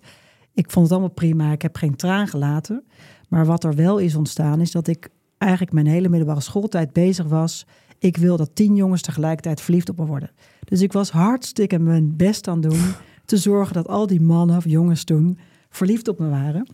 Ik 0.53 0.71
vond 0.71 0.85
het 0.85 0.93
allemaal 0.93 1.15
prima, 1.15 1.51
ik 1.51 1.61
heb 1.61 1.75
geen 1.75 1.95
traan 1.95 2.27
gelaten. 2.27 2.83
Maar 3.29 3.45
wat 3.45 3.63
er 3.63 3.75
wel 3.75 3.97
is 3.97 4.15
ontstaan, 4.15 4.61
is 4.61 4.71
dat 4.71 4.87
ik 4.87 5.09
eigenlijk 5.37 5.73
mijn 5.73 5.87
hele 5.87 6.09
middelbare 6.09 6.41
schooltijd 6.41 6.93
bezig 6.93 7.25
was. 7.25 7.65
Ik 8.05 8.17
wil 8.17 8.37
dat 8.37 8.49
tien 8.53 8.75
jongens 8.75 9.01
tegelijkertijd 9.01 9.61
verliefd 9.61 9.89
op 9.89 9.97
me 9.97 10.05
worden. 10.05 10.31
Dus 10.63 10.81
ik 10.81 10.93
was 10.93 11.11
hartstikke 11.11 11.79
mijn 11.79 12.15
best 12.15 12.47
aan 12.47 12.61
doen 12.61 12.79
te 13.25 13.37
zorgen 13.37 13.73
dat 13.73 13.87
al 13.87 14.07
die 14.07 14.21
mannen 14.21 14.57
of 14.57 14.65
jongens 14.65 15.03
toen 15.03 15.37
verliefd 15.69 16.07
op 16.07 16.19
me 16.19 16.29
waren. 16.29 16.67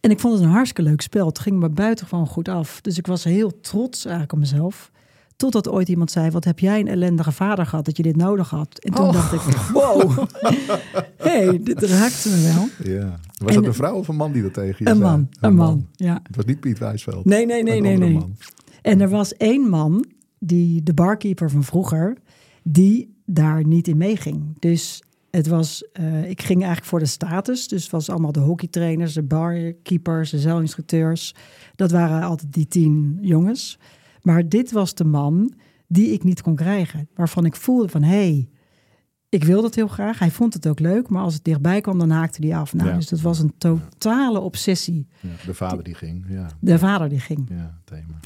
En 0.00 0.10
ik 0.10 0.20
vond 0.20 0.34
het 0.34 0.42
een 0.42 0.48
hartstikke 0.50 0.90
leuk 0.90 1.00
spel. 1.00 1.26
Het 1.26 1.38
ging 1.38 1.58
me 1.58 1.68
buitengewoon 1.68 2.26
goed 2.26 2.48
af. 2.48 2.80
Dus 2.80 2.98
ik 2.98 3.06
was 3.06 3.24
heel 3.24 3.60
trots 3.60 4.02
eigenlijk 4.04 4.32
op 4.32 4.38
mezelf. 4.38 4.90
Totdat 5.36 5.68
ooit 5.68 5.88
iemand 5.88 6.10
zei, 6.10 6.30
wat 6.30 6.44
heb 6.44 6.58
jij 6.58 6.80
een 6.80 6.88
ellendige 6.88 7.32
vader 7.32 7.66
gehad 7.66 7.84
dat 7.84 7.96
je 7.96 8.02
dit 8.02 8.16
nodig 8.16 8.50
had? 8.50 8.78
En 8.78 8.92
toen 8.92 9.06
Oh. 9.06 9.12
dacht 9.12 9.32
ik, 9.32 9.40
wow, 9.72 10.18
hey, 11.28 11.60
dit 11.62 11.82
raakte 11.82 12.28
me 12.28 12.52
wel. 12.54 12.94
Ja. 12.96 13.18
Was 13.38 13.48
En- 13.48 13.54
dat 13.54 13.64
een 13.66 13.74
vrouw 13.74 13.94
of 13.94 14.08
een 14.08 14.16
man 14.16 14.32
die 14.32 14.42
dat 14.42 14.54
tegen 14.54 14.76
je 14.84 14.90
Een 14.90 14.96
zei? 14.96 15.08
man, 15.10 15.28
een 15.40 15.54
man, 15.54 15.86
ja. 15.92 16.20
Het 16.22 16.36
was 16.36 16.44
niet 16.44 16.60
Piet 16.60 16.78
Wijsveld. 16.78 17.24
Nee, 17.24 17.46
nee, 17.46 17.62
nee, 17.62 17.76
Een 17.76 17.82
nee, 17.82 17.96
nee. 17.96 18.12
man. 18.12 18.36
En 18.82 19.00
er 19.00 19.08
was 19.08 19.36
één 19.36 19.68
man, 19.68 20.04
die, 20.46 20.82
de 20.82 20.94
barkeeper 20.94 21.50
van 21.50 21.64
vroeger, 21.64 22.16
die 22.62 23.14
daar 23.26 23.66
niet 23.66 23.88
in 23.88 23.96
meeging. 23.96 24.58
Dus 24.58 25.02
het 25.30 25.46
was, 25.46 25.84
eh, 25.92 26.30
ik 26.30 26.42
ging 26.42 26.58
eigenlijk 26.58 26.86
voor 26.90 26.98
de 26.98 27.06
status. 27.06 27.68
Dus 27.68 27.82
het 27.82 27.92
was 27.92 28.10
allemaal 28.10 28.32
de 28.32 28.40
hockeytrainers, 28.40 29.14
de 29.14 29.22
barkeepers, 29.22 30.30
de 30.30 30.38
zeilinstructeurs. 30.38 31.34
Dat 31.76 31.90
waren 31.90 32.22
altijd 32.22 32.52
die 32.52 32.68
tien 32.68 33.18
jongens. 33.20 33.78
Maar 34.22 34.48
dit 34.48 34.72
was 34.72 34.94
de 34.94 35.04
man 35.04 35.52
die 35.86 36.12
ik 36.12 36.24
niet 36.24 36.42
kon 36.42 36.54
krijgen. 36.56 37.08
Waarvan 37.14 37.44
ik 37.44 37.56
voelde 37.56 37.88
van, 37.88 38.02
hé, 38.02 38.08
hey, 38.16 38.48
Ik 39.28 39.44
wilde 39.44 39.66
het 39.66 39.74
heel 39.74 39.88
graag. 39.88 40.18
Hij 40.18 40.30
vond 40.30 40.54
het 40.54 40.66
ook 40.66 40.80
leuk. 40.80 41.08
Maar 41.08 41.22
als 41.22 41.34
het 41.34 41.44
dichtbij 41.44 41.80
kwam, 41.80 41.98
dan 41.98 42.10
haakte 42.10 42.46
hij 42.46 42.56
af. 42.56 42.74
Nou, 42.74 42.88
Ja. 42.88 42.94
Dus 42.96 43.08
dat 43.08 43.20
was 43.20 43.38
een 43.38 43.52
totale 43.58 44.40
obsessie. 44.40 45.06
Ja, 45.20 45.28
de 45.46 45.54
vader 45.54 45.84
die 45.84 45.94
ging. 45.94 46.24
Ja, 46.28 46.48
De 46.60 46.78
vader 46.78 47.08
die 47.08 47.20
ging. 47.20 47.46
ja 47.48 47.78
thema. 47.84 48.20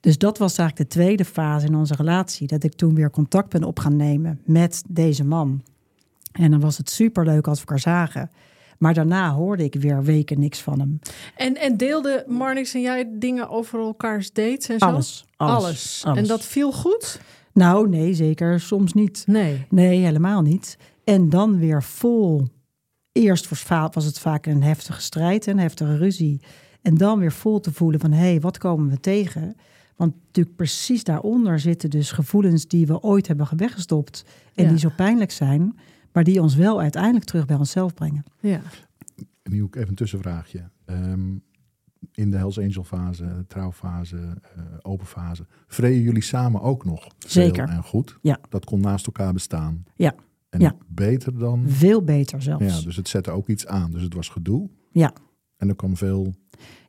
Dus 0.00 0.18
dat 0.18 0.38
was 0.38 0.58
eigenlijk 0.58 0.90
de 0.90 0.96
tweede 0.96 1.24
fase 1.24 1.66
in 1.66 1.74
onze 1.74 1.94
relatie. 1.94 2.46
Dat 2.46 2.64
ik 2.64 2.74
toen 2.74 2.94
weer 2.94 3.10
contact 3.10 3.48
ben 3.48 3.64
op 3.64 3.78
gaan 3.78 3.96
nemen 3.96 4.40
met 4.44 4.82
deze 4.88 5.24
man. 5.24 5.62
En 6.32 6.50
dan 6.50 6.60
was 6.60 6.76
het 6.76 6.90
superleuk 6.90 7.46
als 7.46 7.60
we 7.60 7.66
elkaar 7.66 7.80
zagen. 7.80 8.30
Maar 8.78 8.94
daarna 8.94 9.32
hoorde 9.32 9.64
ik 9.64 9.74
weer 9.74 10.02
weken 10.02 10.38
niks 10.38 10.60
van 10.60 10.78
hem. 10.78 10.98
En, 11.36 11.56
en 11.56 11.76
deelde 11.76 12.24
Marnix 12.28 12.74
en 12.74 12.80
jij 12.80 13.10
dingen 13.12 13.48
over 13.48 13.80
elkaars 13.80 14.32
dates 14.32 14.68
en 14.68 14.78
zo? 14.78 14.84
Alles. 14.84 15.24
Alles. 15.36 15.54
Alles. 15.54 16.02
alles. 16.04 16.18
En 16.18 16.26
dat 16.26 16.44
viel 16.44 16.72
goed? 16.72 17.20
Nou, 17.52 17.88
nee, 17.88 18.14
zeker. 18.14 18.60
Soms 18.60 18.92
niet. 18.92 19.24
Nee. 19.26 19.66
Nee, 19.68 19.98
helemaal 19.98 20.42
niet. 20.42 20.78
En 21.04 21.28
dan 21.28 21.58
weer 21.58 21.82
vol. 21.82 22.48
Eerst 23.12 23.68
was 23.68 24.04
het 24.04 24.18
vaak 24.18 24.46
een 24.46 24.62
heftige 24.62 25.00
strijd, 25.00 25.46
een 25.46 25.58
heftige 25.58 25.96
ruzie. 25.96 26.40
En 26.82 26.94
dan 26.94 27.18
weer 27.18 27.32
vol 27.32 27.60
te 27.60 27.72
voelen 27.72 28.00
van, 28.00 28.12
hé, 28.12 28.30
hey, 28.30 28.40
wat 28.40 28.58
komen 28.58 28.90
we 28.90 29.00
tegen? 29.00 29.56
Want 30.00 30.14
natuurlijk 30.26 30.56
precies 30.56 31.04
daaronder 31.04 31.58
zitten 31.60 31.90
dus 31.90 32.12
gevoelens 32.12 32.66
die 32.68 32.86
we 32.86 33.00
ooit 33.02 33.26
hebben 33.26 33.48
weggestopt. 33.56 34.24
En 34.54 34.64
Ja. 34.64 34.70
die 34.70 34.78
zo 34.78 34.88
pijnlijk 34.96 35.30
zijn, 35.30 35.78
maar 36.12 36.24
die 36.24 36.42
ons 36.42 36.54
wel 36.54 36.80
uiteindelijk 36.80 37.24
terug 37.24 37.46
bij 37.46 37.56
onszelf 37.56 37.94
brengen. 37.94 38.24
Ja. 38.40 38.60
En 39.42 39.52
nu 39.52 39.62
ook 39.62 39.76
even 39.76 39.88
een 39.88 39.94
tussenvraagje. 39.94 40.70
Ehm, 40.84 41.34
in 42.12 42.30
de 42.30 42.36
Hells 42.36 42.58
Angel 42.58 42.84
fase, 42.84 43.44
trouwfase, 43.48 44.16
eh, 44.56 44.62
open 44.82 45.06
fase. 45.06 45.46
Vreden 45.66 46.02
jullie 46.02 46.22
samen 46.22 46.60
ook 46.60 46.84
nog? 46.84 47.00
veel 47.18 47.30
Zeker. 47.42 47.68
En 47.68 47.82
goed? 47.84 48.18
Ja. 48.22 48.38
Dat 48.48 48.64
kon 48.64 48.80
naast 48.80 49.06
elkaar 49.06 49.32
bestaan? 49.32 49.84
Ja. 49.96 50.14
En 50.50 50.60
Ja. 50.60 50.76
beter 50.88 51.38
dan? 51.38 51.64
Veel 51.68 52.02
beter 52.02 52.42
zelfs. 52.42 52.64
Ja, 52.76 52.80
dus 52.80 52.96
het 52.96 53.08
zette 53.08 53.30
ook 53.30 53.48
iets 53.48 53.66
aan. 53.66 53.90
Dus 53.90 54.02
het 54.02 54.14
was 54.14 54.28
gedoe. 54.28 54.68
Ja. 54.90 55.12
En 55.56 55.68
er 55.68 55.76
kwam 55.76 55.96
veel... 55.96 56.34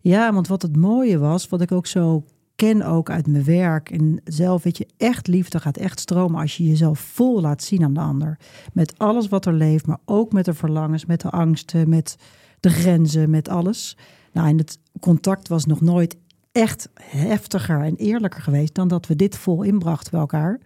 Ja, 0.01 0.33
want 0.33 0.47
wat 0.47 0.61
het 0.61 0.75
mooie 0.75 1.17
was, 1.17 1.49
wat 1.49 1.61
ik 1.61 1.71
ook 1.71 1.87
zo 1.87 2.25
ken 2.55 2.81
ook 2.81 3.09
uit 3.09 3.27
mijn 3.27 3.43
werk 3.43 3.89
en 3.91 4.21
zelf, 4.23 4.63
weet 4.63 4.77
je, 4.77 4.87
echt 4.97 5.27
liefde 5.27 5.59
gaat 5.59 5.77
echt 5.77 5.99
stromen 5.99 6.41
als 6.41 6.57
je 6.57 6.63
jezelf 6.63 6.99
vol 6.99 7.41
laat 7.41 7.63
zien 7.63 7.83
aan 7.83 7.93
de 7.93 7.99
ander. 7.99 8.39
Met 8.73 8.97
alles 8.97 9.27
wat 9.27 9.45
er 9.45 9.53
leeft, 9.53 9.87
maar 9.87 9.99
ook 10.05 10.31
met 10.31 10.45
de 10.45 10.53
verlangens, 10.53 11.05
met 11.05 11.21
de 11.21 11.29
angsten, 11.29 11.89
met 11.89 12.15
de 12.59 12.69
grenzen, 12.69 13.29
met 13.29 13.49
alles. 13.49 13.97
Nou, 14.33 14.47
en 14.47 14.57
het 14.57 14.79
contact 14.99 15.47
was 15.47 15.65
nog 15.65 15.81
nooit 15.81 16.17
echt 16.51 16.89
heftiger 17.01 17.81
en 17.81 17.95
eerlijker 17.95 18.41
geweest 18.41 18.75
dan 18.75 18.87
dat 18.87 19.07
we 19.07 19.15
dit 19.15 19.37
vol 19.37 19.63
inbrachten 19.63 20.11
bij 20.11 20.19
elkaar. 20.19 20.59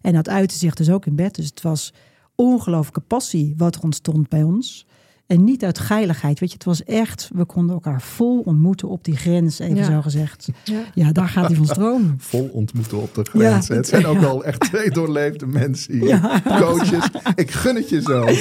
En 0.00 0.12
dat 0.12 0.28
uitte 0.28 0.58
zich 0.58 0.74
dus 0.74 0.90
ook 0.90 1.06
in 1.06 1.16
bed. 1.16 1.34
Dus 1.34 1.46
het 1.46 1.62
was 1.62 1.94
ongelooflijke 2.34 3.00
passie 3.00 3.54
wat 3.56 3.74
er 3.74 3.82
ontstond 3.82 4.28
bij 4.28 4.42
ons. 4.42 4.86
En 5.28 5.44
niet 5.44 5.64
uit 5.64 5.78
geiligheid, 5.78 6.40
weet 6.40 6.48
je. 6.48 6.54
Het 6.54 6.64
was 6.64 6.84
echt, 6.84 7.30
we 7.34 7.44
konden 7.44 7.74
elkaar 7.74 8.02
vol 8.02 8.40
ontmoeten 8.40 8.88
op 8.88 9.04
die 9.04 9.16
grens, 9.16 9.58
even 9.58 9.76
Ja. 9.76 9.84
zo 9.84 10.00
gezegd. 10.02 10.48
Ja. 10.64 10.78
Ja, 10.94 11.12
daar 11.12 11.28
gaat 11.28 11.46
hij 11.46 11.56
van 11.56 11.66
stromen. 11.66 12.14
Vol 12.30 12.50
ontmoeten 12.52 12.98
op 13.02 13.14
de 13.14 13.24
grens. 13.24 13.66
Ja, 13.66 13.74
het 13.74 13.88
zijn 13.88 14.06
ook 14.06 14.22
al 14.22 14.44
echt 14.44 14.60
twee 14.60 14.90
doorleefde 14.90 15.46
mensen 15.46 15.92
hier. 15.94 16.06
Ja. 16.08 16.42
Coaches, 16.60 17.08
ik 17.34 17.50
gun 17.50 17.74
het 17.76 17.88
je 17.88 18.00
zo. 18.02 18.24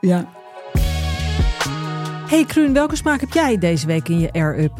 Ja. 0.00 0.28
Hey 2.28 2.44
Kruun, 2.44 2.72
welke 2.72 2.96
smaak 2.96 3.20
heb 3.20 3.32
jij 3.32 3.58
deze 3.58 3.86
week 3.86 4.08
in 4.08 4.18
je 4.18 4.32
air-up? 4.32 4.72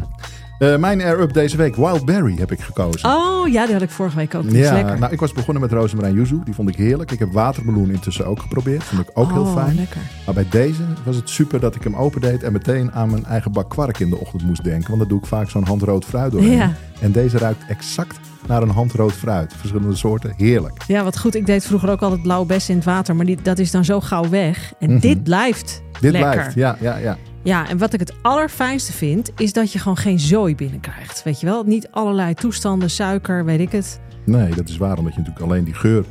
Eh, 0.73 0.77
mijn 0.77 1.01
air-up 1.03 1.33
deze 1.33 1.57
week, 1.57 1.77
Wild 1.77 2.05
Berry, 2.05 2.35
heb 2.39 2.53
ik 2.53 2.61
gekozen. 2.61 3.09
Oh 3.09 3.49
ja, 3.49 3.65
die 3.65 3.73
had 3.73 3.83
ik 3.83 3.91
vorige 3.91 4.17
week 4.17 4.35
ook. 4.35 4.45
Ja, 4.51 4.73
lekker. 4.73 4.99
nou, 4.99 5.13
ik 5.13 5.21
was 5.21 5.33
begonnen 5.33 5.63
met 5.63 5.73
rozemarijn 5.73 6.15
yuzu. 6.15 6.41
Die 6.45 6.55
vond 6.55 6.69
ik 6.69 6.77
heerlijk. 6.77 7.11
Ik 7.11 7.19
heb 7.19 7.33
watermeloen 7.33 7.91
intussen 7.91 8.27
ook 8.27 8.41
geprobeerd. 8.41 8.85
Vond 8.85 9.01
ik 9.01 9.11
ook 9.15 9.33
heel 9.33 9.41
Oh, 9.43 9.57
fijn. 9.57 9.75
lekker. 9.75 10.01
Maar 10.25 10.35
bij 10.35 10.47
deze 10.51 10.83
was 11.05 11.17
het 11.17 11.29
super 11.31 11.61
dat 11.61 11.75
ik 11.75 11.83
hem 11.83 11.97
opendeed 11.97 12.43
en 12.43 12.53
meteen 12.53 12.93
aan 12.93 13.11
mijn 13.11 13.25
eigen 13.25 13.53
bak 13.53 13.71
kwark 13.71 13.99
in 13.99 14.11
de 14.11 14.19
ochtend 14.19 14.43
moest 14.43 14.65
denken. 14.65 14.87
Want 14.89 14.99
dan 14.99 15.09
doe 15.09 15.19
ik 15.19 15.27
vaak 15.27 15.51
zo'n 15.51 15.65
handrood 15.67 16.05
fruit 16.05 16.33
doorheen. 16.33 16.53
Ja. 16.53 16.73
En 17.01 17.13
deze 17.13 17.39
ruikt 17.39 17.65
exact 17.69 18.19
naar 18.47 18.63
een 18.63 18.71
handrood 18.71 19.13
fruit. 19.13 19.55
Verschillende 19.57 19.97
soorten. 19.97 20.33
Heerlijk. 20.37 20.83
Ja, 20.87 21.05
wat 21.05 21.19
goed. 21.19 21.35
Ik 21.35 21.47
deed 21.47 21.65
vroeger 21.67 21.91
ook 21.91 22.01
altijd 22.03 22.23
blauwe 22.23 22.47
bessen 22.47 22.71
in 22.71 22.77
het 22.77 22.87
water, 22.89 23.17
maar 23.17 23.27
die, 23.27 23.39
dat 23.43 23.59
is 23.59 23.71
dan 23.71 23.85
zo 23.85 24.01
gauw 24.01 24.29
weg. 24.29 24.73
En 24.79 24.91
Mhm. 24.91 25.01
dit 25.01 25.23
blijft 25.23 25.83
Dit 26.01 26.13
lekker. 26.13 26.33
blijft. 26.33 26.55
Ja, 26.55 26.77
ja, 26.81 26.97
ja. 26.97 27.17
Ja, 27.45 27.69
en 27.69 27.79
wat 27.79 27.93
ik 27.93 28.01
het 28.01 28.13
allerfijnste 28.23 28.93
vind, 28.93 29.31
is 29.37 29.53
dat 29.53 29.73
je 29.73 29.79
gewoon 29.79 29.97
geen 29.97 30.21
zooi 30.21 30.55
binnenkrijgt. 30.55 31.23
Weet 31.23 31.41
je 31.41 31.47
wel? 31.47 31.63
Niet 31.65 31.89
allerlei 31.91 32.35
toestanden, 32.35 32.91
suiker, 32.91 33.45
weet 33.45 33.61
ik 33.61 33.73
het. 33.73 34.01
Nee, 34.25 34.55
dat 34.55 34.69
is 34.69 34.77
waar. 34.77 34.99
Omdat 34.99 35.13
je 35.15 35.19
natuurlijk 35.19 35.45
alleen 35.47 35.65
die 35.65 35.75
geur, 35.75 36.05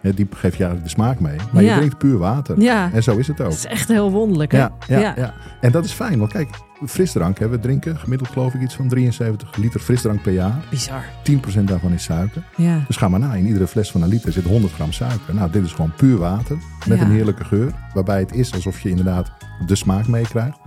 hè, 0.00 0.14
die 0.14 0.26
geeft 0.30 0.56
je 0.56 0.64
eigenlijk 0.64 0.82
de 0.84 0.88
smaak 1.02 1.20
mee. 1.20 1.36
Maar 1.52 1.62
Ja. 1.62 1.72
je 1.72 1.76
drinkt 1.78 1.98
puur 1.98 2.18
water. 2.18 2.60
Ja, 2.60 2.90
En 2.92 3.02
zo 3.02 3.16
is 3.16 3.26
het 3.28 3.40
ook. 3.40 3.46
dat 3.48 3.56
is 3.58 3.66
echt 3.66 3.88
heel 3.88 4.10
wonderlijk. 4.10 4.52
Hè? 4.52 4.58
Ja, 4.58 4.72
ja, 4.88 4.98
Ja. 4.98 5.12
ja. 5.16 5.34
En 5.60 5.72
dat 5.72 5.84
is 5.84 5.92
fijn. 5.92 6.18
Want 6.18 6.32
kijk, 6.32 6.48
frisdrank. 6.86 7.38
Hè, 7.38 7.48
we 7.48 7.58
drinken 7.60 7.98
gemiddeld 7.98 8.30
geloof 8.30 8.54
ik 8.54 8.60
iets 8.62 8.74
van 8.74 8.88
73 8.88 9.56
liter 9.56 9.80
frisdrank 9.80 10.22
per 10.22 10.32
jaar. 10.32 10.64
Bizar. 10.70 11.04
10% 11.22 11.68
daarvan 11.68 11.92
is 11.92 12.02
suiker. 12.04 12.42
Ja. 12.56 12.84
Dus 12.86 12.96
ga 12.96 13.08
maar 13.08 13.20
na. 13.20 13.34
In 13.34 13.46
iedere 13.46 13.66
fles 13.66 13.90
van 13.90 14.02
een 14.02 14.08
liter 14.08 14.32
zit 14.32 14.44
100 14.44 14.72
gram 14.72 14.92
suiker. 14.92 15.34
Nou, 15.34 15.50
dit 15.50 15.64
is 15.64 15.72
gewoon 15.72 15.92
puur 15.96 16.16
water. 16.18 16.56
Met 16.86 17.00
een 17.00 17.10
heerlijke 17.10 17.44
geur. 17.44 17.72
Waarbij 17.94 18.18
het 18.18 18.34
is 18.34 18.54
alsof 18.54 18.80
je 18.80 18.88
inderdaad 18.88 19.30
de 19.66 19.76
smaak 19.76 20.06
meekrijgt. 20.06 20.58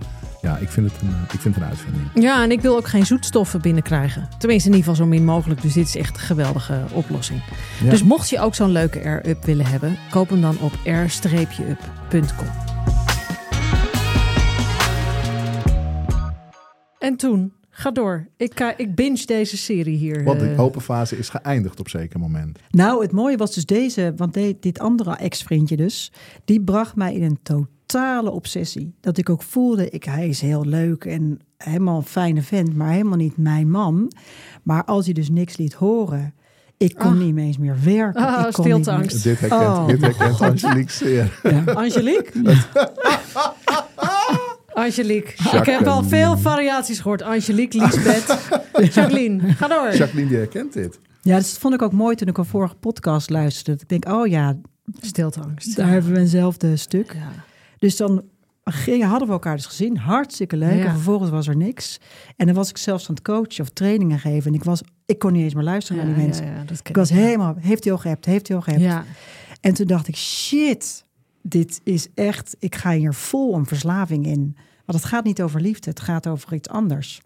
Ja, 0.42 0.56
ik 0.56 0.68
vind, 0.68 0.92
het 0.92 1.02
een, 1.02 1.08
ik 1.32 1.40
vind 1.40 1.54
het 1.54 1.64
een 1.64 1.70
uitvinding. 1.70 2.04
ja, 2.14 2.42
en 2.42 2.50
ik 2.50 2.60
wil 2.60 2.76
ook 2.76 2.88
geen 2.88 3.06
zoetstoffen 3.06 3.60
binnenkrijgen. 3.60 4.28
Tenminste, 4.38 4.68
in 4.68 4.74
ieder 4.76 4.90
geval 4.90 5.06
zo 5.06 5.10
min 5.10 5.24
mogelijk. 5.24 5.62
Dus 5.62 5.72
dit 5.72 5.86
is 5.86 5.96
echt 5.96 6.14
een 6.14 6.22
geweldige 6.22 6.84
oplossing. 6.92 7.42
Ja. 7.84 7.90
Dus 7.90 8.02
mocht 8.02 8.28
je 8.28 8.40
ook 8.40 8.54
zo'n 8.54 8.70
leuke 8.70 9.04
air-up 9.04 9.44
willen 9.44 9.66
hebben, 9.66 9.96
koop 10.10 10.28
hem 10.28 10.40
dan 10.40 10.58
op 10.60 10.72
air-up.com. 10.84 12.46
En 16.98 17.16
toen, 17.16 17.52
ga 17.70 17.90
door. 17.90 18.26
Ik, 18.36 18.60
eh, 18.60 18.68
ik 18.76 18.94
binge 18.94 19.26
deze 19.26 19.56
serie 19.56 19.96
hier. 19.96 20.24
Want 20.24 20.40
de 20.40 20.50
eh. 20.50 20.60
open 20.60 20.80
fase 20.80 21.18
is 21.18 21.28
geëindigd 21.28 21.80
op 21.80 21.88
zeker 21.88 22.20
moment. 22.20 22.58
Nou, 22.70 23.02
het 23.02 23.12
mooie 23.12 23.36
was 23.36 23.54
dus 23.54 23.66
deze, 23.66 24.12
want 24.16 24.34
de- 24.34 24.56
dit 24.60 24.78
andere 24.78 25.16
ex-vriendje 25.16 25.76
dus, 25.76 26.12
die 26.44 26.60
bracht 26.60 26.96
mij 26.96 27.14
in 27.14 27.22
een 27.22 27.38
totale 27.92 28.30
obsessie. 28.30 28.94
Dat 29.00 29.18
ik 29.18 29.28
ook 29.30 29.42
voelde, 29.42 29.90
ik, 29.90 30.04
hij 30.04 30.28
is 30.28 30.40
heel 30.40 30.64
leuk 30.64 31.04
en 31.04 31.38
helemaal 31.56 31.96
een 31.96 32.02
fijne 32.06 32.42
vent, 32.42 32.74
maar 32.76 32.90
helemaal 32.90 33.16
niet 33.16 33.36
mijn 33.36 33.70
man. 33.70 34.12
Maar 34.62 34.84
als 34.84 35.04
hij 35.04 35.14
dus 35.14 35.30
niks 35.30 35.56
liet 35.56 35.74
horen, 35.74 36.34
ik 36.76 36.94
kon 36.94 37.10
Ah. 37.12 37.18
niet 37.18 37.36
eens 37.36 37.58
meer 37.58 37.76
werken. 37.84 38.26
Ah, 38.26 38.46
ik 38.46 38.52
kon 38.52 38.64
niet. 39.00 39.22
Dit 39.22 39.40
herkent, 39.40 39.52
Oh, 39.62 39.86
dit 39.86 40.00
herkent 40.00 40.40
Angelique 40.50 40.92
zeer. 40.92 41.40
Ja. 41.42 41.62
Angelique? 41.72 42.32
Angelique. 44.84 45.56
Ik 45.58 45.66
heb 45.66 45.86
al 45.86 46.02
veel 46.04 46.38
variaties 46.38 47.00
gehoord. 47.00 47.22
Angelique, 47.22 47.78
Lisbeth, 47.84 48.38
Jacqueline. 48.94 49.52
Ga 49.54 49.68
door. 49.68 49.94
Jacqueline 49.94 50.28
die 50.28 50.38
herkent 50.38 50.72
dit. 50.72 50.98
ja, 51.22 51.36
dus 51.36 51.50
dat 51.50 51.58
vond 51.58 51.74
ik 51.74 51.82
ook 51.82 51.92
mooi 51.92 52.16
toen 52.16 52.28
ik 52.28 52.38
een 52.38 52.44
vorige 52.44 52.74
podcast 52.74 53.30
luisterde. 53.30 53.80
Ik 53.82 53.88
denk, 53.88 54.08
oh 54.08 54.26
ja, 54.26 54.56
Stilteangst. 55.00 55.76
daar 55.76 55.88
hebben 55.88 56.12
we 56.12 56.18
eenzelfde 56.18 56.76
stuk. 56.76 57.12
Ja. 57.12 57.28
Dus 57.82 57.96
dan 57.96 58.22
hadden 59.00 59.26
we 59.26 59.32
elkaar 59.32 59.56
dus 59.56 59.66
gezien. 59.66 59.96
Hartstikke 59.96 60.56
leuk. 60.56 60.78
Ja. 60.78 60.84
En 60.84 60.90
vervolgens 60.92 61.30
was 61.30 61.48
er 61.48 61.56
niks. 61.56 62.00
En 62.36 62.46
dan 62.46 62.54
was 62.54 62.70
ik 62.70 62.76
zelfs 62.76 63.08
aan 63.08 63.14
het 63.14 63.24
coachen 63.24 63.60
of 63.60 63.68
trainingen 63.68 64.18
geven. 64.18 64.50
En 64.50 64.56
ik, 64.56 64.64
was, 64.64 64.82
ik 65.06 65.18
kon 65.18 65.32
niet 65.32 65.42
eens 65.42 65.54
meer 65.54 65.64
luisteren 65.64 66.06
naar 66.06 66.14
die 66.14 66.24
mensen. 66.24 66.46
Ja, 66.46 66.64
Ik 66.84 66.96
was 66.96 67.10
helemaal, 67.10 67.54
heeft 67.58 67.84
hij 67.84 67.92
al 67.92 67.98
gehept, 67.98 68.24
heeft 68.24 68.48
hij 68.48 68.56
al 68.56 68.62
gehept. 68.62 68.82
Ja. 68.82 69.04
En 69.60 69.74
toen 69.74 69.86
dacht 69.86 70.08
ik, 70.08 70.16
shit, 70.16 71.04
dit 71.42 71.80
is 71.84 72.08
echt, 72.14 72.56
ik 72.58 72.74
ga 72.74 72.92
hier 72.92 73.14
vol 73.14 73.54
een 73.54 73.66
verslaving 73.66 74.26
in. 74.26 74.56
Want 74.84 74.98
het 74.98 75.08
gaat 75.08 75.24
niet 75.24 75.42
over 75.42 75.60
liefde, 75.60 75.90
het 75.90 76.00
gaat 76.00 76.26
over 76.26 76.54
iets 76.54 76.68
anders. 76.68 77.20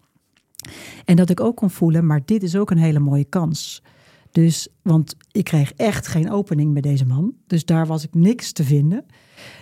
En 1.05 1.15
dat 1.15 1.29
ik 1.29 1.39
ook 1.39 1.55
kon 1.55 1.69
voelen, 1.69 2.05
maar 2.05 2.21
dit 2.25 2.43
is 2.43 2.55
ook 2.55 2.71
een 2.71 2.77
hele 2.77 2.99
mooie 2.99 3.25
kans. 3.25 3.83
Dus, 4.31 4.67
want 4.81 5.15
ik 5.31 5.43
kreeg 5.43 5.73
echt 5.73 6.07
geen 6.07 6.31
opening 6.31 6.73
bij 6.73 6.81
deze 6.81 7.05
man. 7.05 7.33
Dus 7.47 7.65
daar 7.65 7.87
was 7.87 8.03
ik 8.03 8.13
niks 8.13 8.51
te 8.51 8.63
vinden. 8.63 9.05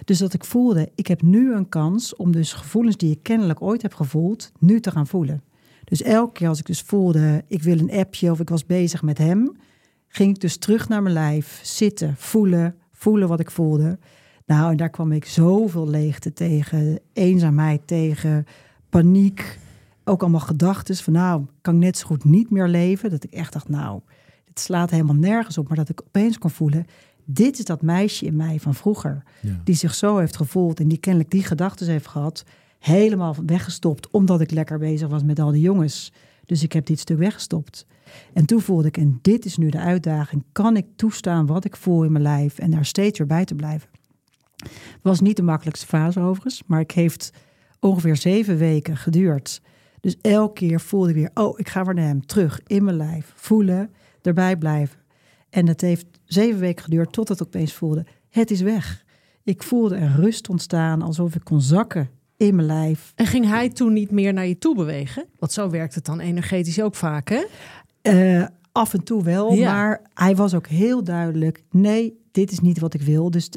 Dus 0.04 0.18
dat 0.18 0.34
ik 0.34 0.46
voelde, 0.46 0.92
ik 0.96 1.08
heb 1.08 1.22
nu 1.22 1.54
een 1.54 1.70
kans 1.70 2.16
om 2.16 2.32
dus 2.32 2.54
gevoelens 2.54 2.98
die 2.98 3.12
ik 3.12 3.24
kennelijk 3.24 3.62
ooit 3.62 3.82
heb 3.82 3.94
gevoeld, 3.94 4.52
nu 4.60 4.80
te 4.80 4.92
gaan 4.92 5.08
voelen. 5.08 5.44
Dus 5.84 6.02
elke 6.02 6.32
keer 6.32 6.48
als 6.48 6.60
ik 6.60 6.66
dus 6.66 6.82
voelde, 6.82 7.44
ik 7.48 7.64
wil 7.64 7.80
een 7.80 7.92
appje 7.92 8.32
of 8.32 8.40
ik 8.40 8.50
was 8.50 8.66
bezig 8.66 9.02
met 9.02 9.18
hem, 9.18 9.56
ging 10.08 10.36
ik 10.36 10.42
dus 10.42 10.58
terug 10.58 10.90
naar 10.90 11.02
mijn 11.02 11.14
lijf, 11.14 11.60
zitten, 11.64 12.16
voelen, 12.18 12.76
voelen 12.92 13.28
wat 13.28 13.40
ik 13.40 13.52
voelde. 13.52 13.98
Nou, 14.46 14.72
en 14.72 14.78
daar 14.78 14.90
kwam 14.90 15.12
ik 15.12 15.26
zoveel 15.26 15.90
leegte 15.90 16.34
tegen, 16.34 17.00
eenzaamheid 17.14 17.82
tegen, 17.86 18.46
paniek. 18.90 19.60
Ook 20.04 20.22
allemaal 20.22 20.40
gedachten 20.40 20.96
van, 20.96 21.14
nou, 21.14 21.46
kan 21.62 21.74
ik 21.76 21.80
net 21.80 21.98
zo 21.98 22.08
goed 22.08 22.24
niet 22.24 22.50
meer 22.50 22.68
leven. 22.68 23.10
Dat 23.10 23.24
ik 23.24 23.32
echt 23.32 23.54
dacht, 23.54 23.70
nou, 23.70 24.02
het 24.46 24.60
slaat 24.60 24.90
helemaal 24.90 25.16
nergens 25.16 25.58
op. 25.58 25.68
Maar 25.68 25.78
dat 25.78 25.90
ik 25.90 26.02
opeens 26.02 26.38
kon 26.38 26.50
voelen, 26.50 26.86
dit 27.26 27.60
is 27.60 27.66
dat 27.66 27.82
meisje 27.82 28.26
in 28.26 28.36
mij 28.36 28.60
van 28.60 28.76
vroeger. 28.76 29.24
Ja. 29.42 29.62
Die 29.64 29.76
zich 29.76 29.96
zo 29.96 30.18
heeft 30.18 30.36
gevoeld 30.36 30.80
en 30.80 30.88
die 30.88 30.98
kennelijk 30.98 31.32
die 31.32 31.44
gedachten 31.44 31.88
heeft 31.88 32.08
gehad. 32.08 32.44
Helemaal 32.80 33.36
weggestopt, 33.46 34.10
omdat 34.12 34.42
ik 34.42 34.52
lekker 34.52 34.80
bezig 34.80 35.08
was 35.08 35.24
met 35.24 35.40
al 35.40 35.52
die 35.52 35.62
jongens. 35.62 36.12
Dus 36.46 36.64
ik 36.64 36.74
heb 36.74 36.86
dit 36.86 37.00
stuk 37.00 37.18
weggestopt. 37.18 37.86
En 38.34 38.46
toen 38.46 38.62
voelde 38.62 38.88
ik, 38.88 38.98
en 38.98 39.20
dit 39.22 39.46
is 39.46 39.58
nu 39.58 39.70
de 39.70 39.80
uitdaging, 39.80 40.44
kan 40.52 40.78
ik 40.78 40.86
toestaan 40.96 41.46
wat 41.46 41.66
ik 41.66 41.76
voel 41.76 42.04
in 42.04 42.12
mijn 42.12 42.24
lijf 42.24 42.60
en 42.60 42.72
daar 42.72 42.86
steeds 42.86 43.18
weer 43.18 43.28
bij 43.28 43.46
te 43.46 43.56
blijven? 43.56 43.90
Was 45.02 45.20
niet 45.20 45.36
de 45.36 45.44
makkelijkste 45.44 45.86
fase 45.86 46.20
overigens, 46.20 46.64
maar 46.66 46.80
ik 46.80 46.92
heeft 46.92 47.32
ongeveer 47.80 48.16
zeven 48.16 48.58
weken 48.58 48.98
geduurd. 48.98 49.62
Dus 50.00 50.16
elke 50.22 50.54
keer 50.54 50.82
voelde 50.82 51.10
ik 51.10 51.16
weer, 51.16 51.32
oh, 51.34 51.60
ik 51.60 51.70
ga 51.70 51.86
weer 51.86 51.94
naar 51.94 52.06
hem, 52.06 52.26
terug 52.26 52.62
in 52.68 52.84
mijn 52.84 52.98
lijf, 52.98 53.34
voelen, 53.36 53.90
erbij 54.22 54.58
blijven. 54.58 55.00
En 55.56 55.68
het 55.68 55.82
heeft 55.82 56.06
zeven 56.26 56.60
weken 56.60 56.84
geduurd 56.84 57.14
totdat 57.14 57.40
ik 57.40 57.46
opeens 57.46 57.74
voelde, 57.74 58.06
het 58.30 58.52
is 58.52 58.62
weg. 58.62 59.04
Ik 59.44 59.64
voelde 59.64 59.96
een 59.96 60.16
rust 60.16 60.50
ontstaan, 60.50 61.02
alsof 61.02 61.36
ik 61.36 61.44
kon 61.44 61.62
zakken 61.62 62.10
in 62.38 62.56
mijn 62.56 62.68
lijf. 62.68 63.12
En 63.16 63.26
ging 63.26 63.46
hij 63.46 63.70
toen 63.70 63.94
niet 63.94 64.12
meer 64.12 64.34
naar 64.34 64.48
je 64.48 64.58
toe 64.58 64.76
bewegen? 64.76 65.26
Want 65.40 65.52
zo 65.52 65.70
werkt 65.70 65.96
het 65.96 66.06
dan 66.06 66.20
energetisch 66.20 66.82
ook 66.82 66.96
vaak, 66.96 67.30
hè? 67.30 67.44
Uh, 68.40 68.46
af 68.72 68.94
en 68.94 69.04
toe 69.04 69.24
wel, 69.24 69.54
Ja. 69.54 69.74
maar 69.74 70.02
hij 70.14 70.36
was 70.36 70.54
ook 70.54 70.68
heel 70.68 71.04
duidelijk: 71.04 71.64
nee, 71.72 72.20
dit 72.32 72.52
is 72.52 72.60
niet 72.60 72.80
wat 72.80 72.94
ik 72.94 73.02
wil. 73.02 73.32
Dus 73.32 73.50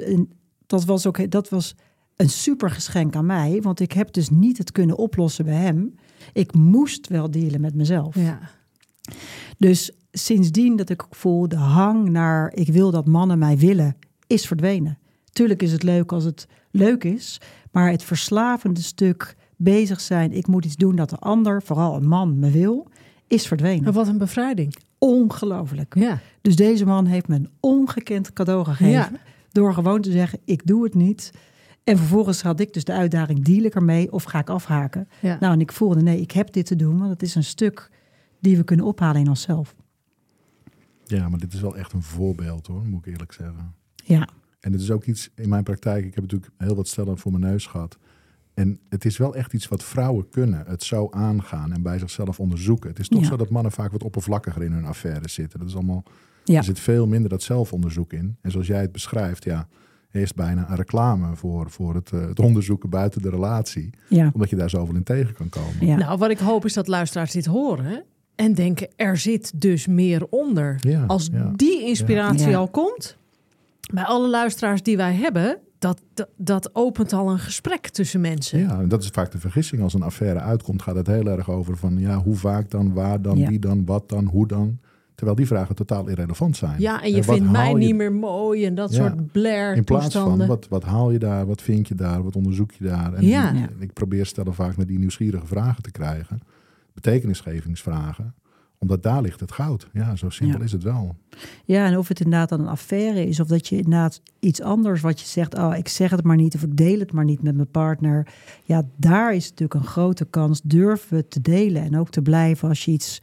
dat 0.67 0.85
was 0.85 1.07
ook 1.07 1.31
dat 1.31 1.49
was 1.49 1.75
een 2.17 2.31
super 2.31 2.71
geschenk 2.71 3.17
aan 3.17 3.27
mij, 3.27 3.61
want 3.63 3.81
ik 3.81 3.93
heb 3.93 4.13
dus 4.13 4.31
niet 4.31 4.59
het 4.59 4.73
kunnen 4.73 4.97
oplossen 4.97 5.45
bij 5.45 5.55
hem. 5.55 5.95
Ik 6.33 6.55
moest 6.55 7.09
wel 7.09 7.31
dealen 7.31 7.61
met 7.61 7.75
mezelf. 7.75 8.15
Ja. 8.15 8.39
Dus 9.59 9.93
sindsdien 10.19 10.77
dat 10.77 10.91
ik 10.91 11.05
voel 11.11 11.49
de 11.49 11.57
hang 11.57 12.09
naar 12.09 12.53
ik 12.55 12.69
wil 12.69 12.91
dat 12.91 13.07
mannen 13.07 13.39
mij 13.39 13.59
willen, 13.59 13.97
is 14.27 14.47
verdwenen. 14.47 14.99
Tuurlijk 15.33 15.63
is 15.63 15.73
het 15.73 15.83
leuk 15.83 16.13
als 16.13 16.25
het 16.25 16.47
leuk 16.71 17.05
is, 17.05 17.41
maar 17.73 17.91
het 17.91 18.03
verslavende 18.03 18.83
stuk 18.83 19.37
bezig 19.57 20.01
zijn, 20.01 20.33
ik 20.33 20.47
moet 20.47 20.65
iets 20.65 20.77
doen 20.77 20.97
dat 20.97 21.11
de 21.11 21.19
ander, 21.19 21.63
vooral 21.63 21.97
een 21.97 22.09
man, 22.09 22.39
me 22.39 22.51
wil, 22.51 22.89
is 23.27 23.47
verdwenen. 23.47 23.85
Maar 23.85 23.93
wat 23.93 24.09
een 24.09 24.19
bevrijding. 24.19 24.77
Ongelooflijk. 24.99 25.95
Ja. 25.95 26.19
Dus 26.41 26.57
deze 26.57 26.87
man 26.87 27.07
heeft 27.07 27.29
me 27.29 27.35
een 27.35 27.51
ongekend 27.61 28.33
cadeau 28.33 28.65
gegeven. 28.65 28.91
Ja. 28.91 29.11
Door 29.53 29.75
gewoon 29.75 30.01
te 30.01 30.11
zeggen, 30.11 30.39
ik 30.45 30.67
doe 30.67 30.85
het 30.85 30.95
niet. 30.95 31.33
En 31.85 31.97
vervolgens 31.97 32.43
had 32.43 32.61
ik 32.61 32.73
dus 32.73 32.85
de 32.85 32.93
uitdaging, 32.93 33.45
deal 33.45 33.65
ik 33.65 33.75
ermee 33.75 34.13
of 34.13 34.25
ga 34.25 34.39
ik 34.39 34.51
afhaken? 34.51 35.09
Ja. 35.21 35.37
Nou, 35.41 35.53
en 35.53 35.61
ik 35.61 35.73
voelde, 35.73 36.03
nee, 36.03 36.21
ik 36.21 36.31
heb 36.31 36.53
dit 36.53 36.67
te 36.67 36.77
doen. 36.77 36.99
Want 36.99 37.11
het 37.11 37.23
is 37.23 37.35
een 37.35 37.45
stuk 37.45 37.91
die 38.41 38.57
we 38.57 38.65
kunnen 38.65 38.87
ophalen 38.87 39.21
in 39.21 39.29
onszelf. 39.29 39.75
Ja, 41.09 41.29
maar 41.29 41.39
dit 41.39 41.53
is 41.53 41.61
wel 41.61 41.77
echt 41.77 41.93
een 41.93 42.03
voorbeeld 42.03 42.67
hoor, 42.67 42.85
moet 42.85 43.07
ik 43.07 43.13
eerlijk 43.13 43.33
zeggen. 43.33 43.75
Ja, 43.95 44.29
En 44.61 44.73
het 44.73 44.81
is 44.81 44.91
ook 44.91 45.05
iets 45.05 45.31
in 45.35 45.49
mijn 45.49 45.63
praktijk. 45.63 46.05
Ik 46.05 46.15
heb 46.15 46.23
natuurlijk 46.25 46.53
heel 46.59 46.75
wat 46.75 46.89
stellen 46.89 47.19
voor 47.19 47.33
mijn 47.33 47.45
neus 47.53 47.67
gehad. 47.67 47.99
En 48.55 48.81
het 48.89 49.05
is 49.05 49.17
wel 49.17 49.35
echt 49.35 49.53
iets 49.53 49.69
wat 49.69 49.85
vrouwen 49.85 50.29
kunnen. 50.29 50.65
Het 50.67 50.83
zo 50.83 51.09
aangaan 51.11 51.73
en 51.73 51.83
bij 51.83 51.99
zichzelf 51.99 52.41
onderzoeken. 52.41 52.89
Het 52.91 52.99
is 52.99 53.09
toch 53.09 53.21
Ja. 53.21 53.27
zo 53.27 53.37
dat 53.37 53.51
mannen 53.51 53.73
vaak 53.73 53.93
wat 53.93 54.03
oppervlakkiger 54.03 54.63
in 54.63 54.73
hun 54.73 54.85
affaires 54.85 55.35
zitten. 55.35 55.59
Dat 55.59 55.69
is 55.69 55.75
allemaal, 55.75 56.03
ja. 56.45 56.57
Er 56.59 56.65
zit 56.65 56.81
veel 56.81 57.07
minder 57.07 57.31
dat 57.31 57.43
zelfonderzoek 57.43 58.13
in. 58.13 58.37
En 58.41 58.51
zoals 58.51 58.67
jij 58.67 58.81
het 58.81 58.93
beschrijft, 58.93 59.45
ja, 59.45 59.69
is 60.11 60.35
bijna 60.35 60.71
een 60.71 60.77
reclame 60.77 61.37
voor, 61.37 61.71
voor 61.71 61.95
het, 61.95 62.11
eh, 62.13 62.21
het 62.21 62.41
onderzoeken 62.41 62.91
buiten 62.91 63.23
de 63.23 63.31
relatie. 63.31 63.91
ja. 64.09 64.31
Omdat 64.35 64.51
je 64.51 64.57
daar 64.57 64.71
zoveel 64.71 64.95
in 64.95 65.03
tegen 65.03 65.35
kan 65.35 65.49
komen. 65.49 65.87
ja. 65.87 65.97
Nou, 65.97 66.19
wat 66.19 66.31
ik 66.31 66.39
hoop 66.39 66.65
is 66.65 66.73
dat 66.75 66.89
luisteraars 66.89 67.33
dit 67.33 67.47
horen 67.47 68.05
en 68.39 68.55
denken: 68.55 68.89
er 68.97 69.17
zit 69.17 69.61
dus 69.61 69.87
meer 69.87 70.27
onder. 70.31 70.77
Ja, 70.81 71.05
Als 71.07 71.29
ja. 71.33 71.53
die 71.57 71.87
inspiratie 71.87 72.49
Ja. 72.49 72.57
al 72.59 72.69
komt, 72.69 73.17
bij 73.93 74.05
alle 74.05 74.29
luisteraars 74.29 74.83
die 74.83 74.97
wij 74.97 75.15
hebben, 75.15 75.59
dat, 75.79 76.01
dat, 76.15 76.29
dat 76.37 76.71
opent 76.75 77.13
al 77.13 77.31
een 77.31 77.39
gesprek 77.39 77.89
tussen 77.89 78.21
mensen. 78.21 78.59
Ja, 78.59 78.81
en 78.81 78.89
dat 78.89 79.03
is 79.03 79.09
vaak 79.09 79.31
de 79.31 79.39
vergissing. 79.39 79.83
Als 79.83 79.95
een 79.95 80.03
affaire 80.03 80.39
uitkomt, 80.41 80.83
gaat 80.83 80.95
het 80.97 81.07
heel 81.07 81.27
erg 81.27 81.51
over 81.51 81.77
van 81.77 81.99
ja, 81.99 82.17
hoe 82.23 82.37
vaak 82.37 82.71
dan, 82.71 82.93
waar 82.93 83.23
dan, 83.23 83.39
Ja. 83.39 83.49
wie 83.49 83.59
dan, 83.59 83.85
wat 83.85 84.09
dan, 84.09 84.25
hoe 84.27 84.47
dan. 84.47 84.79
Terwijl 85.15 85.37
die 85.39 85.47
vragen 85.47 85.75
totaal 85.75 86.09
irrelevant 86.09 86.57
zijn. 86.57 86.81
Ja, 86.81 87.03
en 87.03 87.11
je 87.11 87.23
vindt 87.23 87.51
mij 87.51 87.69
je- 87.71 87.77
niet 87.77 87.95
meer 87.95 88.13
mooi 88.13 88.65
en 88.67 88.75
dat 88.75 88.95
Ja. 88.95 88.97
soort 88.97 89.33
blair 89.33 89.75
In 89.77 89.85
plaats 89.85 90.03
toestanden. 90.05 90.39
van 90.39 90.47
wat, 90.47 90.67
wat 90.69 90.83
haal 90.83 91.11
je 91.11 91.19
daar, 91.19 91.47
wat 91.47 91.63
vind 91.63 91.89
je 91.89 91.95
daar, 91.95 92.23
wat 92.23 92.37
onderzoek 92.37 92.73
je 92.73 92.85
daar. 92.85 93.15
En 93.15 93.27
Ja. 93.27 93.51
die- 93.53 93.61
Ja. 93.61 93.69
ik 93.79 93.93
probeer 93.93 94.27
stellen 94.27 94.55
vaak 94.55 94.77
naar 94.77 94.87
die 94.87 94.99
nieuwsgierige 94.99 95.47
vragen 95.47 95.83
te 95.83 95.91
krijgen. 95.91 96.41
Betekenisgevingsvragen. 97.03 98.35
Omdat 98.79 99.03
daar 99.03 99.23
ligt 99.23 99.41
het 99.41 99.53
goud. 99.53 99.89
Ja, 99.93 100.17
zo 100.17 100.31
simpel 100.31 100.59
Ja. 100.59 100.65
is 100.65 100.73
het 100.73 100.83
wel. 100.83 101.17
Ja, 101.65 101.87
en 101.87 101.99
of 101.99 102.09
het 102.09 102.21
inderdaad 102.21 102.49
dan 102.49 102.61
een 102.61 102.69
affaire 102.69 103.27
is, 103.27 103.41
of 103.41 103.47
dat 103.47 103.69
je 103.69 103.77
inderdaad 103.77 104.21
iets 104.39 104.61
anders 104.63 105.01
wat 105.01 105.21
je 105.21 105.27
zegt, 105.27 105.55
oh, 105.59 105.77
ik 105.77 105.89
zeg 105.89 106.11
het 106.11 106.25
maar 106.25 106.37
niet, 106.37 106.55
of 106.55 106.63
ik 106.63 106.77
deel 106.77 106.99
het 106.99 107.13
maar 107.13 107.25
niet 107.25 107.43
met 107.43 107.55
mijn 107.55 107.71
partner. 107.71 108.27
Ja, 108.65 108.83
daar 108.97 109.35
is 109.35 109.49
natuurlijk 109.51 109.81
een 109.81 109.87
grote 109.87 110.25
kans. 110.25 110.61
Durven 110.65 111.17
we 111.17 111.29
te 111.29 111.41
delen 111.41 111.83
en 111.83 111.99
ook 111.99 112.11
te 112.11 112.23
blijven 112.23 112.69
als 112.69 112.85
je 112.85 112.91
iets 112.91 113.23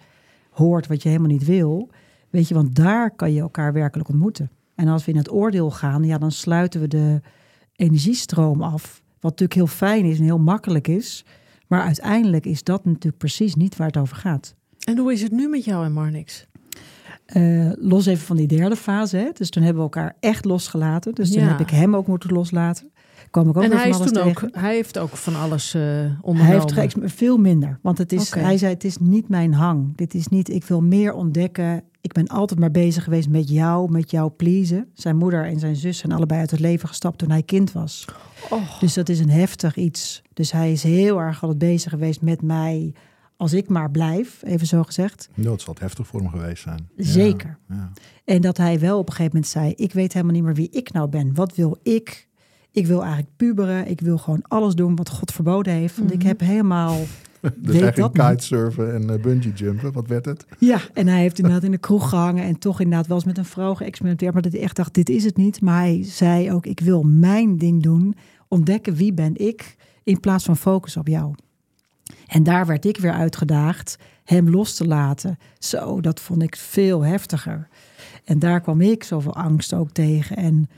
hoort 0.50 0.88
wat 0.88 1.04
je 1.04 1.10
helemaal 1.10 1.32
niet 1.32 1.46
wil. 1.46 1.90
Weet 2.30 2.48
je, 2.48 2.54
want 2.54 2.76
daar 2.76 3.16
kan 3.16 3.34
je 3.34 3.42
elkaar 3.42 3.74
werkelijk 3.74 4.10
ontmoeten. 4.10 4.52
En 4.76 4.88
als 4.88 5.06
we 5.06 5.12
in 5.12 5.18
het 5.18 5.32
oordeel 5.32 5.72
gaan, 5.72 6.04
ja, 6.04 6.18
dan 6.18 6.32
sluiten 6.32 6.82
we 6.82 6.88
de 6.88 7.22
energiestroom 7.76 8.62
af. 8.62 9.04
Wat 9.20 9.32
natuurlijk 9.40 9.54
heel 9.54 9.68
fijn 9.68 10.06
is 10.06 10.18
en 10.18 10.24
heel 10.24 10.40
makkelijk 10.40 10.88
is. 10.88 11.26
Maar 11.68 11.82
uiteindelijk 11.82 12.46
is 12.46 12.64
dat 12.64 12.86
natuurlijk 12.86 13.18
precies 13.18 13.56
niet 13.56 13.76
waar 13.76 13.88
het 13.88 13.98
over 13.98 14.16
gaat. 14.18 14.56
En 14.88 14.98
hoe 14.98 15.14
is 15.14 15.22
het 15.22 15.32
nu 15.32 15.48
met 15.50 15.66
jou 15.66 15.86
en 15.86 15.94
Marnix? 15.94 16.46
Eh, 17.26 17.72
los 17.76 18.06
even 18.06 18.26
van 18.26 18.36
die 18.38 18.48
derde 18.48 18.76
fase. 18.76 19.18
Hè? 19.18 19.30
Dus 19.34 19.50
toen 19.50 19.64
hebben 19.64 19.84
we 19.84 19.90
elkaar 19.90 20.16
echt 20.20 20.46
losgelaten. 20.46 21.14
Dus 21.16 21.32
toen 21.32 21.42
Ja. 21.42 21.48
heb 21.48 21.60
ik 21.60 21.70
hem 21.70 21.96
ook 21.96 22.08
moeten 22.08 22.34
loslaten. 22.34 22.92
Kwam 23.36 23.50
ik 23.50 23.58
ook 23.58 23.64
en 23.64 23.70
weer 23.70 23.80
hij, 23.80 23.92
van 23.92 24.02
is 24.02 24.08
alles 24.08 24.12
toen 24.12 24.24
tegen. 24.34 24.48
ook, 24.48 24.56
hij 24.62 24.74
heeft 24.76 24.98
ook 24.98 25.10
van 25.10 25.36
alles 25.36 25.74
eh 25.74 25.82
Hij 25.82 26.16
ondernomen. 26.22 26.60
heeft 26.60 26.72
geëx- 26.72 27.14
veel 27.14 27.38
minder. 27.38 27.80
Want 27.82 27.98
het 27.98 28.12
is, 28.12 28.34
hij 28.34 28.58
zei, 28.58 28.74
het 28.74 28.84
is 28.84 28.98
niet 28.98 29.30
mijn 29.30 29.54
hang. 29.54 29.98
Dit 29.98 30.14
is 30.14 30.28
niet, 30.28 30.50
ik 30.50 30.64
wil 30.64 30.82
meer 30.82 31.14
ontdekken. 31.14 31.84
Ik 32.02 32.12
ben 32.14 32.28
altijd 32.28 32.60
maar 32.60 32.72
bezig 32.72 33.04
geweest 33.04 33.30
met 33.30 33.50
jou, 33.50 33.92
met 33.92 34.12
jou 34.12 34.30
pleasen. 34.32 34.88
Zijn 34.94 35.18
moeder 35.18 35.46
en 35.46 35.60
zijn 35.60 35.76
zus 35.76 35.98
zijn 35.98 36.12
allebei 36.12 36.40
uit 36.40 36.52
het 36.52 36.60
leven 36.60 36.88
gestapt 36.88 37.18
toen 37.18 37.30
hij 37.30 37.44
kind 37.44 37.72
was. 37.72 38.06
Oh. 38.50 38.80
Dus 38.80 38.94
dat 38.94 39.10
is 39.10 39.20
een 39.20 39.30
heftig 39.30 39.76
iets. 39.76 40.22
Dus 40.34 40.52
hij 40.52 40.72
is 40.72 40.84
heel 40.84 41.20
erg 41.22 41.42
altijd 41.42 41.60
bezig 41.60 41.92
geweest 41.92 42.22
met 42.22 42.42
mij. 42.42 42.94
Als 43.38 43.54
ik 43.54 43.70
maar 43.70 43.92
blijf, 43.92 44.42
even 44.44 44.68
zo 44.68 44.84
gezegd. 44.84 45.30
Nou, 45.34 45.52
het 45.52 45.62
zal 45.62 45.74
het 45.74 45.82
heftig 45.82 46.08
voor 46.08 46.20
hem 46.20 46.30
geweest 46.30 46.64
zijn. 46.64 46.90
Ja, 46.96 47.04
Zeker. 47.06 47.58
Ja. 47.70 47.92
En 48.26 48.42
dat 48.42 48.58
hij 48.58 48.80
wel 48.80 48.98
op 48.98 49.08
een 49.08 49.14
gegeven 49.16 49.32
moment 49.34 49.52
zei: 49.52 49.74
Ik 49.76 49.94
weet 49.94 50.14
helemaal 50.14 50.34
niet 50.36 50.44
meer 50.44 50.54
wie 50.54 50.70
ik 50.72 50.92
nou 50.94 51.10
ben. 51.10 51.34
Wat 51.34 51.56
wil 51.56 51.78
ik? 51.84 52.25
Ik 52.76 52.88
wil 52.88 53.00
eigenlijk 53.00 53.36
puberen. 53.36 53.88
Ik 53.88 54.02
wil 54.02 54.18
gewoon 54.18 54.42
alles 54.48 54.76
doen 54.76 54.96
wat 54.96 55.10
God 55.10 55.32
verboden 55.32 55.74
heeft. 55.74 55.98
Want 55.98 56.14
ik 56.14 56.22
heb 56.22 56.40
helemaal. 56.40 56.98
Dus 57.58 57.82
niet. 57.82 58.12
kitesurfen 58.12 58.94
en 58.94 59.22
bungee 59.22 59.54
jumpen. 59.54 59.92
Wat 59.92 60.08
werd 60.08 60.26
het? 60.26 60.46
Ja, 60.60 60.80
en 60.94 61.08
hij 61.08 61.20
heeft 61.20 61.38
inderdaad 61.38 61.64
in 61.64 61.72
de 61.72 61.78
kroeg 61.78 62.10
gehangen. 62.10 62.44
En 62.44 62.60
toch 62.60 62.80
inderdaad 62.80 63.08
wel 63.08 63.18
eens 63.18 63.26
met 63.26 63.38
een 63.38 63.46
vrouw 63.46 63.74
geëxperimenteerd. 63.74 64.34
Maar 64.34 64.42
dat 64.42 64.52
hij 64.52 64.62
echt 64.62 64.76
dacht: 64.76 64.94
Dit 64.94 65.10
is 65.10 65.24
het 65.24 65.38
niet. 65.38 65.62
Maar 65.62 65.80
hij 65.80 66.04
zei 66.04 66.52
ook: 66.52 66.66
Ik 66.66 66.80
wil 66.80 67.04
mijn 67.04 67.58
ding 67.58 67.84
doen. 67.84 68.16
Ontdekken 68.48 68.96
wie 68.96 69.14
ben 69.14 69.36
ik. 69.36 69.76
In 70.04 70.20
plaats 70.20 70.46
van 70.46 70.58
focus 70.58 70.98
op 70.98 71.08
jou. 71.08 71.34
En 72.28 72.44
daar 72.44 72.66
werd 72.66 72.86
ik 72.86 72.98
weer 72.98 73.14
uitgedaagd 73.14 73.98
hem 74.24 74.50
los 74.50 74.76
te 74.76 74.88
laten. 74.88 75.38
Zo, 75.60 76.02
dat 76.02 76.20
vond 76.20 76.42
ik 76.42 76.56
veel 76.56 77.02
heftiger. 77.02 77.68
En 78.24 78.40
daar 78.40 78.62
kwam 78.62 78.82
ik 78.82 79.04
zoveel 79.04 79.36
angst 79.36 79.74
ook 79.74 79.92
tegen. 79.92 80.36
En, 80.36 80.70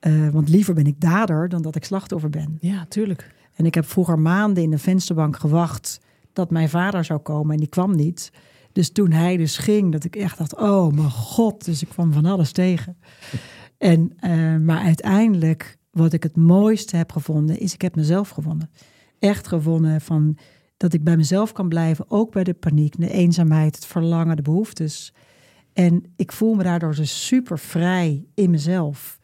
eh, 0.00 0.28
want 0.28 0.48
liever 0.48 0.74
ben 0.74 0.86
ik 0.86 1.00
dader 1.00 1.48
dan 1.48 1.62
dat 1.62 1.76
ik 1.76 1.84
slachtoffer 1.84 2.30
ben. 2.30 2.56
Ja, 2.60 2.86
tuurlijk. 2.88 3.34
En 3.54 3.66
ik 3.66 3.74
heb 3.74 3.86
vroeger 3.86 4.18
maanden 4.18 4.62
in 4.62 4.70
de 4.70 4.78
vensterbank 4.78 5.36
gewacht 5.36 6.00
dat 6.32 6.50
mijn 6.50 6.68
vader 6.68 7.04
zou 7.04 7.20
komen 7.20 7.52
en 7.52 7.58
die 7.58 7.68
kwam 7.68 7.96
niet. 7.96 8.32
Dus 8.72 8.90
toen 8.90 9.10
hij 9.10 9.36
dus 9.36 9.58
ging, 9.58 9.92
dat 9.92 10.04
ik 10.04 10.16
echt 10.16 10.38
dacht, 10.38 10.56
oh 10.56 10.92
mijn 10.92 11.10
god. 11.10 11.64
Dus 11.64 11.82
ik 11.82 11.88
kwam 11.88 12.12
van 12.12 12.24
alles 12.24 12.52
tegen. 12.52 12.96
En, 13.78 14.12
eh, 14.16 14.56
maar 14.56 14.82
uiteindelijk, 14.82 15.76
wat 15.90 16.12
ik 16.12 16.22
het 16.22 16.36
mooiste 16.36 16.96
heb 16.96 17.12
gevonden, 17.12 17.58
is 17.58 17.74
ik 17.74 17.82
heb 17.82 17.96
mezelf 17.96 18.28
gewonnen. 18.28 18.70
Echt 19.18 19.48
gewonnen 19.48 20.00
van 20.00 20.38
dat 20.76 20.92
ik 20.92 21.04
bij 21.04 21.16
mezelf 21.16 21.52
kan 21.52 21.68
blijven, 21.68 22.10
ook 22.10 22.32
bij 22.32 22.44
de 22.44 22.54
paniek, 22.54 23.00
de 23.00 23.10
eenzaamheid, 23.10 23.74
het 23.74 23.86
verlangen, 23.86 24.36
de 24.36 24.42
behoeftes. 24.42 25.14
En 25.72 26.02
ik 26.16 26.32
voel 26.32 26.54
me 26.54 26.62
daardoor 26.62 26.94
dus 26.94 27.26
super 27.26 27.58
vrij 27.58 28.26
in 28.34 28.50
mezelf. 28.50 29.18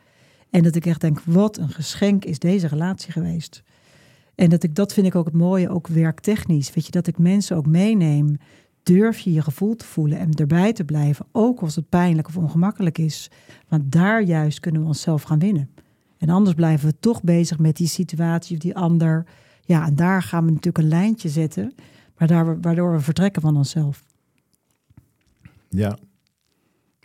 En 0.53 0.63
dat 0.63 0.75
ik 0.75 0.87
echt 0.87 1.01
denk, 1.01 1.21
wat 1.21 1.57
een 1.57 1.69
geschenk 1.69 2.25
is 2.25 2.39
deze 2.39 2.67
relatie 2.67 3.13
geweest. 3.13 3.63
En 4.35 4.51
dat 4.51 4.63
ik 4.63 4.75
dat 4.75 4.93
vind 4.93 5.07
ik 5.07 5.15
ook 5.15 5.25
het 5.25 5.35
mooie, 5.35 5.69
ook 5.69 5.87
werktechnisch. 5.87 6.75
Weet 6.75 6.87
je, 6.87 6.91
dat 6.91 7.07
ik 7.07 7.19
mensen 7.19 7.57
ook 7.57 7.67
meeneem. 7.67 8.37
Durf 8.83 9.19
je 9.19 9.33
je 9.33 9.43
gevoel 9.43 9.77
te 9.77 9.85
voelen 9.85 10.19
en 10.19 10.35
erbij 10.35 10.73
te 10.73 10.85
blijven, 10.85 11.27
ook 11.33 11.61
als 11.61 11.77
het 11.77 11.89
pijnlijk 11.89 12.29
of 12.29 12.37
ongemakkelijk 12.37 12.99
is. 12.99 13.31
Want 13.69 13.93
daar 13.93 14.23
juist 14.23 14.61
kunnen 14.61 14.81
we 14.81 14.87
onszelf 14.87 15.23
gaan 15.23 15.39
winnen. 15.39 15.71
En 16.19 16.29
anders 16.29 16.55
blijven 16.55 16.89
we 16.89 16.95
toch 17.01 17.23
bezig 17.23 17.59
met 17.59 17.77
die 17.77 17.87
situatie 17.87 18.57
of 18.57 18.63
die 18.63 18.77
ander. 18.77 19.27
Ja, 19.61 19.87
en 19.87 19.97
daar 19.97 20.23
gaan 20.23 20.45
we 20.45 20.51
natuurlijk 20.51 20.79
een 20.79 20.89
lijntje 20.89 21.29
zetten, 21.29 21.75
waardoor 22.17 22.47
we, 22.47 22.61
waardoor 22.61 22.93
we 22.93 23.01
vertrekken 23.01 23.43
van 23.43 23.57
onszelf. 23.57 24.05
Ja. 25.69 25.99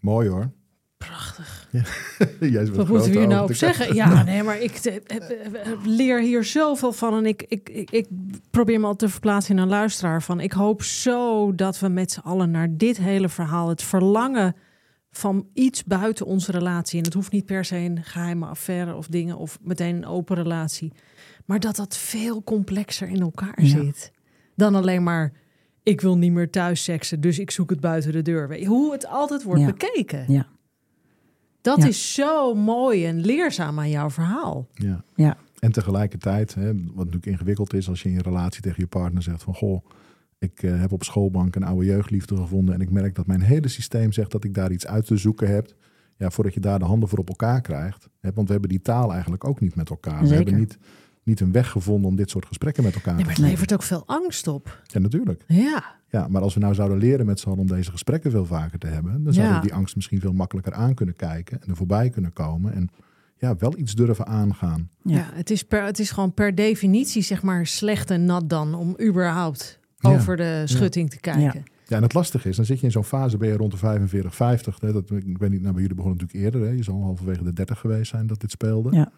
Mooi 0.02 0.30
hoor. 0.30 0.52
Prachtig. 0.98 1.67
Jij 2.40 2.64
is 2.64 2.70
Wat 2.70 2.88
moeten 2.88 3.12
we 3.12 3.18
hier 3.18 3.28
nou 3.28 3.50
op 3.50 3.56
zeggen? 3.56 3.96
Ja, 3.96 4.24
nee, 4.24 4.44
maar 4.44 4.62
ik 4.62 4.76
eh, 4.76 4.96
eh, 5.06 5.46
eh, 5.46 5.68
leer 5.86 6.22
hier 6.22 6.44
zoveel 6.44 6.94
van. 6.94 7.18
En 7.18 7.26
ik, 7.26 7.46
ik, 7.48 7.70
ik, 7.70 7.92
ik 7.92 8.08
probeer 8.50 8.80
me 8.80 8.86
al 8.86 8.96
te 8.96 9.10
verplaatsen 9.10 9.56
in 9.56 9.62
een 9.62 9.68
luisteraar. 9.68 10.24
Van 10.24 10.40
ik 10.40 10.52
hoop 10.52 10.84
zo 10.84 11.56
dat 11.56 11.80
we 11.80 11.88
met 11.88 12.12
z'n 12.12 12.20
allen 12.20 12.52
naar 12.52 12.68
dit 12.72 12.98
hele 12.98 13.30
verhaal, 13.30 13.70
het 13.70 13.84
verlangen 13.84 14.56
van 15.12 15.48
iets 15.54 15.84
buiten 15.84 16.26
onze 16.26 16.52
relatie. 16.52 17.00
En 17.00 17.06
het 17.06 17.14
hoeft 17.14 17.32
niet 17.32 17.46
per 17.46 17.66
se 17.66 17.76
een 17.76 18.04
geheime 18.04 18.46
affaire 18.46 18.96
of 18.96 19.08
dingen 19.08 19.38
of 19.38 19.58
meteen 19.62 19.96
een 19.96 20.06
open 20.06 20.36
relatie. 20.36 20.92
Maar 21.46 21.60
dat 21.60 21.76
dat 21.76 21.98
veel 21.98 22.44
complexer 22.44 23.08
in 23.08 23.22
elkaar 23.22 23.62
Ja. 23.64 23.68
zit. 23.68 24.12
Dan 24.56 24.76
alleen 24.76 25.04
maar, 25.04 25.32
ik 25.84 26.02
wil 26.02 26.18
niet 26.18 26.32
meer 26.32 26.50
thuis 26.50 26.84
seksen, 26.84 27.22
dus 27.22 27.40
ik 27.40 27.52
zoek 27.52 27.70
het 27.70 27.80
buiten 27.80 28.12
de 28.12 28.22
deur. 28.22 28.66
Hoe 28.66 28.92
het 28.92 29.08
altijd 29.08 29.44
wordt 29.44 29.62
Ja. 29.62 29.68
bekeken. 29.68 30.26
Ja. 30.28 30.48
Dat 31.68 31.82
Ja. 31.82 31.88
is 31.88 32.14
zo 32.14 32.54
mooi 32.54 33.06
en 33.06 33.20
leerzaam 33.22 33.80
aan 33.80 33.90
jouw 33.90 34.10
verhaal. 34.10 34.68
Ja. 34.74 35.04
Ja. 35.16 35.38
En 35.60 35.72
tegelijkertijd, 35.72 36.54
hè, 36.56 36.74
wat 36.74 36.96
natuurlijk 36.96 37.26
ingewikkeld 37.26 37.74
is 37.74 37.90
als 37.90 38.02
je 38.02 38.10
in 38.10 38.16
je 38.16 38.22
relatie 38.22 38.62
tegen 38.62 38.82
je 38.82 38.88
partner 38.88 39.22
zegt 39.24 39.44
van 39.44 39.54
goh, 39.56 39.86
ik 40.40 40.64
eh, 40.64 40.80
heb 40.80 40.92
op 40.92 41.04
schoolbank 41.04 41.56
een 41.56 41.64
oude 41.64 41.86
jeugdliefde 41.86 42.36
gevonden 42.36 42.76
en 42.76 42.82
ik 42.82 42.90
merk 42.92 43.16
dat 43.16 43.28
mijn 43.28 43.42
hele 43.42 43.68
systeem 43.68 44.12
zegt 44.12 44.32
dat 44.32 44.44
ik 44.44 44.54
daar 44.54 44.72
iets 44.72 44.88
uit 44.88 45.06
te 45.06 45.18
zoeken 45.18 45.48
heb. 45.50 45.74
Ja, 46.18 46.30
voordat 46.30 46.54
je 46.54 46.60
daar 46.60 46.80
de 46.80 46.86
handen 46.86 47.10
voor 47.10 47.20
op 47.20 47.30
elkaar 47.30 47.62
krijgt. 47.62 48.10
Hè, 48.20 48.32
want 48.34 48.46
we 48.48 48.52
hebben 48.52 48.70
die 48.70 48.82
taal 48.82 49.12
eigenlijk 49.12 49.44
ook 49.48 49.60
niet 49.60 49.76
met 49.76 49.90
elkaar. 49.90 50.24
We 50.24 50.36
hebben 50.36 50.58
niet, 50.60 50.78
niet 51.28 51.40
een 51.40 51.52
weg 51.52 51.70
gevonden 51.72 52.10
om 52.10 52.16
dit 52.16 52.30
soort 52.30 52.46
gesprekken 52.46 52.84
met 52.84 52.94
elkaar 52.96 53.14
Nee, 53.14 53.22
te 53.24 53.30
maar 53.30 53.38
het 53.40 53.46
levert 53.50 53.74
ook 53.74 53.84
veel 53.84 54.04
angst 54.06 54.48
op. 54.48 54.82
Ja, 54.84 55.00
natuurlijk. 55.00 55.44
Ja. 55.48 55.96
Ja, 56.10 56.28
maar 56.28 56.42
als 56.42 56.54
we 56.54 56.60
nou 56.60 56.74
zouden 56.74 56.98
leren 56.98 57.26
met 57.26 57.40
z'n 57.40 57.48
allen 57.48 57.60
om 57.60 57.68
deze 57.68 57.92
gesprekken 57.92 58.32
veel 58.32 58.46
vaker 58.46 58.80
te 58.80 58.88
hebben, 58.88 59.24
dan 59.24 59.34
zouden 59.34 59.56
Ja. 59.56 59.62
we 59.62 59.68
die 59.68 59.76
angst 59.76 59.96
misschien 59.96 60.20
veel 60.20 60.34
makkelijker 60.34 60.74
aan 60.74 60.94
kunnen 60.94 61.16
kijken 61.16 61.62
en 61.62 61.70
er 61.70 61.76
voorbij 61.76 62.10
kunnen 62.10 62.34
komen 62.34 62.74
en 62.74 62.90
ja, 63.38 63.56
wel 63.56 63.78
iets 63.78 63.96
durven 63.96 64.28
aangaan. 64.28 64.90
Ja. 65.02 65.16
Ja, 65.18 65.30
het, 65.34 65.50
is 65.50 65.64
per, 65.64 65.84
het 65.84 66.00
is 66.00 66.12
gewoon 66.12 66.34
per 66.34 66.56
definitie 66.56 67.22
zeg 67.22 67.42
maar 67.44 67.66
slecht 67.68 68.12
en 68.12 68.26
nat 68.26 68.50
dan 68.50 68.74
om 68.76 68.96
überhaupt 69.02 69.80
Ja. 69.98 70.10
over 70.10 70.38
de 70.38 70.62
schutting 70.66 71.10
te 71.10 71.20
kijken. 71.20 71.64
Ja, 71.88 71.96
en 71.96 72.02
het 72.04 72.14
lastige 72.14 72.50
is, 72.50 72.56
dan 72.56 72.66
zit 72.66 72.80
je 72.80 72.86
in 72.86 72.92
zo'n 72.92 73.04
fase, 73.04 73.38
ben 73.38 73.48
je 73.50 73.58
rond 73.58 73.72
de 73.72 73.78
45, 73.78 74.36
50. 74.36 74.80
Hè, 74.80 74.94
dat, 74.94 75.12
ik 75.12 75.38
weet 75.38 75.50
niet, 75.50 75.62
nou, 75.62 75.74
bij 75.74 75.82
jullie 75.82 75.96
begonnen 75.98 76.20
natuurlijk 76.22 76.46
eerder. 76.56 76.70
Hè, 76.70 76.76
je 76.76 76.84
zal 76.84 77.02
halverwege 77.02 77.44
de 77.44 77.54
30 77.54 77.80
geweest 77.80 78.10
zijn 78.10 78.28
dat 78.28 78.42
dit 78.42 78.52
speelde. 78.52 78.96
Ja. 78.96 79.12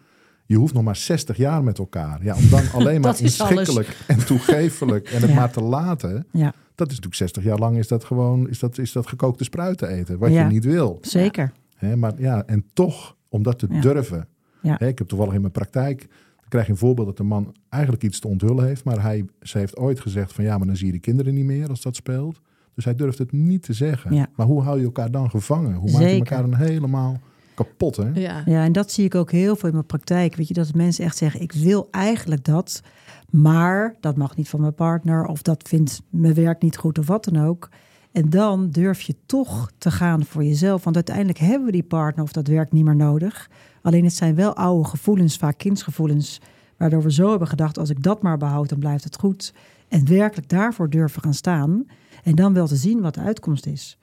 Je 0.50 0.56
hoeft 0.56 0.74
nog 0.74 0.82
maar 0.82 0.96
60 0.96 1.36
jaar 1.36 1.64
met 1.64 1.78
elkaar. 1.78 2.24
Ja, 2.24 2.34
om 2.36 2.48
dan 2.48 2.62
alleen 2.74 3.00
maar 3.00 3.20
inschikkelijk 3.20 3.96
en 4.06 4.26
toegeeflijk 4.26 5.08
en 5.08 5.20
het 5.20 5.30
Ja. 5.30 5.36
maar 5.36 5.50
te 5.52 5.60
laten. 5.62 6.26
Ja. 6.32 6.52
Dat 6.74 6.86
is 6.90 6.94
natuurlijk 7.00 7.14
60 7.14 7.42
jaar 7.44 7.58
lang 7.58 7.76
is 7.78 7.88
dat 7.88 8.04
gewoon 8.04 8.48
is 8.48 8.58
dat, 8.58 8.78
is 8.78 8.92
dat 8.92 9.06
gekookte 9.06 9.44
spruiten 9.44 9.88
eten. 9.88 10.18
Wat 10.18 10.30
Ja. 10.30 10.42
je 10.42 10.52
niet 10.52 10.64
wil. 10.64 10.98
Zeker. 11.00 11.52
Hè, 11.76 11.96
maar 11.96 12.12
ja, 12.16 12.42
en 12.46 12.64
toch, 12.72 13.16
om 13.28 13.42
dat 13.42 13.58
te 13.58 13.66
durven. 13.80 14.28
Ja. 14.62 14.76
Hè, 14.78 14.86
ik 14.86 14.98
heb 14.98 15.08
toevallig 15.08 15.34
in 15.34 15.40
mijn 15.40 15.52
praktijk, 15.52 15.98
dan 16.40 16.48
krijg 16.48 16.66
je 16.66 16.72
een 16.72 16.78
voorbeeld 16.78 17.06
dat 17.06 17.16
de 17.16 17.22
man 17.22 17.54
eigenlijk 17.68 18.02
iets 18.02 18.18
te 18.20 18.28
onthullen 18.28 18.64
heeft. 18.66 18.84
Maar 18.84 19.02
hij, 19.02 19.24
ze 19.42 19.58
heeft 19.58 19.76
ooit 19.76 20.00
gezegd 20.00 20.32
van 20.32 20.44
ja, 20.44 20.58
maar 20.58 20.66
dan 20.66 20.76
zie 20.76 20.86
je 20.86 20.92
de 20.92 20.98
kinderen 20.98 21.34
niet 21.34 21.44
meer 21.44 21.68
als 21.68 21.82
dat 21.82 21.96
speelt. 21.96 22.40
Dus 22.74 22.84
hij 22.84 22.94
durft 22.94 23.18
het 23.18 23.32
niet 23.32 23.62
te 23.62 23.72
zeggen. 23.72 24.14
Ja. 24.14 24.26
Maar 24.36 24.46
hoe 24.46 24.62
hou 24.62 24.78
je 24.78 24.84
elkaar 24.84 25.10
dan 25.10 25.30
gevangen? 25.30 25.74
Hoe 25.74 25.90
maak 25.90 26.00
je 26.00 26.08
Zeker. 26.08 26.18
elkaar 26.32 26.50
dan 26.50 26.54
helemaal 26.54 27.20
kapot? 27.54 27.96
Hè? 27.96 28.10
Ja. 28.14 28.42
Ja, 28.44 28.64
en 28.64 28.72
dat 28.72 28.92
zie 28.92 29.04
ik 29.04 29.14
ook 29.14 29.30
heel 29.30 29.56
veel 29.56 29.68
in 29.68 29.74
mijn 29.74 29.86
praktijk. 29.86 30.34
Weet 30.34 30.48
je, 30.48 30.54
dat 30.54 30.74
mensen 30.74 31.04
echt 31.04 31.16
zeggen, 31.16 31.40
ik 31.40 31.52
wil 31.52 31.88
eigenlijk 31.90 32.44
dat, 32.44 32.82
maar 33.30 33.96
dat 34.00 34.16
mag 34.16 34.36
niet 34.36 34.48
van 34.48 34.60
mijn 34.60 34.74
partner 34.74 35.26
of 35.26 35.42
dat 35.42 35.68
vindt 35.68 36.02
mijn 36.10 36.34
werk 36.34 36.62
niet 36.62 36.76
goed 36.76 36.98
of 36.98 37.06
wat 37.06 37.24
dan 37.24 37.44
ook. 37.44 37.68
En 38.12 38.30
dan 38.30 38.70
durf 38.70 39.00
je 39.00 39.14
toch 39.26 39.70
te 39.78 39.90
gaan 39.90 40.24
voor 40.24 40.44
jezelf, 40.44 40.84
want 40.84 40.96
uiteindelijk 40.96 41.38
hebben 41.38 41.66
we 41.66 41.72
die 41.72 41.82
partner 41.82 42.24
of 42.24 42.32
dat 42.32 42.46
werk 42.46 42.72
niet 42.72 42.84
meer 42.84 42.96
nodig. 42.96 43.50
Alleen 43.82 44.04
het 44.04 44.14
zijn 44.14 44.34
wel 44.34 44.56
oude 44.56 44.88
gevoelens, 44.88 45.36
vaak 45.36 45.58
kindsgevoelens, 45.58 46.40
waardoor 46.76 47.02
we 47.02 47.12
zo 47.12 47.30
hebben 47.30 47.48
gedacht, 47.48 47.78
als 47.78 47.90
ik 47.90 48.02
dat 48.02 48.22
maar 48.22 48.36
behoud, 48.36 48.68
dan 48.68 48.78
blijft 48.78 49.04
het 49.04 49.18
goed. 49.18 49.54
En 49.88 50.08
werkelijk 50.08 50.48
daarvoor 50.48 50.90
durven 50.90 51.22
gaan 51.22 51.34
staan 51.34 51.86
en 52.22 52.34
dan 52.34 52.54
wel 52.54 52.66
te 52.66 52.76
zien 52.76 53.00
wat 53.00 53.14
de 53.14 53.20
uitkomst 53.20 53.66
is. 53.66 53.98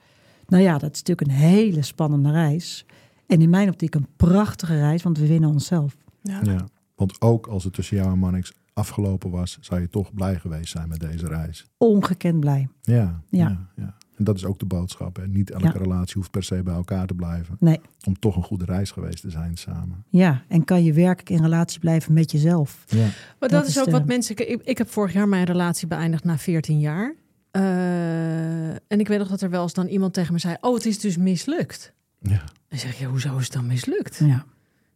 Nou 0.47 0.63
ja, 0.63 0.77
dat 0.77 0.93
is 0.93 1.03
natuurlijk 1.03 1.27
een 1.27 1.35
hele 1.35 1.81
spannende 1.81 2.31
reis. 2.31 2.85
En 3.27 3.41
in 3.41 3.49
mijn 3.49 3.69
optiek 3.69 3.95
een 3.95 4.07
prachtige 4.15 4.77
reis, 4.79 5.03
want 5.03 5.17
we 5.17 5.27
winnen 5.27 5.49
onszelf. 5.49 5.97
Ja. 6.21 6.39
Ja. 6.43 6.65
Want 6.95 7.21
ook 7.21 7.47
als 7.47 7.63
het 7.63 7.73
tussen 7.73 7.97
jou 7.97 8.11
en 8.11 8.19
Mannix 8.19 8.53
afgelopen 8.73 9.29
was, 9.29 9.57
zou 9.61 9.81
je 9.81 9.89
toch 9.89 10.13
blij 10.13 10.35
geweest 10.39 10.69
zijn 10.71 10.89
met 10.89 10.99
deze 10.99 11.27
reis. 11.27 11.65
Ongekend 11.77 12.39
blij. 12.39 12.67
Ja, 12.81 12.95
Ja. 12.95 13.21
ja. 13.29 13.67
ja, 13.75 13.95
En 14.17 14.23
dat 14.23 14.35
is 14.35 14.45
ook 14.45 14.59
de 14.59 14.65
boodschap. 14.65 15.15
Hè? 15.15 15.27
Niet 15.27 15.51
elke 15.51 15.65
Ja. 15.65 15.71
relatie 15.71 16.15
hoeft 16.15 16.31
per 16.31 16.43
se 16.43 16.63
bij 16.63 16.73
elkaar 16.73 17.07
te 17.07 17.13
blijven. 17.13 17.57
Nee, 17.59 17.79
Om 18.07 18.19
toch 18.19 18.35
een 18.35 18.43
goede 18.43 18.65
reis 18.65 18.91
geweest 18.91 19.21
te 19.21 19.29
zijn 19.29 19.57
samen. 19.57 20.03
ja. 20.09 20.43
En 20.47 20.63
kan 20.63 20.83
je 20.83 20.93
werkelijk 20.93 21.29
in 21.29 21.41
relatie 21.43 21.79
blijven 21.79 22.13
met 22.13 22.31
jezelf. 22.31 22.83
Ja. 22.87 22.97
Maar 22.99 23.09
dat, 23.39 23.49
Dat 23.49 23.63
is 23.63 23.69
is 23.69 23.79
ook 23.79 23.85
de- 23.85 23.91
wat 23.91 24.05
mensen. 24.05 24.37
Ik, 24.37 24.61
ik 24.63 24.77
heb 24.77 24.89
vorig 24.89 25.13
jaar 25.13 25.27
mijn 25.27 25.45
relatie 25.45 25.87
beëindigd 25.87 26.23
na 26.23 26.37
14 26.37 26.79
jaar. 26.79 27.15
Eh, 27.51 28.69
en 28.69 28.99
ik 28.99 29.07
weet 29.07 29.19
nog 29.19 29.27
dat 29.27 29.41
er 29.41 29.49
wel 29.49 29.61
eens 29.63 29.73
dan 29.73 29.87
iemand 29.87 30.13
tegen 30.13 30.33
me 30.33 30.39
zei: 30.39 30.55
Oh, 30.61 30.73
het 30.73 30.85
is 30.85 30.99
dus 30.99 31.17
mislukt. 31.17 31.93
Ja. 32.19 32.43
Dan 32.69 32.79
zeg 32.79 32.97
je: 32.97 33.03
ja, 33.03 33.09
Hoezo 33.09 33.37
is 33.37 33.43
het 33.43 33.53
dan 33.53 33.67
mislukt? 33.67 34.17
Ja. 34.23 34.45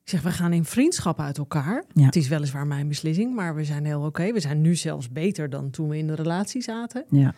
Ik 0.03 0.09
zeg: 0.09 0.21
We 0.21 0.31
gaan 0.31 0.53
in 0.53 0.65
vriendschap 0.65 1.19
uit 1.19 1.37
elkaar. 1.37 1.83
Ja. 1.93 2.05
Het 2.05 2.15
is 2.15 2.27
weliswaar 2.27 2.67
mijn 2.67 2.87
beslissing, 2.87 3.35
maar 3.35 3.55
we 3.55 3.63
zijn 3.63 3.85
heel 3.85 4.01
oké. 4.01 4.31
We 4.33 4.39
zijn 4.39 4.61
nu 4.61 4.75
zelfs 4.75 5.09
beter 5.11 5.49
dan 5.49 5.69
toen 5.69 5.89
we 5.89 5.97
in 5.97 6.07
de 6.07 6.15
relatie 6.15 6.61
zaten. 6.61 7.05
Ja. 7.09 7.33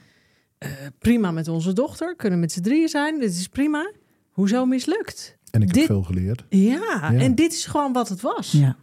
Eh, 0.58 0.70
prima 1.00 1.32
met 1.32 1.48
onze 1.48 1.74
dochter, 1.74 2.16
kunnen 2.16 2.40
met 2.40 2.52
z'n 2.52 2.62
drieën 2.62 2.88
zijn. 2.88 3.20
Dit 3.20 3.30
is 3.32 3.48
prima. 3.48 3.92
Hoezo 4.32 4.66
mislukt? 4.66 5.38
En 5.52 5.62
ik 5.62 5.68
Dit- 5.68 5.76
heb 5.78 5.86
veel 5.86 6.04
geleerd. 6.04 6.44
Ja, 6.50 7.10
Ja. 7.12 7.14
en 7.14 7.36
dit 7.36 7.54
is 7.54 7.66
gewoon 7.66 7.94
wat 7.94 8.10
het 8.10 8.22
was. 8.22 8.52
ja. 8.52 8.76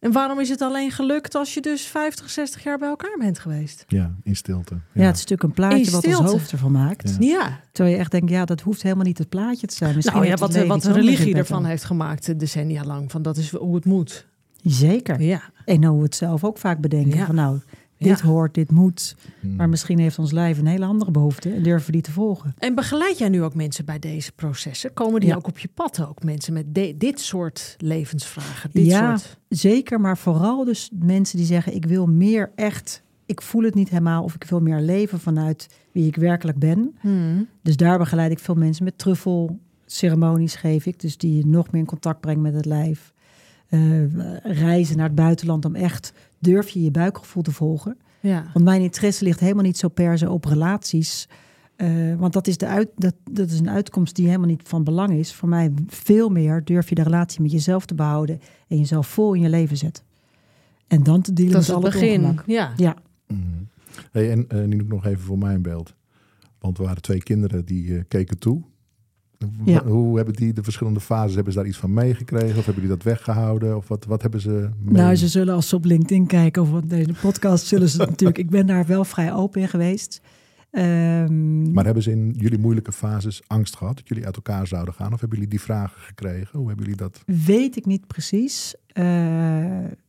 En 0.00 0.12
waarom 0.12 0.40
is 0.40 0.48
het 0.48 0.62
alleen 0.62 0.90
gelukt 0.90 1.34
als 1.34 1.54
je 1.54 1.60
dus 1.60 1.82
50, 1.82 2.30
60 2.30 2.62
jaar 2.62 2.78
bij 2.78 2.88
elkaar 2.88 3.16
bent 3.18 3.38
geweest? 3.38 3.84
Ja, 3.88 4.14
in 4.22 4.36
stilte. 4.36 4.74
Ja, 4.92 5.04
het 5.04 5.16
is 5.16 5.20
natuurlijk 5.26 5.42
een 5.42 5.52
plaatje 5.52 5.90
wat 5.90 6.06
ons 6.06 6.30
hoofd 6.30 6.52
ervan 6.52 6.72
maakt. 6.72 7.16
Ja. 7.18 7.28
Ja, 7.28 7.60
Terwijl 7.72 7.94
je 7.94 8.00
echt 8.00 8.10
denkt, 8.10 8.30
ja, 8.30 8.44
dat 8.44 8.60
hoeft 8.60 8.82
helemaal 8.82 9.04
niet 9.04 9.18
het 9.18 9.28
plaatje 9.28 9.66
te 9.66 9.74
zijn. 9.74 9.94
Misschien 9.94 10.16
nou 10.16 10.30
ja, 10.30 10.36
wat, 10.36 10.66
wat 10.66 10.82
de 10.82 10.92
religie 10.92 11.34
ervan 11.34 11.64
heeft 11.64 11.84
gemaakt 11.84 12.28
eh, 12.28 12.38
decennia 12.38 12.84
lang. 12.84 13.10
Van 13.10 13.22
dat 13.22 13.36
is 13.36 13.50
hoe 13.50 13.74
het 13.74 13.84
moet. 13.84 14.26
Zeker. 14.62 15.20
Ja, 15.20 15.40
En 15.64 15.84
hoe 15.84 15.96
we 15.96 16.04
het 16.04 16.14
zelf 16.14 16.44
ook 16.44 16.58
vaak 16.58 16.80
bedenken. 16.80 17.18
Ja. 17.18 17.26
Van 17.26 17.34
nou, 17.34 17.60
dit 18.00 18.18
Ja. 18.20 18.26
hoort, 18.26 18.54
dit 18.54 18.70
moet. 18.70 19.16
Hmm. 19.40 19.56
Maar 19.56 19.68
misschien 19.68 19.98
heeft 19.98 20.18
ons 20.18 20.32
lijf 20.32 20.58
een 20.58 20.66
hele 20.66 20.84
andere 20.84 21.10
behoefte. 21.10 21.50
En 21.52 21.62
durven 21.62 21.92
die 21.92 22.02
te 22.02 22.12
volgen. 22.12 22.54
En 22.58 22.74
begeleid 22.74 23.18
jij 23.18 23.28
nu 23.28 23.42
ook 23.42 23.54
mensen 23.54 23.84
bij 23.84 23.98
deze 23.98 24.32
processen? 24.32 24.92
Komen 24.92 25.20
die 25.20 25.28
Ja. 25.28 25.36
ook 25.36 25.46
op 25.46 25.58
je 25.58 25.68
pad 25.74 26.06
ook? 26.08 26.22
Mensen 26.22 26.52
met 26.52 26.74
de- 26.74 26.94
dit 26.98 27.20
soort 27.20 27.74
levensvragen? 27.78 28.70
Dit 28.72 28.86
Ja. 28.86 29.16
soort... 29.16 29.38
Zeker, 29.48 30.00
maar 30.00 30.18
vooral 30.18 30.64
dus 30.64 30.90
mensen 30.98 31.36
die 31.36 31.46
zeggen: 31.46 31.74
ik 31.74 31.84
wil 31.84 32.06
meer 32.06 32.52
echt. 32.54 33.02
Ik 33.26 33.42
voel 33.42 33.62
het 33.62 33.74
niet 33.74 33.88
helemaal 33.88 34.22
of 34.24 34.34
ik 34.34 34.44
wil 34.44 34.60
meer 34.60 34.80
leven 34.80 35.20
vanuit 35.20 35.68
wie 35.92 36.06
ik 36.06 36.16
werkelijk 36.16 36.58
ben. 36.58 36.94
Hmm. 37.00 37.48
Dus 37.62 37.76
daar 37.76 37.98
begeleid 37.98 38.30
ik 38.30 38.38
veel 38.38 38.54
mensen 38.54 38.84
met 38.84 38.98
truffelceremonies 38.98 40.54
geef 40.54 40.86
ik. 40.86 41.00
Dus 41.00 41.16
die 41.16 41.36
je 41.36 41.46
nog 41.46 41.70
meer 41.70 41.80
in 41.80 41.86
contact 41.86 42.20
brengt 42.20 42.40
met 42.40 42.54
het 42.54 42.64
lijf. 42.64 43.12
Eh, 43.68 43.80
reizen 44.42 44.96
naar 44.96 45.06
het 45.06 45.14
buitenland 45.14 45.64
om 45.64 45.74
echt 45.74 46.12
durf 46.40 46.68
je 46.68 46.82
je 46.82 46.90
buikgevoel 46.90 47.42
te 47.42 47.52
volgen. 47.52 47.96
Ja. 48.20 48.44
Want 48.52 48.64
mijn 48.64 48.82
interesse 48.82 49.24
ligt 49.24 49.40
helemaal 49.40 49.64
niet 49.64 49.78
zo 49.78 49.88
per 49.88 50.18
se 50.18 50.30
op 50.30 50.44
relaties. 50.44 51.28
Eh, 51.76 52.14
want 52.18 52.32
dat 52.32 52.46
is, 52.46 52.56
de 52.56 52.66
uit, 52.66 52.88
dat, 52.96 53.14
dat 53.30 53.50
is 53.50 53.58
een 53.58 53.70
uitkomst 53.70 54.16
die 54.16 54.26
helemaal 54.26 54.46
niet 54.48 54.62
van 54.64 54.84
belang 54.84 55.12
is. 55.12 55.34
Voor 55.34 55.48
mij 55.48 55.72
veel 55.86 56.28
meer 56.28 56.64
durf 56.64 56.88
je 56.88 56.94
de 56.94 57.02
relatie 57.02 57.42
met 57.42 57.50
jezelf 57.52 57.86
te 57.86 57.94
behouden 57.94 58.40
en 58.68 58.78
jezelf 58.78 59.06
vol 59.06 59.34
in 59.34 59.40
je 59.40 59.48
leven 59.48 59.76
zetten. 59.76 60.04
En 60.86 61.02
dan 61.02 61.20
te 61.22 61.32
dealen 61.32 61.52
Dat 61.52 61.62
is 61.62 61.68
met 61.68 61.76
het 61.76 61.84
al 61.86 61.90
het 61.92 62.00
begin. 62.00 62.20
ongemak. 62.20 62.44
Ja. 62.46 62.72
Ja, 62.76 62.96
Mhm. 63.26 63.40
Hey, 64.12 64.30
en 64.30 64.48
eh 64.48 64.64
nu 64.64 64.76
nog 64.88 65.06
even 65.06 65.20
voor 65.24 65.38
mij 65.38 65.54
een 65.54 65.62
beeld. 65.62 65.94
Want 66.58 66.78
er 66.78 66.84
waren 66.84 67.02
twee 67.02 67.22
kinderen 67.22 67.64
die 67.64 67.96
eh, 67.96 68.02
keken 68.08 68.38
toe. 68.38 68.62
Ja. 69.64 69.84
Hoe 69.84 70.16
hebben 70.16 70.34
die 70.34 70.52
de 70.52 70.62
verschillende 70.62 71.00
fases, 71.00 71.34
hebben 71.34 71.52
ze 71.52 71.58
daar 71.58 71.68
iets 71.68 71.78
van 71.78 71.92
meegekregen? 71.92 72.58
Of 72.58 72.64
hebben 72.64 72.82
die 72.82 72.92
dat 72.92 73.02
weggehouden? 73.02 73.76
Of 73.76 73.88
wat, 73.88 74.04
wat 74.04 74.22
hebben 74.22 74.40
ze 74.40 74.68
mee? 74.82 75.02
nou 75.02 75.16
ze 75.16 75.28
zullen 75.28 75.54
als 75.54 75.68
ze 75.68 75.76
op 75.76 75.84
LinkedIn 75.84 76.26
kijken 76.26 76.62
of 76.62 76.72
op 76.72 76.90
deze 76.90 77.12
podcast 77.20 77.66
zullen 77.66 77.88
ze 77.88 77.98
natuurlijk. 78.06 78.38
Ik 78.38 78.50
ben 78.50 78.66
daar 78.66 78.86
wel 78.86 79.04
vrij 79.04 79.32
open 79.32 79.60
in 79.60 79.68
geweest. 79.68 80.20
Ehm, 80.70 81.72
Maar 81.72 81.84
hebben 81.84 82.02
ze 82.02 82.10
in 82.10 82.34
jullie 82.38 82.58
moeilijke 82.58 82.92
fases 82.92 83.42
angst 83.46 83.76
gehad 83.76 83.96
dat 83.96 84.08
jullie 84.08 84.26
uit 84.26 84.36
elkaar 84.36 84.66
zouden 84.66 84.94
gaan? 84.94 85.12
Of 85.12 85.20
hebben 85.20 85.38
jullie 85.38 85.52
die 85.52 85.60
vragen 85.60 86.00
gekregen? 86.00 86.58
Hoe 86.58 86.68
hebben 86.68 86.84
jullie 86.86 87.00
dat? 87.00 87.22
weet 87.26 87.76
ik 87.76 87.86
niet 87.86 88.06
precies. 88.06 88.74
Eh, 88.86 89.04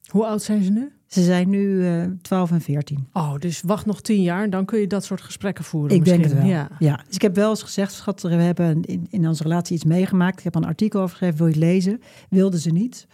Hoe 0.08 0.26
oud 0.26 0.42
zijn 0.42 0.64
ze 0.64 0.72
nu? 0.72 0.92
ze 1.08 1.24
zijn 1.24 1.50
nu 1.50 1.88
eh 1.88 2.04
12 2.22 2.52
en 2.52 2.62
14. 2.62 3.08
Oh, 3.14 3.36
dus 3.38 3.62
wacht 3.62 3.86
nog 3.86 4.02
tien 4.02 4.22
jaar 4.22 4.44
en 4.44 4.50
dan 4.50 4.66
kun 4.66 4.80
je 4.80 4.88
dat 4.88 5.04
soort 5.06 5.22
gesprekken 5.22 5.64
voeren. 5.64 5.96
Ik 5.98 6.06
denk 6.06 6.24
het 6.24 6.34
misschien. 6.34 6.52
wel. 6.52 6.60
Ja. 6.60 6.70
Ja. 6.80 7.04
Dus 7.06 7.16
ik 7.16 7.22
heb 7.22 7.36
wel 7.36 7.50
eens 7.50 7.64
gezegd, 7.64 7.92
schat, 7.94 8.22
we 8.22 8.30
hebben 8.30 8.82
in, 8.82 9.08
in 9.10 9.28
onze 9.28 9.44
relatie 9.44 9.76
iets 9.76 9.84
meegemaakt. 9.86 10.38
Ik 10.38 10.44
heb 10.44 10.56
een 10.56 10.66
artikel 10.66 11.00
over 11.02 11.10
geschreven, 11.18 11.38
wil 11.38 11.48
je 11.48 11.54
het 11.54 11.64
lezen? 11.64 12.02
Wilden 12.30 12.60
ze 12.60 12.70
niet. 12.72 13.08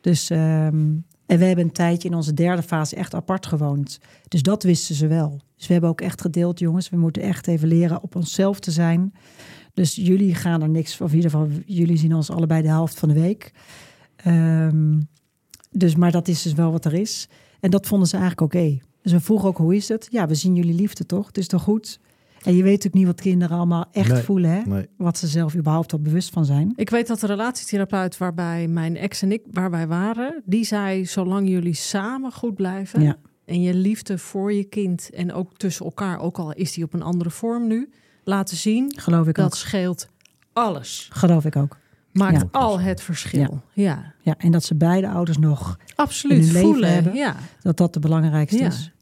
Dus, 0.00 0.30
ehm, 0.30 0.86
en 1.28 1.38
we 1.38 1.44
hebben 1.44 1.64
een 1.64 1.72
tijdje 1.72 2.08
in 2.08 2.14
onze 2.14 2.34
derde 2.34 2.62
fase 2.62 2.96
echt 2.96 3.14
apart 3.14 3.46
gewoond. 3.46 3.98
Dus 4.28 4.42
dat 4.42 4.62
wisten 4.62 4.94
ze 4.94 5.06
wel. 5.06 5.40
Dus 5.56 5.66
we 5.66 5.72
hebben 5.72 5.90
ook 5.90 6.00
echt 6.00 6.20
gedeeld, 6.20 6.58
jongens. 6.58 6.88
We 6.88 6.96
moeten 6.96 7.22
echt 7.22 7.46
even 7.46 7.68
leren 7.68 8.02
op 8.02 8.14
onszelf 8.14 8.60
te 8.60 8.70
zijn. 8.70 9.12
Dus 9.74 9.94
jullie 9.94 10.34
gaan 10.34 10.62
er 10.62 10.68
niks, 10.68 11.00
of 11.00 11.10
in 11.10 11.16
ieder 11.16 11.30
geval, 11.30 11.48
jullie 11.66 11.96
zien 11.96 12.14
ons 12.14 12.30
allebei 12.30 12.62
de 12.62 12.68
helft 12.68 12.98
van 12.98 13.08
de 13.08 13.20
week. 13.20 13.52
Ehm, 14.16 15.00
dus, 15.70 15.96
maar 15.96 16.12
dat 16.12 16.28
is 16.28 16.42
dus 16.42 16.52
wel 16.52 16.70
wat 16.70 16.84
er 16.84 16.94
is. 16.94 17.28
En 17.60 17.70
dat 17.70 17.86
vonden 17.86 18.08
ze 18.08 18.16
eigenlijk 18.16 18.54
oké. 18.54 18.78
Dus 19.02 19.12
we 19.12 19.20
vroegen 19.20 19.48
ook, 19.48 19.58
hoe 19.58 19.76
is 19.76 19.88
het? 19.88 20.08
Ja, 20.10 20.26
we 20.26 20.34
zien 20.34 20.54
jullie 20.54 20.74
liefde 20.74 21.06
toch? 21.06 21.26
Het 21.26 21.38
is 21.38 21.46
toch 21.46 21.62
goed? 21.62 22.00
En 22.48 22.54
je 22.56 22.62
weet 22.62 22.72
natuurlijk 22.82 22.94
niet 22.94 23.06
wat 23.06 23.20
kinderen 23.20 23.56
allemaal 23.56 23.86
echt 23.92 24.12
Nee, 24.12 24.22
voelen, 24.22 24.50
hè? 24.50 24.60
Nee. 24.66 24.86
Wat 24.96 25.18
ze 25.18 25.26
zelf 25.26 25.54
überhaupt 25.56 25.92
al 25.92 26.00
bewust 26.00 26.30
van 26.30 26.44
zijn. 26.44 26.72
Ik 26.76 26.90
weet 26.90 27.06
dat 27.06 27.20
de 27.20 27.26
relatietherapeut 27.26 28.18
waarbij 28.18 28.68
mijn 28.68 28.96
ex 28.96 29.22
en 29.22 29.32
ik 29.32 29.42
waar 29.50 29.70
wij 29.70 29.86
waren, 29.86 30.42
die 30.44 30.64
zei: 30.64 31.06
zolang 31.06 31.48
jullie 31.48 31.74
samen 31.74 32.32
goed 32.32 32.54
blijven 32.54 33.02
Ja. 33.02 33.16
en 33.44 33.62
je 33.62 33.74
liefde 33.74 34.18
voor 34.18 34.52
je 34.52 34.64
kind 34.64 35.10
en 35.10 35.32
ook 35.32 35.56
tussen 35.56 35.84
elkaar, 35.84 36.20
ook 36.20 36.38
al 36.38 36.52
is 36.52 36.72
die 36.72 36.84
op 36.84 36.94
een 36.94 37.02
andere 37.02 37.30
vorm 37.30 37.66
nu, 37.66 37.90
laten 38.24 38.56
zien, 38.56 38.92
Geloof 38.96 39.26
ik 39.26 39.34
dat 39.34 39.44
ook. 39.44 39.54
scheelt 39.54 40.08
alles. 40.52 41.08
Geloof 41.12 41.44
ik 41.44 41.56
ook. 41.56 41.76
Maakt 42.12 42.40
Ja. 42.40 42.48
al 42.50 42.80
het 42.80 43.00
verschil. 43.02 43.62
Ja, 43.72 44.14
Ja, 44.22 44.34
en 44.38 44.50
dat 44.52 44.64
ze 44.64 44.74
beide 44.74 45.08
ouders 45.08 45.38
nog, 45.38 45.78
absoluut. 45.94 46.36
In 46.38 46.42
hun 46.44 46.52
leven 46.52 46.68
Voelen. 46.68 46.92
hebben. 46.92 47.14
Ja. 47.14 47.36
dat 47.62 47.76
dat 47.76 47.92
de 47.94 48.00
belangrijkste 48.00 48.58
Ja. 48.58 48.66
is. 48.66 48.92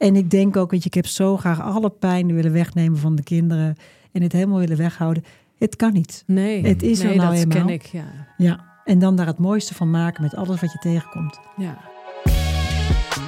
En 0.00 0.16
ik 0.16 0.30
denk 0.30 0.56
ook, 0.56 0.70
weet 0.70 0.82
je, 0.82 0.88
ik 0.88 0.94
heb 0.94 1.06
zo 1.06 1.36
graag 1.36 1.60
alle 1.60 1.90
pijn 1.90 2.34
willen 2.34 2.52
wegnemen 2.52 2.98
van 2.98 3.14
de 3.16 3.22
kinderen 3.22 3.76
en 4.12 4.22
het 4.22 4.32
helemaal 4.32 4.58
willen 4.58 4.76
weghouden. 4.76 5.24
Het 5.58 5.76
kan 5.76 5.92
niet. 5.92 6.22
Nee, 6.26 6.66
Het 6.66 6.82
is 6.82 6.98
er 7.00 7.06
nee, 7.06 7.16
nou 7.16 7.28
dat 7.28 7.38
eenmaal. 7.38 7.58
ken 7.66 7.74
ik. 7.74 7.82
Ja. 7.82 8.04
Ja. 8.36 8.64
En 8.84 8.98
dan 8.98 9.16
daar 9.16 9.26
het 9.26 9.38
mooiste 9.38 9.74
van 9.74 9.90
maken 9.90 10.22
met 10.22 10.34
alles 10.34 10.60
wat 10.60 10.72
je 10.72 10.78
tegenkomt. 10.78 11.40
Ja. 11.56 11.78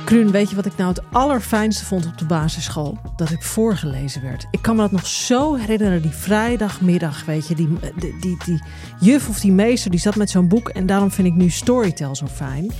Kruun, 0.04 0.30
weet 0.30 0.50
je 0.50 0.56
wat 0.56 0.66
ik 0.66 0.76
nou 0.76 0.88
het 0.88 1.02
allerfijnste 1.12 1.84
vond 1.84 2.06
op 2.06 2.18
de 2.18 2.24
basisschool? 2.24 2.98
Dat 3.16 3.30
ik 3.30 3.42
voorgelezen 3.42 4.22
werd. 4.22 4.46
Ik 4.50 4.62
kan 4.62 4.76
me 4.76 4.82
dat 4.82 4.92
nog 4.92 5.06
zo 5.06 5.54
herinneren, 5.54 6.02
die 6.02 6.10
vrijdagmiddag, 6.10 7.24
weet 7.24 7.48
je. 7.48 7.54
Die, 7.54 7.68
die, 7.98 8.16
die, 8.20 8.36
die 8.44 8.62
juf 9.00 9.28
of 9.28 9.40
die 9.40 9.52
meester, 9.52 9.90
die 9.90 10.00
zat 10.00 10.16
met 10.16 10.30
zo'n 10.30 10.48
boek. 10.48 10.68
En 10.68 10.86
daarom 10.86 11.10
vind 11.10 11.28
ik 11.28 11.34
nu 11.34 11.48
Storytel 11.50 12.16
zo 12.16 12.26
fijn. 12.26 12.70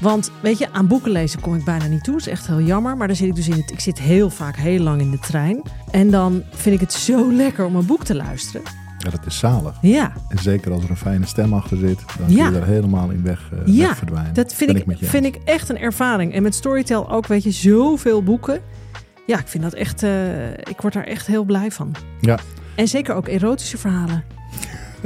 Want, 0.00 0.30
weet 0.40 0.58
je, 0.58 0.72
aan 0.72 0.86
boeken 0.86 1.10
lezen 1.10 1.40
kom 1.40 1.54
ik 1.54 1.64
bijna 1.64 1.86
niet 1.86 2.04
toe. 2.04 2.12
Dat 2.14 2.26
is 2.26 2.32
echt 2.32 2.46
heel 2.46 2.60
jammer. 2.60 2.96
Maar 2.96 3.06
dan 3.06 3.16
zit 3.16 3.28
ik 3.28 3.34
dus 3.34 3.48
in 3.48 3.56
het... 3.60 3.70
Ik 3.70 3.80
zit 3.80 3.98
heel 4.00 4.30
vaak 4.30 4.56
heel 4.56 4.80
lang 4.80 5.00
in 5.00 5.10
de 5.10 5.18
trein. 5.18 5.62
En 5.90 6.10
dan 6.10 6.42
vind 6.50 6.74
ik 6.74 6.80
het 6.80 6.92
zo 6.92 7.32
lekker 7.42 7.64
om 7.64 7.76
een 7.76 7.86
boek 7.86 8.04
te 8.04 8.14
luisteren. 8.14 8.62
Ja, 8.98 9.10
dat 9.10 9.26
is 9.26 9.38
zalig. 9.38 9.74
Ja, 9.80 10.12
En 10.28 10.38
zeker 10.38 10.72
als 10.72 10.84
er 10.84 10.90
een 10.90 10.96
fijne 10.96 11.26
stem 11.26 11.52
achter 11.52 11.76
zit, 11.76 11.98
dan 12.18 12.30
Ja. 12.30 12.44
kun 12.44 12.54
je 12.54 12.60
er 12.60 12.66
helemaal 12.66 13.10
in 13.10 13.22
weg, 13.22 13.48
eh, 13.52 13.58
Ja, 13.74 13.86
weg 13.88 13.96
verdwijnen. 13.96 14.34
Dat 14.34 14.54
vind, 14.54 14.72
Ben 14.84 14.96
ik, 15.00 15.08
vind 15.08 15.24
ik 15.24 15.36
echt 15.44 15.68
een 15.68 15.78
ervaring. 15.78 16.32
En 16.34 16.42
met 16.42 16.54
Storytel 16.54 17.10
ook, 17.10 17.26
weet 17.26 17.42
je, 17.42 17.50
zoveel 17.50 18.22
boeken. 18.22 18.60
Ja, 19.26 19.38
ik 19.38 19.48
vind 19.48 19.62
dat 19.62 19.72
echt... 19.72 20.02
eh, 20.02 20.50
ik 20.50 20.80
word 20.80 20.92
daar 20.94 21.04
echt 21.04 21.26
heel 21.26 21.44
blij 21.44 21.70
van. 21.70 21.94
Ja. 22.20 22.38
En 22.74 22.88
zeker 22.88 23.14
ook 23.14 23.28
erotische 23.28 23.78
verhalen. 23.78 24.24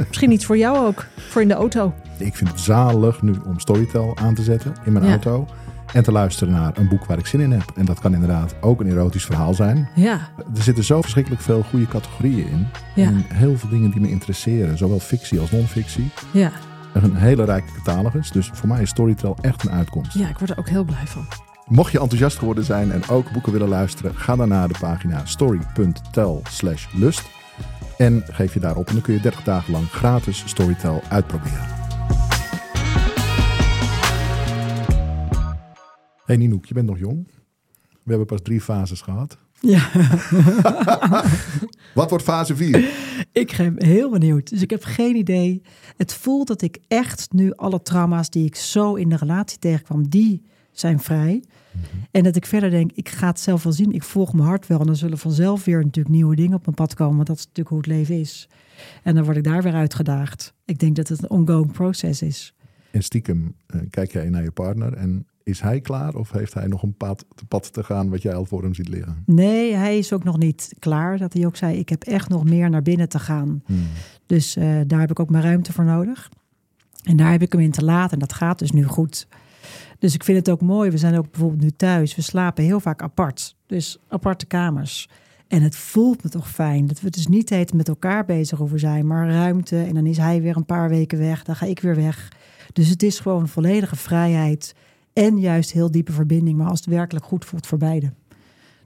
Misschien 0.08 0.30
iets 0.32 0.44
voor 0.44 0.56
jou 0.58 0.86
ook. 0.86 1.06
Voor 1.16 1.42
in 1.42 1.48
de 1.48 1.54
auto. 1.54 1.94
Ik 2.18 2.36
vind 2.36 2.50
het 2.50 2.60
zalig 2.60 3.22
nu 3.22 3.34
om 3.46 3.58
Storytel 3.58 4.16
aan 4.16 4.34
te 4.34 4.42
zetten 4.42 4.74
in 4.84 4.92
mijn 4.92 5.04
Ja. 5.04 5.10
auto. 5.10 5.46
En 5.92 6.02
te 6.02 6.12
luisteren 6.12 6.52
naar 6.54 6.72
een 6.74 6.88
boek 6.88 7.04
waar 7.04 7.18
ik 7.18 7.26
zin 7.26 7.40
in 7.40 7.50
heb. 7.52 7.72
En 7.76 7.84
dat 7.84 8.00
kan 8.00 8.14
inderdaad 8.14 8.54
ook 8.60 8.80
een 8.80 8.86
erotisch 8.90 9.24
verhaal 9.24 9.54
zijn. 9.54 9.88
Ja, 9.94 10.20
Er 10.56 10.62
zitten 10.62 10.84
zo 10.84 11.00
verschrikkelijk 11.00 11.42
veel 11.42 11.62
goede 11.62 11.86
categorieën 11.86 12.46
in. 12.48 12.66
Ja. 12.94 13.04
En 13.06 13.24
heel 13.28 13.56
veel 13.58 13.68
dingen 13.68 13.90
die 13.90 14.00
me 14.00 14.08
interesseren. 14.10 14.78
Zowel 14.78 15.00
fictie 15.00 15.40
als 15.40 15.50
non-fictie. 15.50 16.10
ja. 16.30 16.50
Een 16.94 17.14
hele 17.16 17.44
rijke 17.44 17.72
catalogus. 17.82 18.30
Dus 18.32 18.50
voor 18.52 18.68
mij 18.68 18.82
is 18.82 18.88
Storytel 18.90 19.36
echt 19.40 19.62
een 19.64 19.70
uitkomst. 19.70 20.12
ja, 20.14 20.28
ik 20.28 20.38
word 20.38 20.50
er 20.50 20.58
ook 20.58 20.68
heel 20.68 20.84
blij 20.84 21.06
van. 21.06 21.26
Mocht 21.66 21.92
je 21.92 22.00
enthousiast 22.00 22.38
geworden 22.38 22.64
zijn 22.64 22.92
en 22.92 23.08
ook 23.08 23.32
boeken 23.32 23.52
willen 23.52 23.68
luisteren, 23.68 24.16
ga 24.16 24.36
dan 24.36 24.48
naar 24.48 24.68
de 24.68 24.74
pagina 24.80 25.20
story.tel 25.24 26.42
slash 26.50 26.86
lust. 26.92 27.22
En 28.00 28.22
geef 28.30 28.54
je 28.54 28.60
daarop 28.60 28.86
en 28.86 28.92
dan 28.92 29.02
kun 29.02 29.14
je 29.14 29.20
30 29.20 29.42
dagen 29.42 29.72
lang 29.72 29.90
gratis 29.90 30.42
Storytel 30.46 31.02
uitproberen. 31.08 31.66
Hey 36.24 36.36
Ninoek, 36.36 36.66
je 36.66 36.74
bent 36.74 36.86
nog 36.86 36.98
jong. 36.98 37.28
We 37.90 38.10
hebben 38.10 38.26
pas 38.26 38.40
drie 38.42 38.60
fases 38.60 39.00
gehad. 39.00 39.38
Ja, 39.60 39.90
Wat 41.94 42.10
wordt 42.10 42.24
fase 42.24 42.56
4? 42.56 42.90
ik 43.32 43.54
ben 43.56 43.84
heel 43.84 44.10
benieuwd. 44.10 44.50
Dus 44.50 44.62
ik 44.62 44.70
heb 44.70 44.84
geen 44.84 45.16
idee. 45.16 45.62
Het 45.96 46.14
voelt 46.14 46.46
dat 46.46 46.62
ik 46.62 46.78
echt 46.88 47.28
nu 47.32 47.52
alle 47.52 47.82
trauma's 47.82 48.30
die 48.30 48.46
ik 48.46 48.56
zo 48.56 48.94
in 48.94 49.08
de 49.08 49.16
relatie 49.16 49.58
tegenkwam, 49.58 50.08
die 50.08 50.42
zijn 50.72 51.00
vrij. 51.00 51.42
En 52.10 52.22
dat 52.22 52.36
ik 52.36 52.46
verder 52.46 52.70
denk, 52.70 52.90
ik 52.94 53.08
ga 53.08 53.26
het 53.26 53.40
zelf 53.40 53.62
wel 53.62 53.72
zien. 53.72 53.92
Ik 53.92 54.02
volg 54.02 54.32
mijn 54.32 54.48
hart 54.48 54.66
wel. 54.66 54.80
En 54.80 54.86
dan 54.86 54.96
zullen 54.96 55.18
vanzelf 55.18 55.64
weer 55.64 55.84
natuurlijk 55.84 56.14
nieuwe 56.14 56.36
dingen 56.36 56.56
op 56.56 56.64
mijn 56.64 56.76
pad 56.76 56.94
komen. 56.94 57.16
Want 57.16 57.26
dat 57.26 57.36
is 57.36 57.42
natuurlijk 57.42 57.68
hoe 57.68 57.78
het 57.78 57.86
leven 57.86 58.20
is. 58.20 58.48
En 59.02 59.14
dan 59.14 59.24
word 59.24 59.36
ik 59.36 59.44
daar 59.44 59.62
weer 59.62 59.74
uitgedaagd. 59.74 60.54
Ik 60.64 60.78
denk 60.78 60.96
dat 60.96 61.08
het 61.08 61.22
een 61.22 61.30
ongoing 61.30 61.72
proces 61.72 62.22
is. 62.22 62.54
En 62.90 63.02
stiekem 63.02 63.54
eh, 63.66 63.80
kijk 63.90 64.12
jij 64.12 64.28
naar 64.28 64.42
je 64.42 64.50
partner 64.50 64.92
en 64.92 65.26
is 65.42 65.60
hij 65.60 65.80
klaar 65.80 66.14
of 66.14 66.30
heeft 66.30 66.54
hij 66.54 66.66
nog 66.66 66.82
een 66.82 66.94
pad, 66.94 67.24
pad 67.48 67.72
te 67.72 67.84
gaan 67.84 68.10
wat 68.10 68.22
jij 68.22 68.34
al 68.34 68.44
voor 68.44 68.62
hem 68.62 68.74
ziet 68.74 68.88
liggen? 68.88 69.22
Nee, 69.26 69.74
hij 69.74 69.98
is 69.98 70.12
ook 70.12 70.24
nog 70.24 70.38
niet 70.38 70.74
klaar. 70.78 71.18
Dat 71.18 71.32
hij 71.32 71.46
ook 71.46 71.56
zei, 71.56 71.78
ik 71.78 71.88
heb 71.88 72.02
echt 72.02 72.28
nog 72.28 72.44
meer 72.44 72.70
naar 72.70 72.82
binnen 72.82 73.08
te 73.08 73.18
gaan. 73.18 73.62
Hmm. 73.66 73.86
Dus 74.26 74.56
eh, 74.56 74.80
daar 74.86 75.00
heb 75.00 75.10
ik 75.10 75.20
ook 75.20 75.30
mijn 75.30 75.44
ruimte 75.44 75.72
voor 75.72 75.84
nodig. 75.84 76.30
En 77.02 77.16
daar 77.16 77.30
heb 77.30 77.42
ik 77.42 77.52
hem 77.52 77.60
in 77.60 77.70
te 77.70 77.84
laten. 77.84 78.12
En 78.12 78.18
dat 78.18 78.32
gaat 78.32 78.58
dus 78.58 78.70
nu 78.70 78.84
goed. 78.84 79.26
Dus 80.00 80.14
ik 80.14 80.24
vind 80.24 80.38
het 80.38 80.50
ook 80.50 80.60
mooi. 80.60 80.90
We 80.90 80.98
zijn 80.98 81.18
ook 81.18 81.30
bijvoorbeeld 81.30 81.62
nu 81.62 81.70
thuis. 81.70 82.14
We 82.14 82.22
slapen 82.22 82.64
heel 82.64 82.80
vaak 82.80 83.02
apart. 83.02 83.56
Dus 83.66 83.98
aparte 84.08 84.46
kamers. 84.46 85.08
En 85.48 85.62
het 85.62 85.76
voelt 85.76 86.22
me 86.22 86.28
toch 86.28 86.50
fijn. 86.50 86.86
Dat 86.86 87.00
we 87.00 87.10
dus 87.10 87.26
niet 87.26 87.72
met 87.74 87.88
elkaar 87.88 88.24
bezig 88.24 88.58
hoeven 88.58 88.78
zijn. 88.78 89.06
Maar 89.06 89.28
ruimte. 89.30 89.82
En 89.82 89.94
dan 89.94 90.06
is 90.06 90.16
hij 90.16 90.42
weer 90.42 90.56
een 90.56 90.64
paar 90.64 90.88
weken 90.88 91.18
weg. 91.18 91.42
Dan 91.42 91.56
ga 91.56 91.66
ik 91.66 91.80
weer 91.80 91.94
weg. 91.96 92.28
Dus 92.72 92.88
het 92.88 93.02
is 93.02 93.18
gewoon 93.20 93.48
volledige 93.48 93.96
vrijheid. 93.96 94.74
En 95.12 95.38
juist 95.40 95.72
heel 95.72 95.90
diepe 95.90 96.12
verbinding. 96.12 96.58
Maar 96.58 96.68
als 96.68 96.78
het 96.80 96.88
werkelijk 96.88 97.24
goed 97.26 97.44
voelt 97.44 97.66
voor 97.66 97.78
beide. 97.78 98.12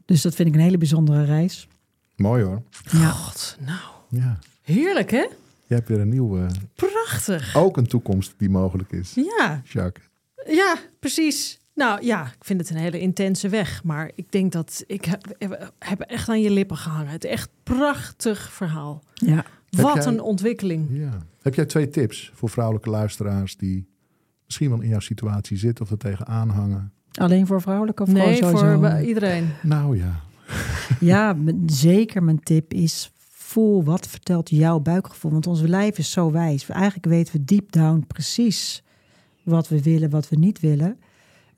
Dus 0.05 0.23
dat 0.23 0.35
vind 0.35 0.49
ik 0.49 0.55
een 0.55 0.61
hele 0.61 0.79
bijzondere 0.79 1.25
reis. 1.25 1.69
Mooi 2.17 2.43
hoor. 2.45 2.63
Ja. 2.91 3.09
God, 3.09 3.57
nou, 3.61 3.79
Ja. 4.09 4.39
heerlijk 4.63 5.11
hè? 5.11 5.27
Je 5.67 5.75
hebt 5.75 5.89
weer 5.89 6.01
een 6.01 6.09
nieuwe, 6.09 6.47
Prachtig. 6.75 7.57
ook 7.57 7.77
een 7.77 7.87
toekomst 7.87 8.35
die 8.37 8.51
mogelijk 8.51 8.93
is. 8.93 9.13
Ja, 9.15 9.63
Jacques. 9.65 10.05
Ja, 10.47 10.77
precies. 11.01 11.59
Nou 11.75 12.05
ja, 12.05 12.27
ik 12.27 12.45
vind 12.45 12.61
het 12.61 12.71
een 12.71 12.77
hele 12.77 13.01
intense 13.01 13.49
weg. 13.49 13.85
Maar 13.85 14.11
ik 14.15 14.33
denk 14.33 14.53
dat 14.53 14.85
ik 14.87 15.05
heb, 15.05 15.37
heb 15.79 16.01
echt 16.01 16.29
aan 16.29 16.41
je 16.41 16.51
lippen 16.51 16.77
gehangen. 16.77 17.09
Het 17.13 17.25
is 17.25 17.31
echt 17.31 17.49
prachtig 17.63 18.53
verhaal. 18.53 19.03
Ja. 19.15 19.45
Wat 19.71 19.95
jij- 19.95 20.07
een 20.07 20.21
ontwikkeling. 20.21 20.87
Ja. 20.91 21.19
Heb 21.43 21.55
jij 21.55 21.65
twee 21.65 21.89
tips 21.89 22.31
voor 22.35 22.49
vrouwelijke 22.49 22.91
luisteraars 22.91 23.57
die 23.57 23.89
misschien 24.45 24.71
wel 24.71 24.81
in 24.81 24.89
jouw 24.89 25.01
situatie 25.01 25.57
zitten 25.57 25.85
of 25.85 25.91
er 25.91 25.99
tegenaan 25.99 26.49
hangen? 26.49 26.93
Alleen 27.15 27.47
voor 27.47 27.61
vrouwelijke 27.61 28.03
of 28.03 28.09
Nee, 28.09 28.45
voor 28.45 29.01
iedereen. 29.01 29.49
Nou 29.63 29.99
ja, 29.99 30.21
Ja, 31.01 31.37
zeker 31.67 32.23
mijn 32.23 32.41
tip 32.43 32.73
is 32.73 33.13
voel 33.31 33.85
wat 33.85 34.07
vertelt 34.09 34.51
jouw 34.51 34.81
buikgevoel. 34.81 35.31
Want 35.31 35.47
ons 35.47 35.61
lijf 35.61 35.99
is 35.99 36.11
zo 36.11 36.31
wijs. 36.31 36.69
Eigenlijk 36.69 37.07
weten 37.07 37.33
we 37.37 37.45
deep 37.45 37.73
down 37.73 38.05
precies 38.07 38.83
wat 39.45 39.69
we 39.69 39.83
willen, 39.83 40.11
wat 40.11 40.29
we 40.29 40.37
niet 40.37 40.61
willen. 40.61 40.99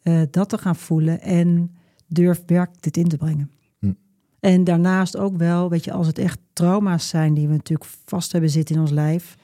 Eh, 0.03 0.21
dat 0.31 0.49
te 0.49 0.59
gaan 0.59 0.77
voelen 0.77 1.21
en 1.21 1.75
durf 2.07 2.43
werkelijk 2.47 2.83
dit 2.83 2.97
in 2.97 3.09
te 3.09 3.17
brengen. 3.17 3.51
Hm. 3.79 3.93
En 4.41 4.65
daarnaast 4.65 5.17
ook 5.17 5.37
wel, 5.37 5.71
weet 5.71 5.85
je, 5.85 5.93
als 5.93 6.07
het 6.07 6.19
echt 6.19 6.39
trauma's 6.53 7.09
zijn 7.09 7.35
die 7.35 7.47
we 7.49 7.55
natuurlijk 7.55 7.91
vast 8.05 8.33
hebben 8.33 8.51
zitten 8.51 8.75
in 8.75 8.81
ons 8.81 8.91
lijf. 8.91 9.37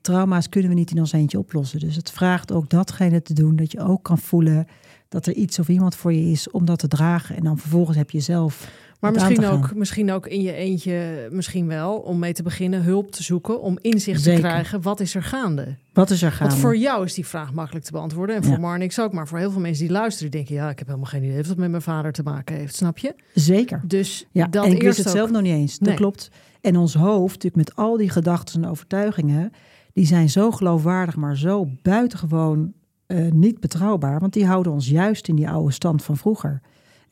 Trauma's 0.00 0.48
kunnen 0.48 0.70
we 0.70 0.76
niet 0.76 0.90
in 0.90 0.98
ons 0.98 1.12
eentje 1.12 1.38
oplossen. 1.38 1.80
Dus 1.80 1.96
het 1.96 2.10
vraagt 2.10 2.52
ook 2.52 2.70
datgene 2.70 3.22
te 3.22 3.32
doen 3.32 3.56
dat 3.56 3.72
je 3.72 3.80
ook 3.80 4.02
kan 4.02 4.18
voelen 4.18 4.66
dat 5.08 5.26
er 5.26 5.34
iets 5.34 5.58
of 5.58 5.68
iemand 5.68 5.94
voor 5.94 6.12
je 6.12 6.30
is 6.30 6.50
om 6.50 6.64
dat 6.64 6.78
te 6.78 6.88
dragen. 6.88 7.36
En 7.36 7.44
dan 7.44 7.58
vervolgens 7.58 7.96
heb 7.96 8.10
je 8.10 8.20
zelf 8.20 8.70
Maar 9.12 9.28
misschien 9.28 9.46
ook, 9.52 9.74
misschien 9.74 10.12
ook 10.12 10.26
in 10.26 10.42
je 10.42 10.52
eentje, 10.52 11.28
misschien 11.30 11.66
wel, 11.66 11.94
om 11.96 12.18
mee 12.18 12.32
te 12.32 12.42
beginnen 12.42 12.82
hulp 12.82 13.10
te 13.12 13.22
zoeken. 13.22 13.60
Om 13.60 13.78
inzicht 13.80 14.20
Zeker. 14.22 14.40
te 14.40 14.46
krijgen, 14.46 14.82
wat 14.82 15.00
is 15.00 15.14
er 15.14 15.22
gaande? 15.22 15.76
Wat 15.92 16.10
is 16.10 16.22
er 16.22 16.30
gaande? 16.32 16.48
Want 16.52 16.60
voor 16.64 16.76
jou 16.76 17.04
is 17.04 17.14
die 17.14 17.26
vraag 17.26 17.52
makkelijk 17.52 17.84
te 17.84 17.92
beantwoorden. 17.92 18.36
En 18.36 18.44
voor 18.44 18.52
Ja. 18.52 18.58
Marnix 18.60 19.00
ook. 19.00 19.12
Maar 19.12 19.28
voor 19.28 19.38
heel 19.38 19.50
veel 19.50 19.60
mensen 19.60 19.84
die 19.84 19.92
luisteren, 19.92 20.30
die 20.30 20.40
denken... 20.40 20.64
ja, 20.64 20.70
ik 20.70 20.78
heb 20.78 20.86
helemaal 20.86 21.10
geen 21.10 21.22
idee 21.22 21.40
of 21.40 21.46
dat 21.46 21.56
met 21.56 21.70
mijn 21.70 21.82
vader 21.82 22.12
te 22.12 22.22
maken 22.22 22.56
heeft. 22.56 22.74
Snap 22.74 22.98
je? 22.98 23.14
Zeker. 23.34 23.80
Dus 23.86 24.26
Ja, 24.30 24.46
dat 24.46 24.64
en 24.64 24.70
ik 24.70 24.74
wist 24.82 24.84
eerst 24.86 24.98
het 24.98 25.08
ook. 25.08 25.14
zelf 25.14 25.30
nog 25.30 25.42
niet 25.42 25.52
eens. 25.52 25.78
Dat 25.78 25.88
Nee. 25.88 25.96
klopt. 25.96 26.30
En 26.60 26.76
ons 26.76 26.94
hoofd, 26.94 27.34
natuurlijk 27.42 27.68
met 27.68 27.76
al 27.76 27.96
die 27.96 28.10
gedachten 28.10 28.62
en 28.62 28.68
overtuigingen... 28.70 29.52
die 29.92 30.06
zijn 30.06 30.28
zo 30.30 30.50
geloofwaardig, 30.50 31.16
maar 31.16 31.36
zo 31.36 31.68
buitengewoon 31.82 32.72
eh, 33.06 33.30
niet 33.30 33.60
betrouwbaar. 33.60 34.20
Want 34.20 34.32
die 34.32 34.46
houden 34.46 34.72
ons 34.72 34.88
juist 34.88 35.28
in 35.28 35.36
die 35.36 35.48
oude 35.48 35.72
stand 35.72 36.02
van 36.04 36.16
vroeger. 36.16 36.60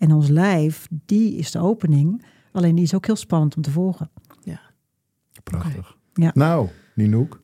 En 0.05 0.13
ons 0.13 0.29
lijf, 0.29 0.87
die 0.91 1.35
is 1.37 1.51
de 1.51 1.59
opening. 1.59 2.25
Alleen 2.53 2.75
die 2.75 2.85
is 2.85 2.95
ook 2.95 3.07
heel 3.07 3.17
spannend 3.17 3.57
om 3.57 3.63
te 3.63 3.71
volgen. 3.71 4.11
prachtig. 5.43 5.97
Ja. 6.15 6.31
Nou, 6.35 6.69
Ninoek, 6.95 7.43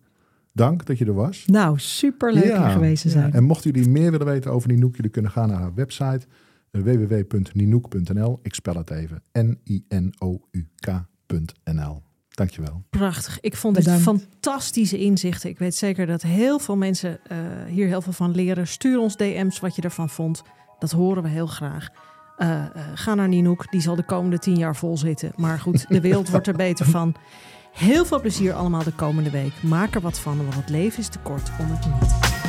dank 0.52 0.86
dat 0.86 0.98
je 0.98 1.04
er 1.04 1.14
was. 1.14 1.44
Nou, 1.46 1.78
superleuk 1.78 2.44
Ja, 2.44 2.62
hier 2.62 2.70
geweest 2.72 3.02
te 3.02 3.08
ja. 3.08 3.14
zijn. 3.14 3.32
En 3.32 3.44
mochten 3.44 3.70
jullie 3.70 3.88
meer 3.88 4.11
willen 4.11 4.26
weten 4.26 4.52
over 4.52 4.68
Ninoek, 4.68 4.96
jullie 4.96 5.11
kunnen 5.11 5.30
gaan 5.30 5.48
naar 5.48 5.58
haar 5.61 5.74
website 5.74 6.20
eh, 6.70 6.80
www.ninoek.nl. 6.82 8.38
Ik 8.42 8.54
spel 8.54 8.74
het 8.74 8.90
even. 8.90 9.22
N-I-N-O-U-K.nl. 10.62 12.02
Dankjewel. 12.28 12.82
Prachtig. 12.90 13.40
Ik 13.40 13.56
vond 13.56 13.76
het 13.76 13.84
Bedankt. 13.84 14.04
fantastische 14.04 14.98
inzichten. 14.98 15.50
Ik 15.50 15.58
weet 15.58 15.74
zeker 15.74 16.06
dat 16.06 16.22
heel 16.22 16.58
veel 16.58 16.76
mensen 16.76 17.20
eh, 17.26 17.38
hier 17.68 17.86
heel 17.86 18.02
veel 18.02 18.12
van 18.12 18.34
leren. 18.34 18.66
Stuur 18.66 18.98
ons 18.98 19.16
DM's 19.16 19.61
wat 19.61 19.76
je 19.76 19.82
ervan 19.82 20.08
vond. 20.08 20.42
Dat 20.78 20.90
horen 20.90 21.22
we 21.22 21.28
heel 21.28 21.46
graag. 21.46 21.88
Eh, 22.41 22.64
ga 22.95 23.14
naar 23.14 23.28
Ninoek. 23.28 23.70
Die 23.70 23.80
zal 23.80 23.97
de 23.97 24.03
komende 24.03 24.38
tien 24.38 24.57
jaar 24.57 24.76
vol 24.76 24.97
zitten. 24.97 25.32
Maar 25.36 25.59
goed, 25.59 25.88
de 25.88 26.01
wereld 26.01 26.30
wordt 26.30 26.47
er 26.47 26.57
beter 26.57 26.86
van. 26.86 27.14
Heel 27.72 28.05
veel 28.05 28.20
plezier 28.20 28.53
allemaal 28.53 28.84
de 28.84 28.93
komende 28.93 29.30
week. 29.30 29.53
Maak 29.62 29.95
er 29.95 30.01
wat 30.01 30.18
van, 30.18 30.36
want 30.36 30.55
het 30.55 30.68
leven 30.68 30.99
is 30.99 31.09
te 31.09 31.18
kort 31.18 31.51
om 31.59 31.66
het 31.70 31.86
niet. 31.86 32.39